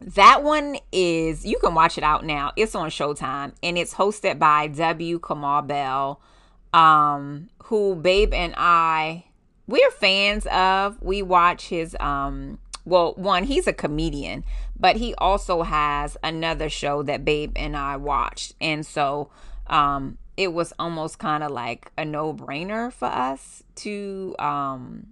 that 0.01 0.43
one 0.43 0.79
is, 0.91 1.47
you 1.47 1.59
can 1.59 1.74
watch 1.74 1.97
it 1.97 2.03
out 2.03 2.24
now. 2.24 2.53
It's 2.57 2.74
on 2.74 2.91
Showtime 2.91 3.53
and 3.62 3.79
it's 3.79 3.95
hosted 3.95 4.41
by 4.41 4.66
W. 4.66 5.20
Kamau 5.20 5.64
Bell, 5.64 6.20
um, 6.72 7.51
who 7.64 7.95
Babe 7.95 8.35
and 8.35 8.53
I, 8.57 9.27
we're 9.68 9.93
fans 9.93 10.47
of. 10.47 11.01
We 11.01 11.22
watch 11.22 11.68
his, 11.68 11.97
um, 12.01 12.59
well, 12.87 13.14
one, 13.16 13.45
he's 13.45 13.66
a 13.66 13.72
comedian, 13.72 14.45
but 14.78 14.97
he 14.97 15.12
also 15.16 15.62
has 15.62 16.16
another 16.22 16.70
show 16.70 17.03
that 17.03 17.24
Babe 17.24 17.53
and 17.57 17.76
I 17.76 17.97
watched. 17.97 18.55
And 18.61 18.87
so 18.87 19.28
um, 19.66 20.16
it 20.37 20.53
was 20.53 20.72
almost 20.78 21.18
kind 21.18 21.43
of 21.43 21.51
like 21.51 21.91
a 21.99 22.05
no 22.05 22.32
brainer 22.32 22.93
for 22.93 23.07
us 23.07 23.62
to. 23.76 24.34
Um, 24.39 25.09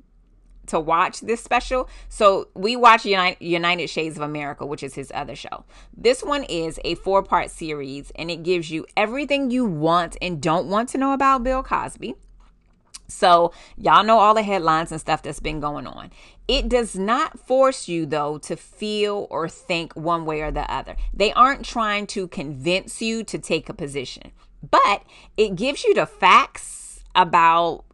to 0.67 0.81
watch 0.81 1.21
this 1.21 1.43
special. 1.43 1.91
So 2.09 2.49
we 2.55 2.75
watch 2.75 3.05
United, 3.05 3.45
United 3.45 3.89
Shades 3.89 4.17
of 4.17 4.23
America, 4.23 4.65
which 4.65 4.83
is 4.83 4.95
his 4.95 5.13
other 5.15 5.37
show. 5.37 5.65
This 5.95 6.23
one 6.23 6.45
is 6.45 6.81
a 6.87 6.95
four 6.95 7.23
part 7.23 7.51
series 7.51 8.11
and 8.17 8.31
it 8.31 8.43
gives 8.43 8.71
you 8.71 8.87
everything 8.97 9.51
you 9.51 9.67
want 9.67 10.17
and 10.23 10.41
don't 10.41 10.67
want 10.67 10.89
to 10.89 10.99
know 10.99 11.13
about 11.13 11.45
Bill 11.45 11.63
Cosby. 11.63 12.15
So, 13.07 13.53
y'all 13.77 14.03
know 14.03 14.19
all 14.19 14.33
the 14.33 14.43
headlines 14.43 14.91
and 14.91 14.99
stuff 14.99 15.23
that's 15.23 15.41
been 15.41 15.61
going 15.61 15.87
on. 15.87 16.11
It 16.47 16.69
does 16.69 16.95
not 16.95 17.39
force 17.39 17.89
you, 17.89 18.05
though, 18.05 18.39
to 18.39 18.57
feel 18.57 19.27
or 19.31 19.49
think 19.49 19.95
one 19.95 20.27
way 20.27 20.43
or 20.43 20.51
the 20.51 20.71
other. 20.71 20.97
They 21.13 21.33
aren't 21.33 21.65
trying 21.65 22.07
to 22.09 22.29
convince 22.29 23.01
you 23.01 23.25
to 23.25 23.39
take 23.39 23.69
a 23.69 23.75
position, 23.75 24.33
but 24.71 25.03
it 25.37 25.57
gives 25.57 25.85
you 25.85 25.95
the 25.95 26.07
facts 26.07 27.03
about 27.15 27.85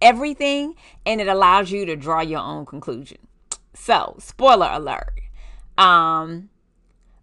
everything 0.00 0.74
and 1.04 1.20
it 1.20 1.28
allows 1.28 1.70
you 1.70 1.84
to 1.86 1.96
draw 1.96 2.20
your 2.20 2.40
own 2.40 2.64
conclusion. 2.64 3.18
So, 3.74 4.16
spoiler 4.18 4.70
alert. 4.72 5.20
Um, 5.76 6.48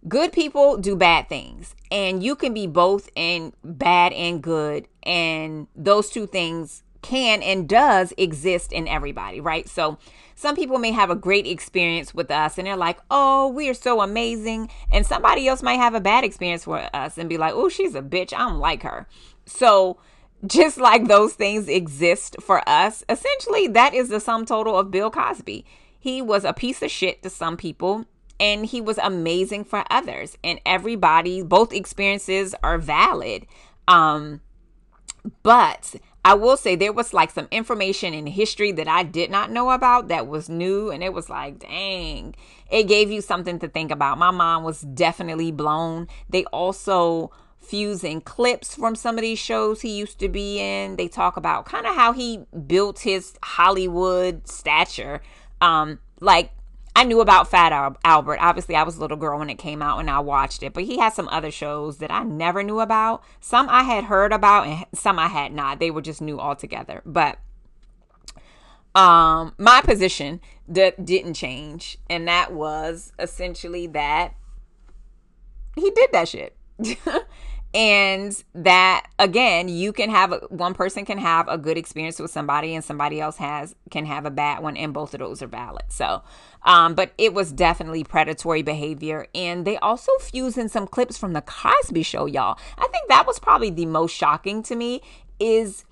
good 0.06 0.32
people 0.32 0.76
do 0.76 0.94
bad 0.94 1.28
things 1.28 1.74
and 1.90 2.22
you 2.22 2.36
can 2.36 2.54
be 2.54 2.68
both 2.68 3.08
in 3.16 3.52
bad 3.64 4.12
and 4.12 4.40
good 4.40 4.86
and 5.02 5.66
those 5.74 6.10
two 6.10 6.26
things 6.26 6.83
can 7.04 7.42
and 7.42 7.68
does 7.68 8.12
exist 8.16 8.72
in 8.72 8.88
everybody, 8.88 9.40
right? 9.40 9.68
So 9.68 9.98
some 10.34 10.56
people 10.56 10.78
may 10.78 10.90
have 10.90 11.10
a 11.10 11.14
great 11.14 11.46
experience 11.46 12.14
with 12.14 12.30
us 12.30 12.56
and 12.56 12.66
they're 12.66 12.76
like, 12.76 12.98
oh, 13.10 13.48
we 13.48 13.68
are 13.68 13.74
so 13.74 14.00
amazing. 14.00 14.70
And 14.90 15.06
somebody 15.06 15.46
else 15.46 15.62
might 15.62 15.74
have 15.74 15.94
a 15.94 16.00
bad 16.00 16.24
experience 16.24 16.66
with 16.66 16.88
us 16.94 17.18
and 17.18 17.28
be 17.28 17.36
like, 17.36 17.52
oh, 17.54 17.68
she's 17.68 17.94
a 17.94 18.02
bitch. 18.02 18.32
I 18.32 18.38
don't 18.38 18.58
like 18.58 18.82
her. 18.82 19.06
So 19.44 19.98
just 20.46 20.78
like 20.88 21.06
those 21.06 21.34
things 21.34 21.68
exist 21.68 22.36
for 22.40 22.66
us, 22.66 23.04
essentially, 23.08 23.68
that 23.68 23.92
is 23.94 24.08
the 24.08 24.18
sum 24.18 24.46
total 24.46 24.78
of 24.78 24.90
Bill 24.90 25.10
Cosby. 25.10 25.64
He 26.00 26.22
was 26.22 26.44
a 26.44 26.52
piece 26.52 26.82
of 26.82 26.90
shit 26.90 27.22
to 27.22 27.30
some 27.30 27.56
people 27.56 28.06
and 28.40 28.66
he 28.66 28.80
was 28.80 28.98
amazing 28.98 29.64
for 29.64 29.84
others. 29.90 30.38
And 30.42 30.58
everybody, 30.64 31.42
both 31.42 31.72
experiences 31.72 32.54
are 32.62 32.78
valid. 32.78 33.46
Um, 33.86 34.40
but 35.42 35.94
I 36.24 36.34
will 36.34 36.56
say 36.56 36.74
there 36.74 36.92
was 36.92 37.12
like 37.12 37.30
some 37.30 37.48
information 37.50 38.14
in 38.14 38.26
history 38.26 38.72
that 38.72 38.88
I 38.88 39.02
did 39.02 39.30
not 39.30 39.50
know 39.50 39.70
about 39.70 40.08
that 40.08 40.26
was 40.26 40.48
new. 40.48 40.90
And 40.90 41.02
it 41.02 41.12
was 41.12 41.28
like, 41.28 41.58
dang, 41.58 42.34
it 42.70 42.84
gave 42.84 43.10
you 43.10 43.20
something 43.20 43.58
to 43.58 43.68
think 43.68 43.90
about. 43.90 44.18
My 44.18 44.30
mind 44.30 44.64
was 44.64 44.80
definitely 44.80 45.52
blown. 45.52 46.08
They 46.30 46.44
also 46.46 47.30
fusing 47.58 48.20
clips 48.20 48.74
from 48.74 48.94
some 48.94 49.16
of 49.16 49.22
these 49.22 49.38
shows 49.38 49.82
he 49.82 49.90
used 49.90 50.18
to 50.20 50.28
be 50.28 50.60
in. 50.60 50.96
They 50.96 51.08
talk 51.08 51.36
about 51.36 51.66
kind 51.66 51.86
of 51.86 51.94
how 51.94 52.12
he 52.12 52.44
built 52.66 53.00
his 53.00 53.34
Hollywood 53.42 54.48
stature. 54.48 55.20
Um, 55.60 55.98
like 56.20 56.52
I 56.96 57.04
knew 57.04 57.20
about 57.20 57.50
Fat 57.50 57.96
Albert. 58.04 58.38
Obviously, 58.40 58.76
I 58.76 58.84
was 58.84 58.96
a 58.96 59.00
little 59.00 59.16
girl 59.16 59.38
when 59.38 59.50
it 59.50 59.58
came 59.58 59.82
out 59.82 59.98
and 59.98 60.08
I 60.08 60.20
watched 60.20 60.62
it, 60.62 60.72
but 60.72 60.84
he 60.84 60.98
had 60.98 61.12
some 61.12 61.28
other 61.28 61.50
shows 61.50 61.98
that 61.98 62.12
I 62.12 62.22
never 62.22 62.62
knew 62.62 62.80
about. 62.80 63.24
Some 63.40 63.68
I 63.68 63.82
had 63.82 64.04
heard 64.04 64.32
about 64.32 64.66
and 64.66 64.84
some 64.94 65.18
I 65.18 65.26
had 65.26 65.52
not. 65.52 65.80
They 65.80 65.90
were 65.90 66.02
just 66.02 66.20
new 66.20 66.38
altogether. 66.38 67.02
But 67.04 67.38
um 68.94 69.54
my 69.58 69.80
position 69.80 70.40
didn't 70.70 71.34
change 71.34 71.98
and 72.08 72.28
that 72.28 72.52
was 72.52 73.12
essentially 73.18 73.88
that 73.88 74.34
he 75.74 75.90
did 75.90 76.10
that 76.12 76.28
shit. 76.28 76.56
and 77.74 78.44
that 78.54 79.08
again 79.18 79.68
you 79.68 79.92
can 79.92 80.08
have 80.08 80.32
one 80.48 80.74
person 80.74 81.04
can 81.04 81.18
have 81.18 81.48
a 81.48 81.58
good 81.58 81.76
experience 81.76 82.20
with 82.20 82.30
somebody 82.30 82.74
and 82.74 82.84
somebody 82.84 83.20
else 83.20 83.36
has 83.36 83.74
can 83.90 84.06
have 84.06 84.24
a 84.24 84.30
bad 84.30 84.62
one 84.62 84.76
and 84.76 84.94
both 84.94 85.12
of 85.12 85.18
those 85.18 85.42
are 85.42 85.48
valid. 85.48 85.84
So 85.88 86.22
um, 86.62 86.94
but 86.94 87.12
it 87.18 87.34
was 87.34 87.52
definitely 87.52 88.04
predatory 88.04 88.62
behavior. 88.62 89.26
And 89.34 89.66
they 89.66 89.76
also 89.78 90.12
fuse 90.18 90.56
in 90.56 90.68
some 90.68 90.86
clips 90.86 91.18
from 91.18 91.34
the 91.34 91.42
cosby 91.42 92.02
show 92.02 92.26
y'all. 92.26 92.58
I 92.78 92.88
think 92.88 93.08
that 93.08 93.26
was 93.26 93.38
probably 93.38 93.70
the 93.70 93.86
most 93.86 94.14
shocking 94.14 94.62
to 94.64 94.76
me 94.76 95.02
is 95.38 95.84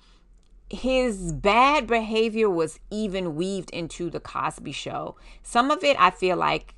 his 0.69 1.31
bad 1.31 1.85
behavior 1.85 2.49
was 2.49 2.79
even 2.89 3.35
weaved 3.35 3.69
into 3.69 4.09
the 4.09 4.19
cosby 4.19 4.71
show. 4.71 5.15
Some 5.43 5.69
of 5.69 5.83
it 5.83 5.99
i 5.99 6.09
feel 6.09 6.37
like 6.37 6.73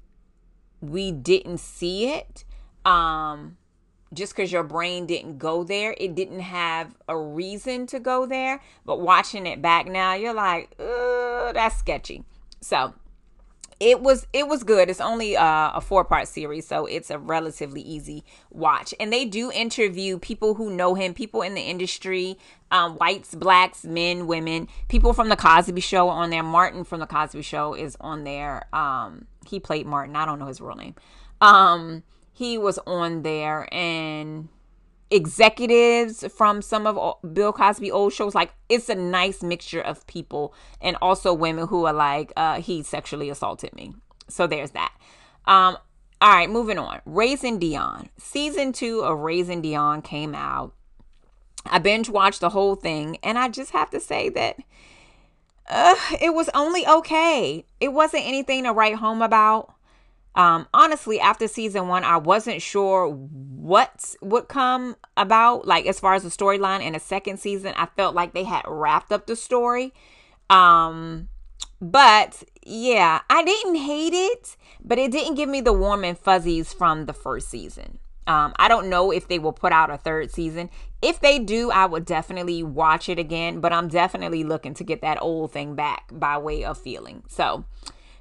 we 0.82 1.12
didn't 1.12 1.60
see 1.60 2.10
it 2.10 2.44
um 2.86 3.58
just 4.14 4.36
because 4.36 4.52
your 4.52 4.64
brain 4.64 5.06
didn't 5.06 5.38
go 5.38 5.64
there, 5.64 5.96
it 5.98 6.16
didn't 6.16 6.42
have 6.42 6.96
a 7.08 7.18
reason 7.18 7.88
to 7.88 8.00
go 8.00 8.26
there. 8.26 8.62
But 8.86 9.02
watching 9.02 9.46
it 9.46 9.62
back 9.62 9.88
now, 9.88 10.14
you're 10.14 10.34
like, 10.34 10.76
that's 10.78 11.78
sketchy. 11.78 12.24
So 12.62 12.94
it 13.80 14.02
was 14.02 14.26
it 14.32 14.48
was 14.48 14.64
good. 14.64 14.90
It's 14.90 15.02
only 15.02 15.36
uh, 15.36 15.72
a 15.74 15.82
four 15.82 16.06
part 16.06 16.28
series 16.28 16.66
so 16.66 16.86
it's 16.86 17.10
a 17.10 17.20
relatively 17.20 17.82
easy 17.82 18.24
watch. 18.50 18.94
And 19.00 19.12
they 19.12 19.26
do 19.26 19.52
interview 19.52 20.18
people 20.18 20.56
who 20.56 20.70
know 20.70 20.96
him 20.96 21.14
people 21.14 21.42
in 21.42 21.56
the 21.56 21.62
industry 21.62 22.38
um, 22.72 22.96
whites 22.96 23.36
blacks 23.36 23.84
men 23.84 24.28
women 24.28 24.68
people 24.88 25.14
from 25.14 25.30
the 25.30 25.36
cosby 25.36 25.82
show 25.82 26.10
on 26.10 26.30
there. 26.30 26.44
Martin 26.44 26.84
from 26.84 27.00
the 27.00 27.06
cosby 27.06 27.42
show 27.42 27.74
is 27.74 27.98
on 28.00 28.24
there. 28.24 28.68
Um, 28.74 29.28
he 29.46 29.60
played 29.60 29.86
martin. 29.86 30.16
I 30.16 30.26
don't 30.26 30.40
know 30.40 30.48
his 30.48 30.62
real 30.62 30.76
name. 30.76 30.96
Um, 31.42 32.04
he 32.36 32.58
was 32.58 32.78
on 32.86 33.22
there 33.22 33.74
and 33.74 34.50
executives 35.10 36.26
from 36.36 36.62
some 36.62 36.86
of 36.86 37.16
Bill 37.34 37.54
Cosby 37.54 37.90
old 37.90 38.12
shows. 38.12 38.36
Like 38.36 38.54
it's 38.68 38.90
a 38.90 38.96
nice 38.96 39.42
mixture 39.42 39.80
of 39.80 40.06
people 40.06 40.54
and 40.82 40.98
also 41.02 41.34
women 41.34 41.68
who 41.68 41.86
are 41.86 41.94
like, 41.94 42.34
uh, 42.36 42.60
he 42.60 42.84
sexually 42.84 43.30
assaulted 43.30 43.74
me. 43.74 43.96
So 44.28 44.48
there's 44.48 44.72
that. 44.72 44.94
Um, 45.46 45.78
all 46.20 46.34
right, 46.34 46.50
moving 46.50 46.78
on. 46.78 47.00
Raising 47.06 47.58
Dion. 47.58 48.10
Season 48.18 48.74
two 48.74 49.00
of 49.00 49.20
Raising 49.20 49.62
Dion 49.62 50.02
came 50.02 50.36
out. 50.36 50.74
I 51.66 51.80
binge 51.80 52.10
watched 52.10 52.42
the 52.42 52.50
whole 52.50 52.76
thing, 52.76 53.18
and 53.24 53.40
I 53.40 53.48
just 53.48 53.72
have 53.72 53.90
to 53.92 54.00
say 54.02 54.28
that 54.30 54.58
uh, 55.70 55.96
it 56.22 56.34
was 56.34 56.50
only 56.54 56.86
okay. 56.86 57.66
It 57.80 57.94
wasn't 57.94 58.26
anything 58.26 58.66
to 58.66 58.74
write 58.74 58.96
home 58.96 59.22
about. 59.22 59.75
Um, 60.36 60.68
honestly, 60.74 61.20
after 61.20 61.48
season 61.48 61.88
one, 61.88 62.04
I 62.04 62.18
wasn't 62.18 62.62
sure 62.62 63.08
what 63.10 64.16
would 64.22 64.48
come 64.50 64.98
about, 65.16 65.66
like 65.66 65.86
as 65.86 66.00
far 66.00 66.14
as 66.14 66.24
the 66.24 66.30
storyline. 66.30 66.82
In 66.82 66.94
the 66.94 67.00
second 67.00 67.40
season, 67.40 67.74
I 67.78 67.86
felt 67.86 68.16
like 68.16 68.34
they 68.34 68.44
had 68.44 68.64
wrapped 68.68 69.12
up 69.12 69.28
the 69.28 69.36
story. 69.36 69.94
Um, 70.50 71.30
but 71.82 72.44
yeah, 72.66 73.22
I 73.30 73.44
didn't 73.44 73.76
hate 73.76 74.14
it, 74.14 74.58
but 74.84 75.00
it 75.00 75.12
didn't 75.12 75.36
give 75.36 75.50
me 75.50 75.62
the 75.62 75.74
warm 75.74 76.04
and 76.04 76.18
fuzzies 76.18 76.74
from 76.74 77.06
the 77.06 77.14
first 77.14 77.50
season. 77.50 78.00
Um, 78.28 78.54
I 78.58 78.68
don't 78.68 78.90
know 78.90 79.12
if 79.12 79.28
they 79.28 79.38
will 79.40 79.54
put 79.54 79.72
out 79.72 79.92
a 79.92 79.98
third 79.98 80.32
season. 80.32 80.70
If 81.02 81.20
they 81.20 81.38
do, 81.38 81.70
I 81.70 81.86
would 81.86 82.06
definitely 82.06 82.64
watch 82.64 83.08
it 83.08 83.20
again, 83.20 83.60
but 83.60 83.72
I'm 83.72 83.88
definitely 83.88 84.44
looking 84.44 84.74
to 84.76 84.84
get 84.84 85.02
that 85.02 85.22
old 85.22 85.52
thing 85.52 85.76
back 85.76 86.10
by 86.12 86.38
way 86.40 86.66
of 86.66 86.78
feeling. 86.80 87.24
So, 87.28 87.66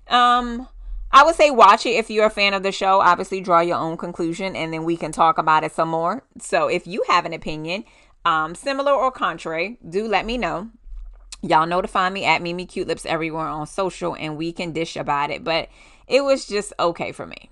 um, 0.09 0.69
I 1.15 1.23
would 1.23 1.37
say 1.37 1.53
watch 1.53 1.87
it 1.87 1.91
if 1.91 2.11
you're 2.11 2.27
a 2.27 2.31
fan 2.31 2.55
of 2.55 2.65
the 2.65 2.73
show. 2.73 3.01
Obviously, 3.01 3.41
draw 3.41 3.61
your 3.61 3.77
own 3.77 3.97
conclusion 3.97 4.57
and 4.57 4.73
then 4.73 4.83
we 4.83 4.97
can 4.97 5.13
talk 5.13 5.39
about 5.39 5.63
it 5.63 5.73
some 5.73 5.89
more. 5.89 6.25
So, 6.41 6.67
if 6.67 6.89
you 6.89 7.05
have 7.09 7.25
an 7.25 7.33
opinion, 7.33 7.85
um, 8.25 8.57
similar 8.57 8.91
or 8.91 9.13
contrary, 9.13 9.79
do 9.89 10.09
let 10.09 10.27
me 10.27 10.37
know. 10.37 10.71
Y'all 11.41 11.83
find 11.87 12.13
me 12.13 12.25
at 12.25 12.43
Mimi 12.43 12.67
Cute 12.67 12.89
Lips 12.89 13.07
everywhere 13.07 13.47
on 13.47 13.69
social 13.69 14.17
and 14.17 14.37
we 14.37 14.53
can 14.53 14.73
dish 14.73 14.97
about 14.97 15.31
it. 15.31 15.45
But 15.45 15.69
it 16.09 16.25
was 16.25 16.47
just 16.47 16.73
okay 16.81 17.13
for 17.13 17.27
me. 17.27 17.49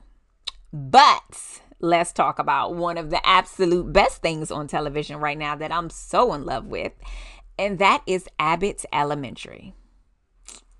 But 0.72 1.60
let's 1.78 2.12
talk 2.12 2.40
about 2.40 2.74
one 2.74 2.98
of 2.98 3.10
the 3.10 3.24
absolute 3.24 3.92
best 3.92 4.22
things 4.22 4.50
on 4.50 4.66
television 4.66 5.18
right 5.18 5.38
now 5.38 5.54
that 5.54 5.70
I'm 5.70 5.88
so 5.88 6.34
in 6.34 6.44
love 6.44 6.66
with, 6.66 6.94
and 7.56 7.78
that 7.78 8.02
is 8.08 8.26
Abbott's 8.40 8.86
Elementary. 8.92 9.72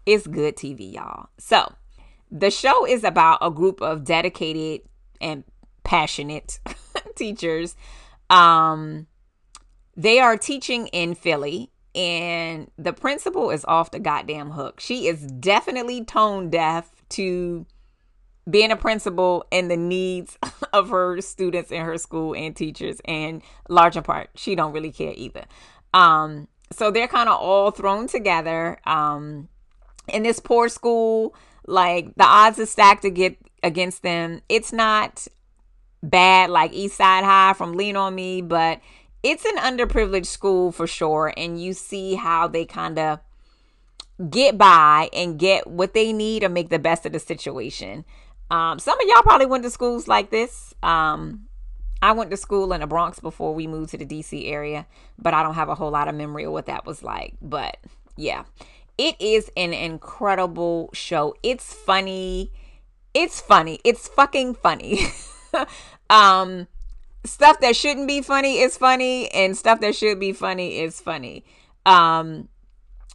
It's 0.05 0.27
good 0.27 0.57
TV, 0.57 0.95
y'all. 0.95 1.29
So, 1.39 1.75
the 2.33 2.51
show 2.51 2.87
is 2.87 3.05
about 3.05 3.39
a 3.43 3.51
group 3.51 3.83
of 3.83 4.05
dedicated 4.05 4.81
and 5.21 5.45
passionate 5.85 6.59
teachers. 7.15 7.77
Um, 8.31 9.07
they 9.95 10.19
are 10.19 10.39
teaching 10.39 10.87
in 10.89 11.15
Philly, 11.15 11.71
and 11.95 12.71
the 12.79 12.95
principal 12.95 13.51
is 13.51 13.67
off 13.67 13.91
the 13.91 14.01
goddamn 14.01 14.53
hook. 14.53 14.81
She 14.81 15.07
is 15.07 15.21
definitely 15.27 16.05
tone 16.05 16.49
deaf 16.49 16.91
to 17.11 17.67
being 18.49 18.73
a 18.73 18.77
principal 18.77 19.45
and 19.53 19.71
the 19.71 19.77
needs 19.77 20.39
of 20.73 20.89
her 20.89 21.21
students 21.21 21.71
in 21.71 21.85
her 21.85 21.99
school 21.99 22.35
and 22.35 22.57
teachers 22.57 23.01
and 23.05 23.43
large 23.69 23.97
in 23.97 24.03
part 24.03 24.31
she 24.35 24.57
don't 24.57 24.73
really 24.73 24.91
care 24.91 25.13
either 25.15 25.45
um 25.95 26.49
so 26.73 26.91
they're 26.91 27.07
kind 27.07 27.29
of 27.29 27.39
all 27.39 27.71
thrown 27.71 28.09
together 28.09 28.81
um 28.85 29.49
in 30.09 30.25
this 30.25 30.41
poor 30.41 30.69
school 30.69 31.37
like 31.67 32.15
the 32.17 32.25
odds 32.25 32.59
are 32.59 32.67
stacked 32.67 33.03
to 33.03 33.11
get 33.11 33.37
against 33.63 34.03
them 34.03 34.41
it's 34.49 34.73
not 34.73 35.27
bad 36.03 36.51
like 36.51 36.73
east 36.73 36.97
side 36.97 37.25
high 37.25 37.53
from 37.53 37.75
lean 37.75 37.97
on 37.97 38.15
me 38.15 38.43
but 38.43 38.81
it's 39.23 39.45
an 39.45 39.57
underprivileged 39.57 40.27
school 40.27 40.73
for 40.73 40.87
sure 40.87 41.33
and 41.37 41.63
you 41.63 41.73
see 41.73 42.15
how 42.15 42.49
they 42.49 42.65
kind 42.65 42.99
of 42.99 43.21
get 44.31 44.59
by 44.59 45.09
and 45.13 45.39
get 45.39 45.67
what 45.67 45.95
they 45.95 46.13
need 46.13 46.43
or 46.43 46.49
make 46.49 46.71
the 46.71 46.79
best 46.79 47.07
of 47.07 47.13
the 47.13 47.21
situation 47.21 48.05
um, 48.53 48.79
some 48.79 49.01
of 49.01 49.09
y'all 49.09 49.23
probably 49.23 49.47
went 49.47 49.65
to 49.65 49.71
schools 49.71 50.07
like 50.07 50.29
this. 50.29 50.75
Um, 50.83 51.47
I 52.03 52.13
went 52.13 52.31
to 52.33 52.37
school 52.37 52.75
in 52.75 52.83
the 52.83 52.87
Bronx 52.87 53.19
before 53.19 53.55
we 53.55 53.67
moved 53.67 53.93
to 53.93 53.97
the 53.97 54.05
DC 54.05 54.47
area, 54.47 54.87
but 55.19 55.33
I 55.33 55.43
don't 55.43 55.55
have 55.55 55.71
a 55.71 55.75
whole 55.75 55.91
lot 55.91 56.07
of 56.07 56.15
memory 56.15 56.45
of 56.45 56.53
what 56.53 56.67
that 56.67 56.85
was 56.85 57.03
like. 57.03 57.35
But 57.41 57.79
yeah, 58.15 58.45
it 59.03 59.21
is 59.21 59.51
an 59.57 59.75
incredible 59.75 60.89
show. 60.93 61.35
It's 61.43 61.75
funny. 61.75 62.53
It's 63.13 63.41
funny. 63.41 63.81
It's 63.83 64.07
fucking 64.07 64.55
funny. 64.55 65.07
um, 66.11 66.69
stuff 67.25 67.59
that 67.59 67.75
shouldn't 67.75 68.07
be 68.07 68.23
funny 68.23 68.61
is 68.61 68.77
funny, 68.77 69.29
and 69.33 69.57
stuff 69.57 69.81
that 69.81 69.97
should 69.97 70.21
be 70.21 70.33
funny 70.33 70.79
is 70.79 71.01
funny. 71.01 71.45
Um, 71.85 72.49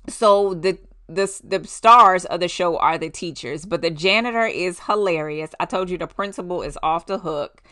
so 0.10 0.56
the 0.56 0.78
the 1.08 1.34
the 1.42 1.66
stars 1.66 2.26
of 2.26 2.42
the 2.42 2.50
show 2.50 2.78
are 2.80 2.98
the 2.98 3.10
teachers, 3.10 3.64
but 3.64 3.82
the 3.82 3.90
janitor 3.90 4.46
is 4.46 4.82
hilarious. 4.82 5.52
I 5.58 5.64
told 5.64 5.90
you 5.90 5.98
the 5.98 6.06
principal 6.06 6.64
is 6.64 6.78
off 6.84 7.06
the 7.06 7.20
hook. 7.20 7.64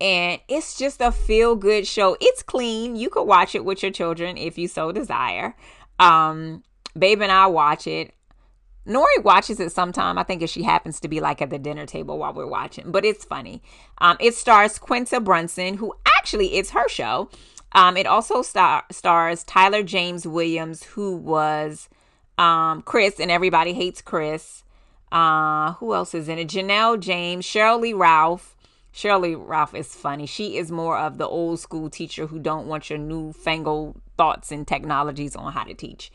And 0.00 0.40
it's 0.46 0.78
just 0.78 1.00
a 1.00 1.10
feel 1.10 1.56
good 1.56 1.84
show. 1.84 2.16
It's 2.20 2.40
clean. 2.40 2.94
You 2.94 3.10
could 3.10 3.24
watch 3.24 3.56
it 3.56 3.64
with 3.64 3.82
your 3.82 3.90
children 3.90 4.36
if 4.38 4.56
you 4.56 4.68
so 4.68 4.92
desire. 4.92 5.56
Um, 5.98 6.62
Babe 6.96 7.22
and 7.22 7.32
I 7.32 7.46
watch 7.46 7.86
it. 7.86 8.14
Nori 8.86 9.22
watches 9.22 9.60
it 9.60 9.70
sometime. 9.70 10.16
I 10.16 10.22
think 10.22 10.42
if 10.42 10.48
she 10.48 10.62
happens 10.62 10.98
to 11.00 11.08
be 11.08 11.20
like 11.20 11.42
at 11.42 11.50
the 11.50 11.58
dinner 11.58 11.84
table 11.84 12.18
while 12.18 12.32
we're 12.32 12.46
watching, 12.46 12.90
but 12.90 13.04
it's 13.04 13.24
funny. 13.24 13.62
Um, 13.98 14.16
it 14.18 14.34
stars 14.34 14.78
Quinta 14.78 15.20
Brunson, 15.20 15.74
who 15.74 15.94
actually 16.16 16.54
it's 16.54 16.70
her 16.70 16.88
show. 16.88 17.28
Um, 17.72 17.98
it 17.98 18.06
also 18.06 18.40
star- 18.40 18.84
stars 18.90 19.44
Tyler 19.44 19.82
James 19.82 20.26
Williams, 20.26 20.84
who 20.84 21.16
was 21.16 21.90
um, 22.38 22.80
Chris 22.82 23.20
and 23.20 23.30
Everybody 23.30 23.74
Hates 23.74 24.00
Chris. 24.00 24.64
Uh, 25.12 25.72
who 25.74 25.94
else 25.94 26.14
is 26.14 26.28
in 26.28 26.38
it? 26.38 26.48
Janelle 26.48 26.98
James, 26.98 27.44
Sheryl 27.44 27.80
Lee 27.80 27.92
Ralph. 27.92 28.56
Sheryl 28.92 29.20
Lee 29.20 29.34
Ralph 29.34 29.74
is 29.74 29.94
funny. 29.94 30.26
She 30.26 30.56
is 30.56 30.70
more 30.70 30.98
of 30.98 31.18
the 31.18 31.26
old 31.26 31.60
school 31.60 31.90
teacher 31.90 32.26
who 32.26 32.38
don't 32.38 32.66
want 32.66 32.88
your 32.88 32.98
newfangled 32.98 34.00
thoughts 34.16 34.50
and 34.50 34.66
technologies 34.66 35.36
on 35.36 35.52
how 35.52 35.64
to 35.64 35.74
teach. 35.74 36.10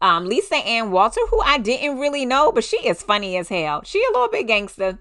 Um, 0.00 0.26
Lisa 0.26 0.56
Ann 0.56 0.90
Walter, 0.90 1.20
who 1.30 1.40
I 1.40 1.58
didn't 1.58 1.98
really 1.98 2.24
know, 2.24 2.52
but 2.52 2.64
she 2.64 2.76
is 2.86 3.02
funny 3.02 3.36
as 3.36 3.48
hell. 3.48 3.82
She 3.84 3.98
a 3.98 4.12
little 4.12 4.28
bit 4.28 4.46
gangster. 4.46 4.98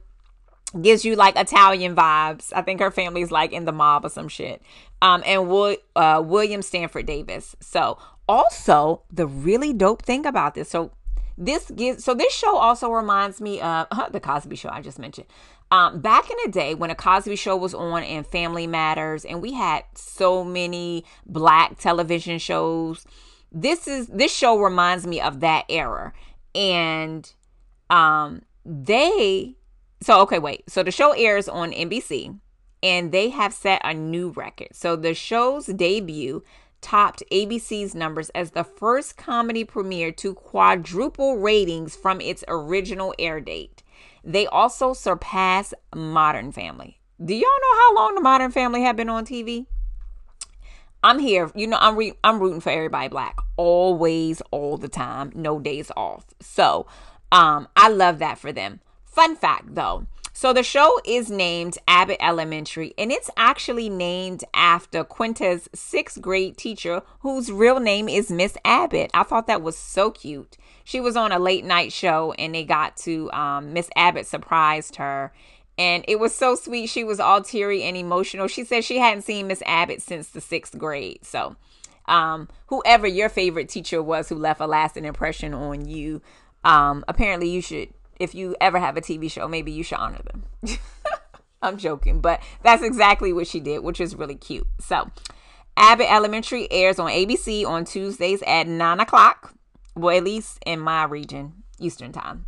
Gives 0.81 1.05
you 1.05 1.15
like 1.15 1.37
Italian 1.37 1.95
vibes. 1.95 2.51
I 2.53 2.61
think 2.61 2.81
her 2.81 2.91
family's 2.91 3.31
like 3.31 3.53
in 3.53 3.63
the 3.63 3.71
mob 3.71 4.03
or 4.03 4.09
some 4.09 4.27
shit. 4.27 4.61
Um, 5.01 5.23
and 5.25 5.47
Will, 5.47 5.77
uh, 5.95 6.21
William 6.25 6.61
Stanford 6.61 7.05
Davis. 7.05 7.55
So 7.61 7.97
also 8.27 9.01
the 9.11 9.25
really 9.25 9.73
dope 9.73 10.03
thing 10.03 10.25
about 10.25 10.53
this 10.53 10.69
so 10.69 10.91
this 11.37 11.69
gives 11.71 12.03
so 12.03 12.13
this 12.13 12.33
show 12.33 12.57
also 12.57 12.89
reminds 12.91 13.39
me 13.39 13.61
of 13.61 13.87
the 14.11 14.19
cosby 14.19 14.55
show 14.55 14.69
i 14.69 14.81
just 14.81 14.99
mentioned 14.99 15.27
um, 15.69 15.99
back 15.99 16.29
in 16.29 16.37
the 16.45 16.51
day 16.51 16.75
when 16.75 16.89
a 16.91 16.95
cosby 16.95 17.35
show 17.35 17.55
was 17.57 17.73
on 17.73 18.01
and 18.03 18.25
family 18.25 18.67
matters 18.67 19.25
and 19.25 19.41
we 19.41 19.51
had 19.51 19.83
so 19.95 20.43
many 20.43 21.03
black 21.25 21.77
television 21.77 22.39
shows 22.39 23.05
this 23.51 23.87
is 23.87 24.07
this 24.07 24.33
show 24.33 24.59
reminds 24.59 25.07
me 25.07 25.21
of 25.21 25.39
that 25.39 25.65
era 25.69 26.13
and 26.53 27.33
um 27.89 28.41
they 28.65 29.55
so 30.01 30.21
okay 30.21 30.39
wait 30.39 30.69
so 30.69 30.83
the 30.83 30.91
show 30.91 31.11
airs 31.13 31.47
on 31.47 31.71
nbc 31.71 32.37
and 32.83 33.11
they 33.11 33.29
have 33.29 33.53
set 33.53 33.81
a 33.83 33.93
new 33.93 34.29
record 34.31 34.69
so 34.73 34.95
the 34.95 35.13
show's 35.13 35.67
debut 35.67 36.43
topped 36.81 37.23
ABC's 37.31 37.95
numbers 37.95 38.29
as 38.29 38.51
the 38.51 38.63
first 38.63 39.17
comedy 39.17 39.63
premiere 39.63 40.11
to 40.13 40.33
quadruple 40.33 41.37
ratings 41.37 41.95
from 41.95 42.21
its 42.21 42.43
original 42.47 43.13
air 43.17 43.39
date. 43.39 43.83
They 44.23 44.45
also 44.47 44.93
surpassed 44.93 45.73
Modern 45.95 46.51
Family. 46.51 46.99
Do 47.23 47.33
y'all 47.33 47.41
know 47.41 47.77
how 47.79 47.95
long 47.95 48.15
the 48.15 48.21
Modern 48.21 48.51
Family 48.51 48.81
have 48.83 48.95
been 48.95 49.09
on 49.09 49.25
TV? 49.25 49.65
I'm 51.03 51.19
here. 51.19 51.51
You 51.55 51.67
know, 51.67 51.77
I'm 51.79 51.95
re- 51.95 52.17
I'm 52.23 52.39
rooting 52.39 52.61
for 52.61 52.69
everybody 52.69 53.07
black 53.07 53.37
always, 53.55 54.41
all 54.51 54.77
the 54.77 54.87
time, 54.87 55.31
no 55.35 55.59
days 55.59 55.91
off. 55.95 56.25
So, 56.39 56.87
um, 57.31 57.67
I 57.75 57.89
love 57.89 58.19
that 58.19 58.37
for 58.37 58.51
them. 58.51 58.79
Fun 59.05 59.35
fact 59.35 59.75
though, 59.75 60.05
so 60.39 60.53
the 60.53 60.61
show 60.61 60.99
is 61.03 61.31
named 61.31 61.79
Abbott 61.87 62.17
Elementary, 62.19 62.93
and 62.95 63.11
it's 63.11 63.31
actually 63.37 63.89
named 63.89 64.43
after 64.53 65.03
Quinta's 65.03 65.67
sixth 65.73 66.21
grade 66.21 66.57
teacher, 66.57 67.01
whose 67.21 67.51
real 67.51 67.79
name 67.79 68.07
is 68.07 68.29
Miss 68.29 68.55
Abbott. 68.63 69.09
I 69.15 69.23
thought 69.23 69.47
that 69.47 69.63
was 69.63 69.75
so 69.75 70.11
cute. 70.11 70.55
She 70.83 70.99
was 70.99 71.17
on 71.17 71.31
a 71.31 71.39
late 71.39 71.65
night 71.65 71.91
show, 71.91 72.33
and 72.33 72.53
they 72.53 72.63
got 72.63 72.97
to 72.97 73.31
um, 73.31 73.73
Miss 73.73 73.89
Abbott 73.95 74.27
surprised 74.27 74.97
her. 74.97 75.33
And 75.77 76.03
it 76.07 76.19
was 76.19 76.33
so 76.33 76.55
sweet. 76.55 76.87
She 76.87 77.03
was 77.03 77.19
all 77.19 77.41
teary 77.41 77.83
and 77.83 77.95
emotional. 77.95 78.47
She 78.47 78.63
said 78.63 78.83
she 78.83 78.97
hadn't 78.97 79.23
seen 79.23 79.47
Miss 79.47 79.61
Abbott 79.65 80.01
since 80.01 80.29
the 80.29 80.41
sixth 80.41 80.77
grade. 80.77 81.23
So, 81.23 81.55
um, 82.07 82.47
whoever 82.67 83.05
your 83.05 83.29
favorite 83.29 83.69
teacher 83.69 84.01
was 84.01 84.29
who 84.29 84.35
left 84.35 84.61
a 84.61 84.65
lasting 84.67 85.05
impression 85.05 85.53
on 85.53 85.87
you, 85.87 86.21
um, 86.63 87.05
apparently 87.07 87.49
you 87.49 87.61
should 87.61 87.89
if 88.19 88.33
you 88.33 88.55
ever 88.59 88.79
have 88.79 88.97
a 88.97 89.01
TV 89.01 89.31
show, 89.31 89.47
maybe 89.47 89.71
you 89.71 89.83
should 89.83 89.99
honor 89.99 90.21
them. 90.23 90.43
I'm 91.61 91.77
joking, 91.77 92.19
but 92.19 92.41
that's 92.63 92.83
exactly 92.83 93.33
what 93.33 93.47
she 93.47 93.59
did, 93.59 93.83
which 93.83 93.99
is 93.99 94.15
really 94.15 94.35
cute. 94.35 94.67
So, 94.79 95.11
Abbott 95.75 96.11
Elementary 96.11 96.71
airs 96.71 96.99
on 96.99 97.09
ABC 97.09 97.65
on 97.65 97.85
Tuesdays 97.85 98.41
at 98.45 98.67
9 98.67 98.99
o'clock. 98.99 99.53
Well, 99.95 100.15
at 100.15 100.23
least 100.23 100.59
in 100.65 100.79
my 100.79 101.03
region, 101.05 101.63
Eastern 101.79 102.11
Time. 102.11 102.45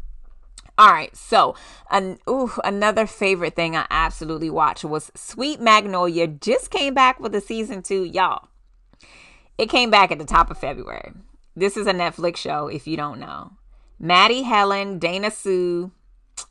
All 0.80 0.93
right, 0.93 1.13
so 1.13 1.55
an, 1.91 2.19
ooh, 2.30 2.53
another 2.63 3.05
favorite 3.05 3.53
thing 3.53 3.75
I 3.75 3.86
absolutely 3.89 4.49
watched 4.49 4.86
was 4.86 5.11
Sweet 5.13 5.59
Magnolia. 5.59 6.25
Just 6.25 6.71
came 6.71 6.93
back 6.93 7.19
with 7.19 7.34
the 7.34 7.41
season 7.41 7.82
two, 7.82 8.05
y'all. 8.05 8.47
It 9.57 9.69
came 9.69 9.89
back 9.89 10.09
at 10.09 10.19
the 10.19 10.25
top 10.25 10.49
of 10.49 10.57
February. 10.57 11.11
This 11.53 11.75
is 11.75 11.86
a 11.86 11.91
Netflix 11.91 12.38
show, 12.38 12.69
if 12.69 12.88
you 12.88 12.95
don't 12.95 13.19
know. 13.19 13.51
Maddie, 13.99 14.43
Helen, 14.43 14.99
Dana 14.99 15.32
Sue 15.32 15.91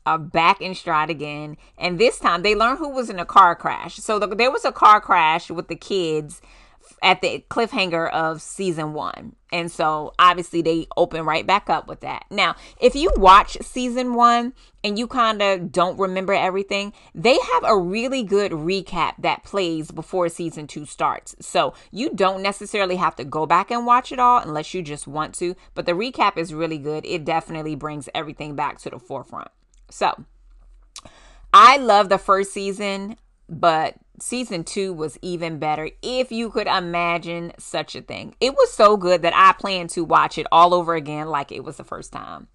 are 0.04 0.18
back 0.18 0.60
in 0.60 0.74
stride 0.74 1.08
again. 1.08 1.56
And 1.78 1.98
this 1.98 2.18
time 2.18 2.42
they 2.42 2.54
learned 2.54 2.80
who 2.80 2.90
was 2.90 3.08
in 3.08 3.18
a 3.18 3.24
car 3.24 3.56
crash. 3.56 3.96
So 3.96 4.18
the, 4.18 4.26
there 4.26 4.50
was 4.50 4.66
a 4.66 4.72
car 4.72 5.00
crash 5.00 5.50
with 5.50 5.68
the 5.68 5.74
kids 5.74 6.42
at 7.02 7.20
the 7.20 7.44
cliffhanger 7.50 8.10
of 8.10 8.42
season 8.42 8.92
one. 8.92 9.34
And 9.50 9.70
so 9.70 10.12
obviously 10.18 10.60
they 10.62 10.86
open 10.96 11.24
right 11.24 11.46
back 11.46 11.70
up 11.70 11.88
with 11.88 12.00
that. 12.00 12.26
Now, 12.30 12.54
if 12.80 12.94
you 12.94 13.10
watch 13.16 13.56
season 13.62 14.14
one 14.14 14.52
and 14.84 14.98
you 14.98 15.06
kind 15.06 15.40
of 15.40 15.72
don't 15.72 15.98
remember 15.98 16.34
everything, 16.34 16.92
they 17.14 17.38
have 17.52 17.64
a 17.64 17.76
really 17.76 18.22
good 18.22 18.52
recap 18.52 19.14
that 19.20 19.44
plays 19.44 19.90
before 19.90 20.28
season 20.28 20.66
two 20.66 20.84
starts. 20.84 21.34
So 21.40 21.74
you 21.90 22.10
don't 22.10 22.42
necessarily 22.42 22.96
have 22.96 23.16
to 23.16 23.24
go 23.24 23.46
back 23.46 23.70
and 23.70 23.86
watch 23.86 24.12
it 24.12 24.18
all 24.18 24.40
unless 24.40 24.74
you 24.74 24.82
just 24.82 25.06
want 25.06 25.34
to. 25.36 25.54
But 25.74 25.86
the 25.86 25.92
recap 25.92 26.36
is 26.36 26.52
really 26.52 26.78
good. 26.78 27.06
It 27.06 27.24
definitely 27.24 27.74
brings 27.74 28.08
everything 28.14 28.54
back 28.54 28.78
to 28.80 28.90
the 28.90 28.98
forefront. 28.98 29.50
So 29.90 30.24
I 31.52 31.78
love 31.78 32.10
the 32.10 32.18
first 32.18 32.52
season, 32.52 33.16
but 33.48 33.94
season 34.20 34.64
two 34.64 34.92
was 34.92 35.18
even 35.22 35.58
better 35.58 35.90
if 36.02 36.30
you 36.32 36.50
could 36.50 36.66
imagine 36.66 37.52
such 37.58 37.94
a 37.94 38.02
thing 38.02 38.34
it 38.40 38.52
was 38.52 38.72
so 38.72 38.96
good 38.96 39.22
that 39.22 39.32
i 39.34 39.52
plan 39.58 39.86
to 39.86 40.04
watch 40.04 40.38
it 40.38 40.46
all 40.52 40.74
over 40.74 40.94
again 40.94 41.28
like 41.28 41.52
it 41.52 41.64
was 41.64 41.76
the 41.76 41.84
first 41.84 42.12
time 42.12 42.48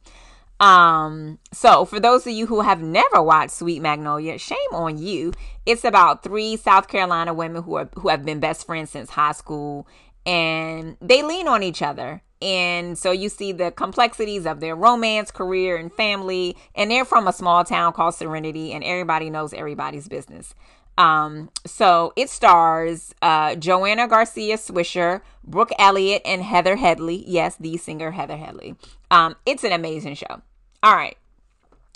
um 0.59 1.39
so 1.51 1.83
for 1.85 1.99
those 1.99 2.25
of 2.27 2.33
you 2.33 2.45
who 2.45 2.61
have 2.61 2.81
never 2.81 3.21
watched 3.21 3.51
sweet 3.51 3.81
magnolia 3.81 4.37
shame 4.37 4.57
on 4.71 4.97
you 4.97 5.33
it's 5.65 5.83
about 5.83 6.23
three 6.23 6.55
south 6.55 6.87
carolina 6.87 7.33
women 7.33 7.63
who 7.63 7.75
are 7.75 7.89
who 7.95 8.09
have 8.09 8.23
been 8.23 8.39
best 8.39 8.65
friends 8.65 8.89
since 8.89 9.09
high 9.09 9.31
school 9.31 9.87
and 10.25 10.95
they 11.01 11.21
lean 11.23 11.47
on 11.47 11.63
each 11.63 11.81
other 11.81 12.21
and 12.43 12.97
so 12.97 13.11
you 13.11 13.29
see 13.29 13.53
the 13.53 13.71
complexities 13.71 14.45
of 14.45 14.59
their 14.59 14.75
romance, 14.75 15.31
career, 15.31 15.77
and 15.77 15.91
family. 15.93 16.57
And 16.75 16.91
they're 16.91 17.05
from 17.05 17.25
a 17.25 17.31
small 17.31 17.63
town 17.63 17.93
called 17.93 18.15
Serenity, 18.15 18.73
and 18.73 18.83
everybody 18.83 19.29
knows 19.29 19.53
everybody's 19.53 20.09
business. 20.09 20.53
Um, 20.97 21.49
so 21.65 22.13
it 22.15 22.29
stars 22.29 23.13
uh, 23.21 23.55
Joanna 23.55 24.07
Garcia 24.07 24.57
Swisher, 24.57 25.21
Brooke 25.43 25.71
Elliott, 25.79 26.21
and 26.25 26.43
Heather 26.43 26.75
Headley. 26.75 27.23
Yes, 27.27 27.55
the 27.55 27.77
singer 27.77 28.11
Heather 28.11 28.37
Headley. 28.37 28.75
Um, 29.09 29.35
it's 29.45 29.63
an 29.63 29.71
amazing 29.71 30.15
show. 30.15 30.41
All 30.83 30.95
right. 30.95 31.17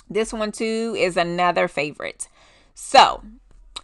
This 0.09 0.31
one 0.31 0.51
too 0.51 0.95
is 0.97 1.17
another 1.17 1.67
favorite. 1.67 2.27
So, 2.73 3.23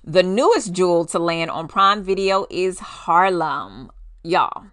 the 0.04 0.24
newest 0.24 0.74
jewel 0.74 1.06
to 1.06 1.20
land 1.20 1.52
on 1.52 1.68
Prime 1.68 2.04
Video 2.04 2.46
is 2.50 2.80
Harlem. 2.80 3.92
Y'all, 4.24 4.66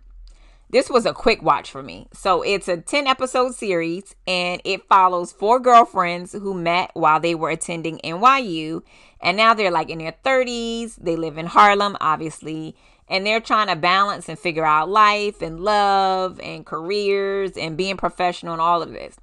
this 0.71 0.89
was 0.89 1.05
a 1.05 1.13
quick 1.13 1.43
watch 1.43 1.71
for 1.71 1.83
me. 1.83 2.07
So 2.13 2.43
it's 2.43 2.69
a 2.69 2.77
10 2.77 3.07
episode 3.07 3.55
series 3.55 4.15
and 4.27 4.61
it 4.65 4.87
follows 4.89 5.33
four 5.33 5.59
girlfriends 5.59 6.33
who 6.33 6.55
met 6.55 6.93
while 6.95 7.19
they 7.19 7.35
were 7.35 7.51
attending 7.51 7.99
NYU. 8.05 8.83
And 9.21 9.37
now 9.37 9.55
they're 9.55 9.71
like 9.71 9.91
in 9.91 9.99
their 9.99 10.15
30s. 10.25 10.97
They 10.97 11.17
live 11.17 11.39
in 11.39 11.47
Harlem, 11.47 11.97
obviously. 12.01 12.75
And 13.09 13.27
they're 13.27 13.41
trying 13.41 13.69
to 13.69 13.77
balance 13.77 14.29
and 14.29 14.39
figure 14.39 14.65
out 14.65 14.89
life 14.89 15.43
and 15.43 15.61
love 15.61 16.41
and 16.41 16.65
careers 16.65 17.53
and 17.57 17.77
being 17.77 17.97
professional 17.97 18.53
and 18.53 18.63
all 18.63 18.83
of 18.83 18.93
this. 18.93 19.17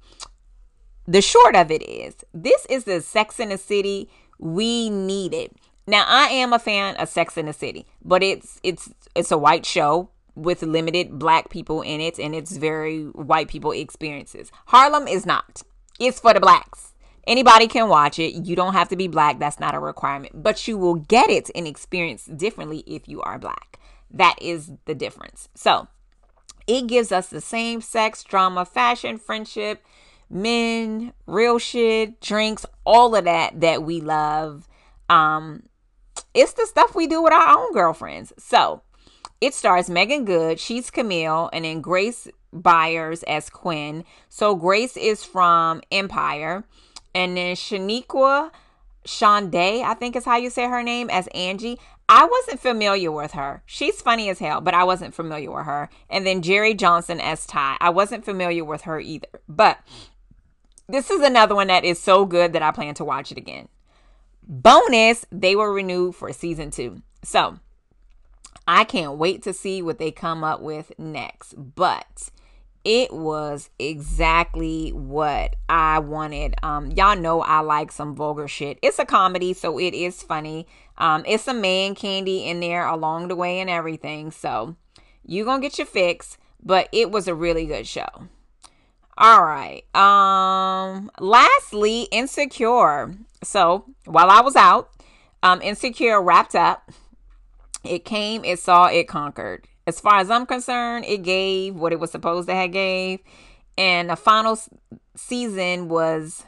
The 1.06 1.22
short 1.22 1.56
of 1.56 1.70
it 1.70 1.82
is 1.88 2.16
this 2.34 2.66
is 2.66 2.84
the 2.84 3.00
Sex 3.00 3.40
in 3.40 3.48
the 3.48 3.56
City 3.56 4.10
we 4.38 4.90
needed. 4.90 5.52
Now 5.86 6.04
I 6.06 6.26
am 6.26 6.52
a 6.52 6.58
fan 6.58 6.96
of 6.96 7.08
Sex 7.08 7.38
in 7.38 7.46
the 7.46 7.54
City, 7.54 7.86
but 8.04 8.22
it's 8.22 8.60
it's 8.62 8.90
it's 9.14 9.32
a 9.32 9.38
white 9.38 9.64
show 9.64 10.10
with 10.34 10.62
limited 10.62 11.18
black 11.18 11.48
people 11.48 11.80
in 11.80 12.02
it 12.02 12.18
and 12.18 12.34
it's 12.34 12.56
very 12.58 13.04
white 13.04 13.48
people 13.48 13.72
experiences. 13.72 14.52
Harlem 14.66 15.08
is 15.08 15.24
not. 15.24 15.62
It's 15.98 16.20
for 16.20 16.34
the 16.34 16.40
blacks. 16.40 16.92
Anybody 17.28 17.68
can 17.68 17.90
watch 17.90 18.18
it. 18.18 18.46
You 18.46 18.56
don't 18.56 18.72
have 18.72 18.88
to 18.88 18.96
be 18.96 19.06
black. 19.06 19.38
That's 19.38 19.60
not 19.60 19.74
a 19.74 19.78
requirement. 19.78 20.42
But 20.42 20.66
you 20.66 20.78
will 20.78 20.94
get 20.94 21.28
it 21.28 21.50
and 21.54 21.66
experience 21.66 22.24
differently 22.24 22.82
if 22.86 23.06
you 23.06 23.20
are 23.20 23.38
black. 23.38 23.78
That 24.10 24.36
is 24.40 24.72
the 24.86 24.94
difference. 24.94 25.50
So 25.54 25.88
it 26.66 26.86
gives 26.86 27.12
us 27.12 27.28
the 27.28 27.42
same 27.42 27.82
sex, 27.82 28.24
drama, 28.24 28.64
fashion, 28.64 29.18
friendship, 29.18 29.84
men, 30.30 31.12
real 31.26 31.58
shit, 31.58 32.18
drinks, 32.22 32.64
all 32.86 33.14
of 33.14 33.24
that 33.24 33.60
that 33.60 33.82
we 33.82 34.00
love. 34.00 34.66
Um, 35.10 35.64
it's 36.32 36.54
the 36.54 36.66
stuff 36.66 36.94
we 36.94 37.06
do 37.06 37.22
with 37.22 37.34
our 37.34 37.58
own 37.58 37.74
girlfriends. 37.74 38.32
So 38.38 38.80
it 39.40 39.52
stars 39.52 39.90
Meagan 39.90 40.24
Good, 40.24 40.58
she's 40.58 40.90
Camille, 40.90 41.50
and 41.52 41.66
then 41.66 41.82
Grace 41.82 42.26
Byers 42.52 43.22
as 43.24 43.50
Quinn. 43.50 44.04
So 44.30 44.54
Grace 44.54 44.96
is 44.96 45.24
from 45.24 45.82
Empire, 45.92 46.64
and 47.14 47.36
then 47.36 47.56
Shoniqua 47.56 48.50
Shandai, 49.06 49.82
I 49.82 49.94
think 49.94 50.16
is 50.16 50.24
how 50.24 50.36
you 50.36 50.50
say 50.50 50.66
her 50.66 50.82
name, 50.82 51.08
as 51.10 51.28
Angie. 51.28 51.78
I 52.10 52.26
wasn't 52.26 52.60
familiar 52.60 53.12
with 53.12 53.32
her. 53.32 53.62
She's 53.66 54.00
funny 54.00 54.28
as 54.30 54.38
hell, 54.38 54.60
but 54.60 54.74
I 54.74 54.84
wasn't 54.84 55.14
familiar 55.14 55.50
with 55.50 55.66
her. 55.66 55.90
And 56.08 56.26
then 56.26 56.42
Jerrie 56.42 56.74
Johnson 56.74 57.20
as 57.20 57.46
Ty. 57.46 57.76
I 57.80 57.90
wasn't 57.90 58.24
familiar 58.24 58.64
with 58.64 58.82
her 58.82 58.98
either. 58.98 59.28
But 59.48 59.78
this 60.88 61.10
is 61.10 61.20
another 61.20 61.54
one 61.54 61.66
that 61.66 61.84
is 61.84 62.00
so 62.00 62.24
good 62.24 62.54
that 62.54 62.62
I 62.62 62.70
plan 62.70 62.94
to 62.94 63.04
watch 63.04 63.30
it 63.30 63.38
again. 63.38 63.68
Bonus, 64.42 65.26
they 65.30 65.54
were 65.54 65.72
renewed 65.72 66.14
for 66.14 66.32
season 66.32 66.70
two. 66.70 67.02
So 67.22 67.58
I 68.66 68.84
can't 68.84 69.18
wait 69.18 69.42
to 69.42 69.52
see 69.52 69.82
what 69.82 69.98
they 69.98 70.10
come 70.10 70.42
up 70.42 70.60
with 70.62 70.92
next. 70.98 71.54
But 71.56 72.30
it 72.84 73.12
was 73.12 73.70
exactly 73.78 74.90
what 74.90 75.56
I 75.68 75.98
wanted. 75.98 76.54
Um, 76.62 76.90
y'all 76.92 77.16
know 77.16 77.42
I 77.42 77.60
like 77.60 77.92
some 77.92 78.14
vulgar 78.14 78.48
shit. 78.48 78.78
It's 78.82 78.98
a 78.98 79.04
comedy, 79.04 79.52
so 79.52 79.78
it 79.78 79.94
is 79.94 80.22
funny. 80.22 80.66
Um, 80.96 81.24
it's 81.26 81.44
some 81.44 81.60
man 81.60 81.94
candy 81.94 82.46
in 82.46 82.60
there 82.60 82.86
along 82.86 83.28
the 83.28 83.36
way 83.36 83.60
and 83.60 83.68
everything. 83.68 84.30
So 84.30 84.76
you 85.24 85.44
gonna 85.44 85.62
get 85.62 85.78
your 85.78 85.86
fix, 85.86 86.38
but 86.62 86.88
it 86.92 87.10
was 87.10 87.28
a 87.28 87.34
really 87.34 87.66
good 87.66 87.86
show. 87.86 88.28
All 89.16 89.44
right. 89.44 89.84
Um, 89.94 91.10
lastly, 91.20 92.02
Insecure. 92.10 93.14
So 93.42 93.84
while 94.06 94.30
I 94.30 94.40
was 94.40 94.56
out, 94.56 94.90
um, 95.42 95.60
Insecure 95.60 96.22
wrapped 96.22 96.54
up. 96.54 96.90
It 97.84 98.04
came, 98.04 98.44
it 98.44 98.58
saw, 98.58 98.86
it 98.86 99.06
conquered. 99.06 99.67
As 99.88 100.00
far 100.00 100.18
as 100.18 100.30
I'm 100.30 100.44
concerned, 100.44 101.06
it 101.06 101.22
gave 101.22 101.74
what 101.74 101.94
it 101.94 101.98
was 101.98 102.10
supposed 102.10 102.46
to 102.48 102.54
have 102.54 102.72
gave. 102.72 103.20
And 103.78 104.10
the 104.10 104.16
final 104.16 104.58
season 105.16 105.88
was, 105.88 106.44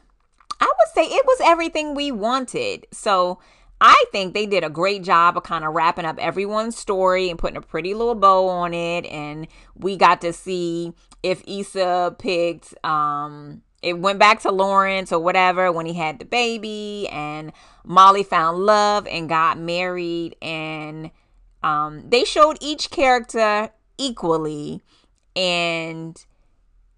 I 0.61 0.67
would 0.67 0.95
say 0.95 1.05
it 1.07 1.25
was 1.25 1.41
everything 1.43 1.95
we 1.95 2.13
wanted. 2.13 2.87
So 2.93 3.39
I 3.81 4.05
think 4.13 4.35
they 4.35 4.45
did 4.45 4.63
a 4.63 4.69
great 4.69 5.03
job 5.03 5.39
of 5.39 5.45
kind 5.45 5.65
of 5.65 5.73
wrapping 5.73 6.05
up 6.05 6.19
everyone's 6.19 6.77
story 6.77 7.31
and 7.31 7.39
putting 7.39 7.57
a 7.57 7.63
pretty 7.63 7.95
little 7.95 8.15
bow 8.15 8.47
on 8.47 8.75
it. 8.75 9.07
And 9.07 9.49
we 9.75 9.97
got 9.97 10.21
to 10.21 10.35
see 10.35 10.93
if 11.23 11.43
Issa 11.49 12.17
picked, 12.19 12.75
um, 12.85 13.63
it 13.83 13.99
went 13.99 14.19
back 14.19 14.43
to 14.43 14.53
Lawrence 14.53 15.13
or 15.13 15.19
whatever 15.19 15.73
when 15.73 15.87
he 15.87 15.95
had 15.95 16.19
the 16.19 16.27
baby, 16.27 17.09
and 17.11 17.53
Molly 17.85 18.23
found 18.23 18.59
love 18.59 19.07
and 19.07 19.31
got 19.31 19.59
married, 19.59 20.37
and 20.43 21.11
um, 21.63 22.09
they 22.09 22.25
showed 22.25 22.57
each 22.61 22.91
character 22.91 23.71
equally, 23.99 24.83
and 25.37 26.25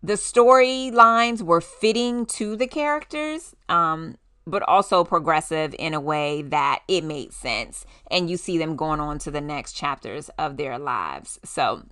the 0.03 0.15
storylines 0.15 1.43
were 1.43 1.61
fitting 1.61 2.27
to 2.27 2.57
the 2.57 2.67
characters, 2.67 3.55
um, 3.69 4.17
but 4.47 4.63
also 4.63 5.05
progressive 5.05 5.75
in 5.79 5.95
a 5.95 6.01
way 6.01 6.43
that 6.43 6.83
it 6.89 7.05
made 7.05 7.33
sense. 7.33 7.87
And 8.11 8.29
you 8.29 8.37
see 8.37 8.59
them 8.59 8.75
going 8.77 9.01
on 9.01 9.19
to 9.21 9.31
the 9.31 9.41
next 9.41 9.75
chapters 9.75 10.29
of 10.39 10.57
their 10.57 10.79
lives. 10.79 11.39
So 11.45 11.85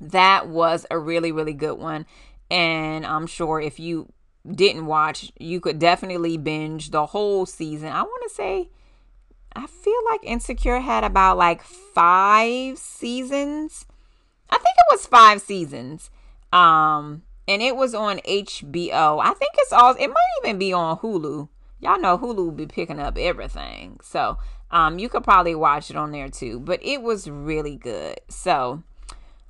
that 0.00 0.48
was 0.48 0.86
a 0.90 0.98
really, 0.98 1.30
really 1.30 1.52
good 1.52 1.78
one. 1.78 2.06
And 2.50 3.06
I'm 3.06 3.26
sure 3.26 3.60
if 3.60 3.78
you 3.78 4.12
didn't 4.50 4.86
watch, 4.86 5.30
you 5.38 5.60
could 5.60 5.78
definitely 5.78 6.36
binge 6.36 6.90
the 6.90 7.06
whole 7.06 7.46
season. 7.46 7.92
I 7.92 8.02
want 8.02 8.22
to 8.28 8.34
say 8.34 8.70
I 9.58 9.66
feel 9.66 10.00
like 10.08 10.20
Insecure 10.22 10.78
had 10.78 11.02
about 11.02 11.36
like 11.36 11.62
five 11.62 12.78
seasons. 12.78 13.86
I 14.48 14.56
think 14.56 14.76
it 14.78 14.84
was 14.92 15.04
five 15.04 15.40
seasons. 15.40 16.10
Um, 16.52 17.22
and 17.48 17.60
it 17.60 17.74
was 17.74 17.92
on 17.92 18.18
HBO. 18.18 19.20
I 19.20 19.34
think 19.34 19.50
it's 19.56 19.72
all. 19.72 19.96
It 19.98 20.06
might 20.06 20.44
even 20.44 20.60
be 20.60 20.72
on 20.72 20.98
Hulu. 20.98 21.48
Y'all 21.80 22.00
know 22.00 22.16
Hulu 22.16 22.54
be 22.54 22.66
picking 22.66 23.00
up 23.00 23.18
everything, 23.18 23.98
so 24.00 24.38
um, 24.70 25.00
you 25.00 25.08
could 25.08 25.24
probably 25.24 25.56
watch 25.56 25.90
it 25.90 25.96
on 25.96 26.12
there 26.12 26.28
too. 26.28 26.60
But 26.60 26.78
it 26.84 27.02
was 27.02 27.28
really 27.28 27.74
good. 27.74 28.20
So 28.28 28.84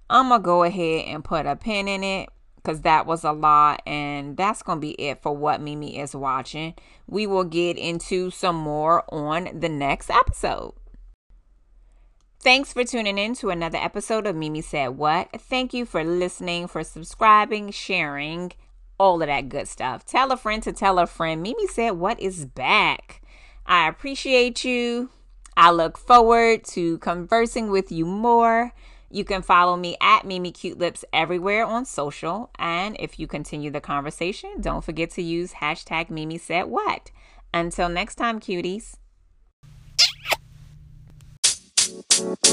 I'm 0.09 0.31
gonna 0.31 0.43
go 0.43 0.63
ahead 0.63 1.05
and 1.05 1.23
put 1.23 1.45
a 1.45 1.55
pin 1.55 1.87
in 1.87 2.03
it 2.03 2.31
because 2.63 2.83
that 2.83 3.07
was 3.07 3.25
a 3.25 3.33
lot. 3.33 3.83
And 3.87 4.37
that's 4.37 4.63
going 4.63 4.79
to 4.79 4.81
be 4.81 4.93
it 4.93 5.23
for 5.23 5.35
what 5.35 5.61
Mimi 5.61 5.99
is 5.99 6.15
watching. 6.15 6.75
We 7.07 7.27
will 7.27 7.45
get 7.45 7.77
into 7.77 8.31
some 8.31 8.57
more 8.57 9.05
on 9.13 9.49
the 9.59 9.69
next 9.69 10.11
episode. 10.11 10.75
Thanks 12.41 12.73
for 12.73 12.85
tuning 12.85 13.19
in 13.19 13.35
to 13.37 13.51
another 13.51 13.79
episode 13.79 14.27
of 14.27 14.37
Mimi 14.37 14.61
Said 14.61 14.91
What. 14.91 15.29
Thank 15.41 15.75
you 15.75 15.85
for 15.85 16.05
listening, 16.05 16.69
for 16.69 16.85
subscribing, 16.85 17.73
sharing, 17.73 18.53
all 18.99 19.21
of 19.21 19.27
that 19.27 19.49
good 19.49 19.67
stuff. 19.67 20.05
Tell 20.05 20.31
a 20.31 20.37
friend 20.37 20.63
to 20.63 20.73
tell 20.73 20.99
a 20.99 21.07
friend. 21.07 21.43
Mimi 21.43 21.67
said, 21.67 21.93
What 21.93 22.21
is 22.21 22.45
back? 22.45 23.23
I 23.67 23.89
appreciate 23.89 24.65
you. 24.65 25.11
I 25.57 25.73
look 25.73 25.99
forward 25.99 26.65
to 26.67 26.99
conversing 26.99 27.71
with 27.71 27.91
you 27.91 28.07
more. 28.07 28.73
You 29.11 29.25
can 29.25 29.41
follow 29.41 29.77
me 29.77 29.97
at 30.01 30.27
Mimi 30.27 30.53
Cute 30.53 30.79
Lips 30.79 31.05
everywhere 31.13 31.65
on 31.65 31.87
social. 31.87 32.51
And 32.59 32.95
if 32.99 33.19
you 33.19 33.27
continue 33.27 33.71
the 33.71 33.81
conversation, 33.81 34.61
don't 34.61 34.85
forget 34.85 35.11
to 35.13 35.23
use 35.23 35.55
hashtag 35.55 36.11
Mimi 36.11 36.37
Said 36.37 36.65
What. 36.65 37.11
Until 37.55 37.89
next 37.89 38.17
time, 38.17 38.39
cuties. 38.39 38.97
You. 42.19 42.49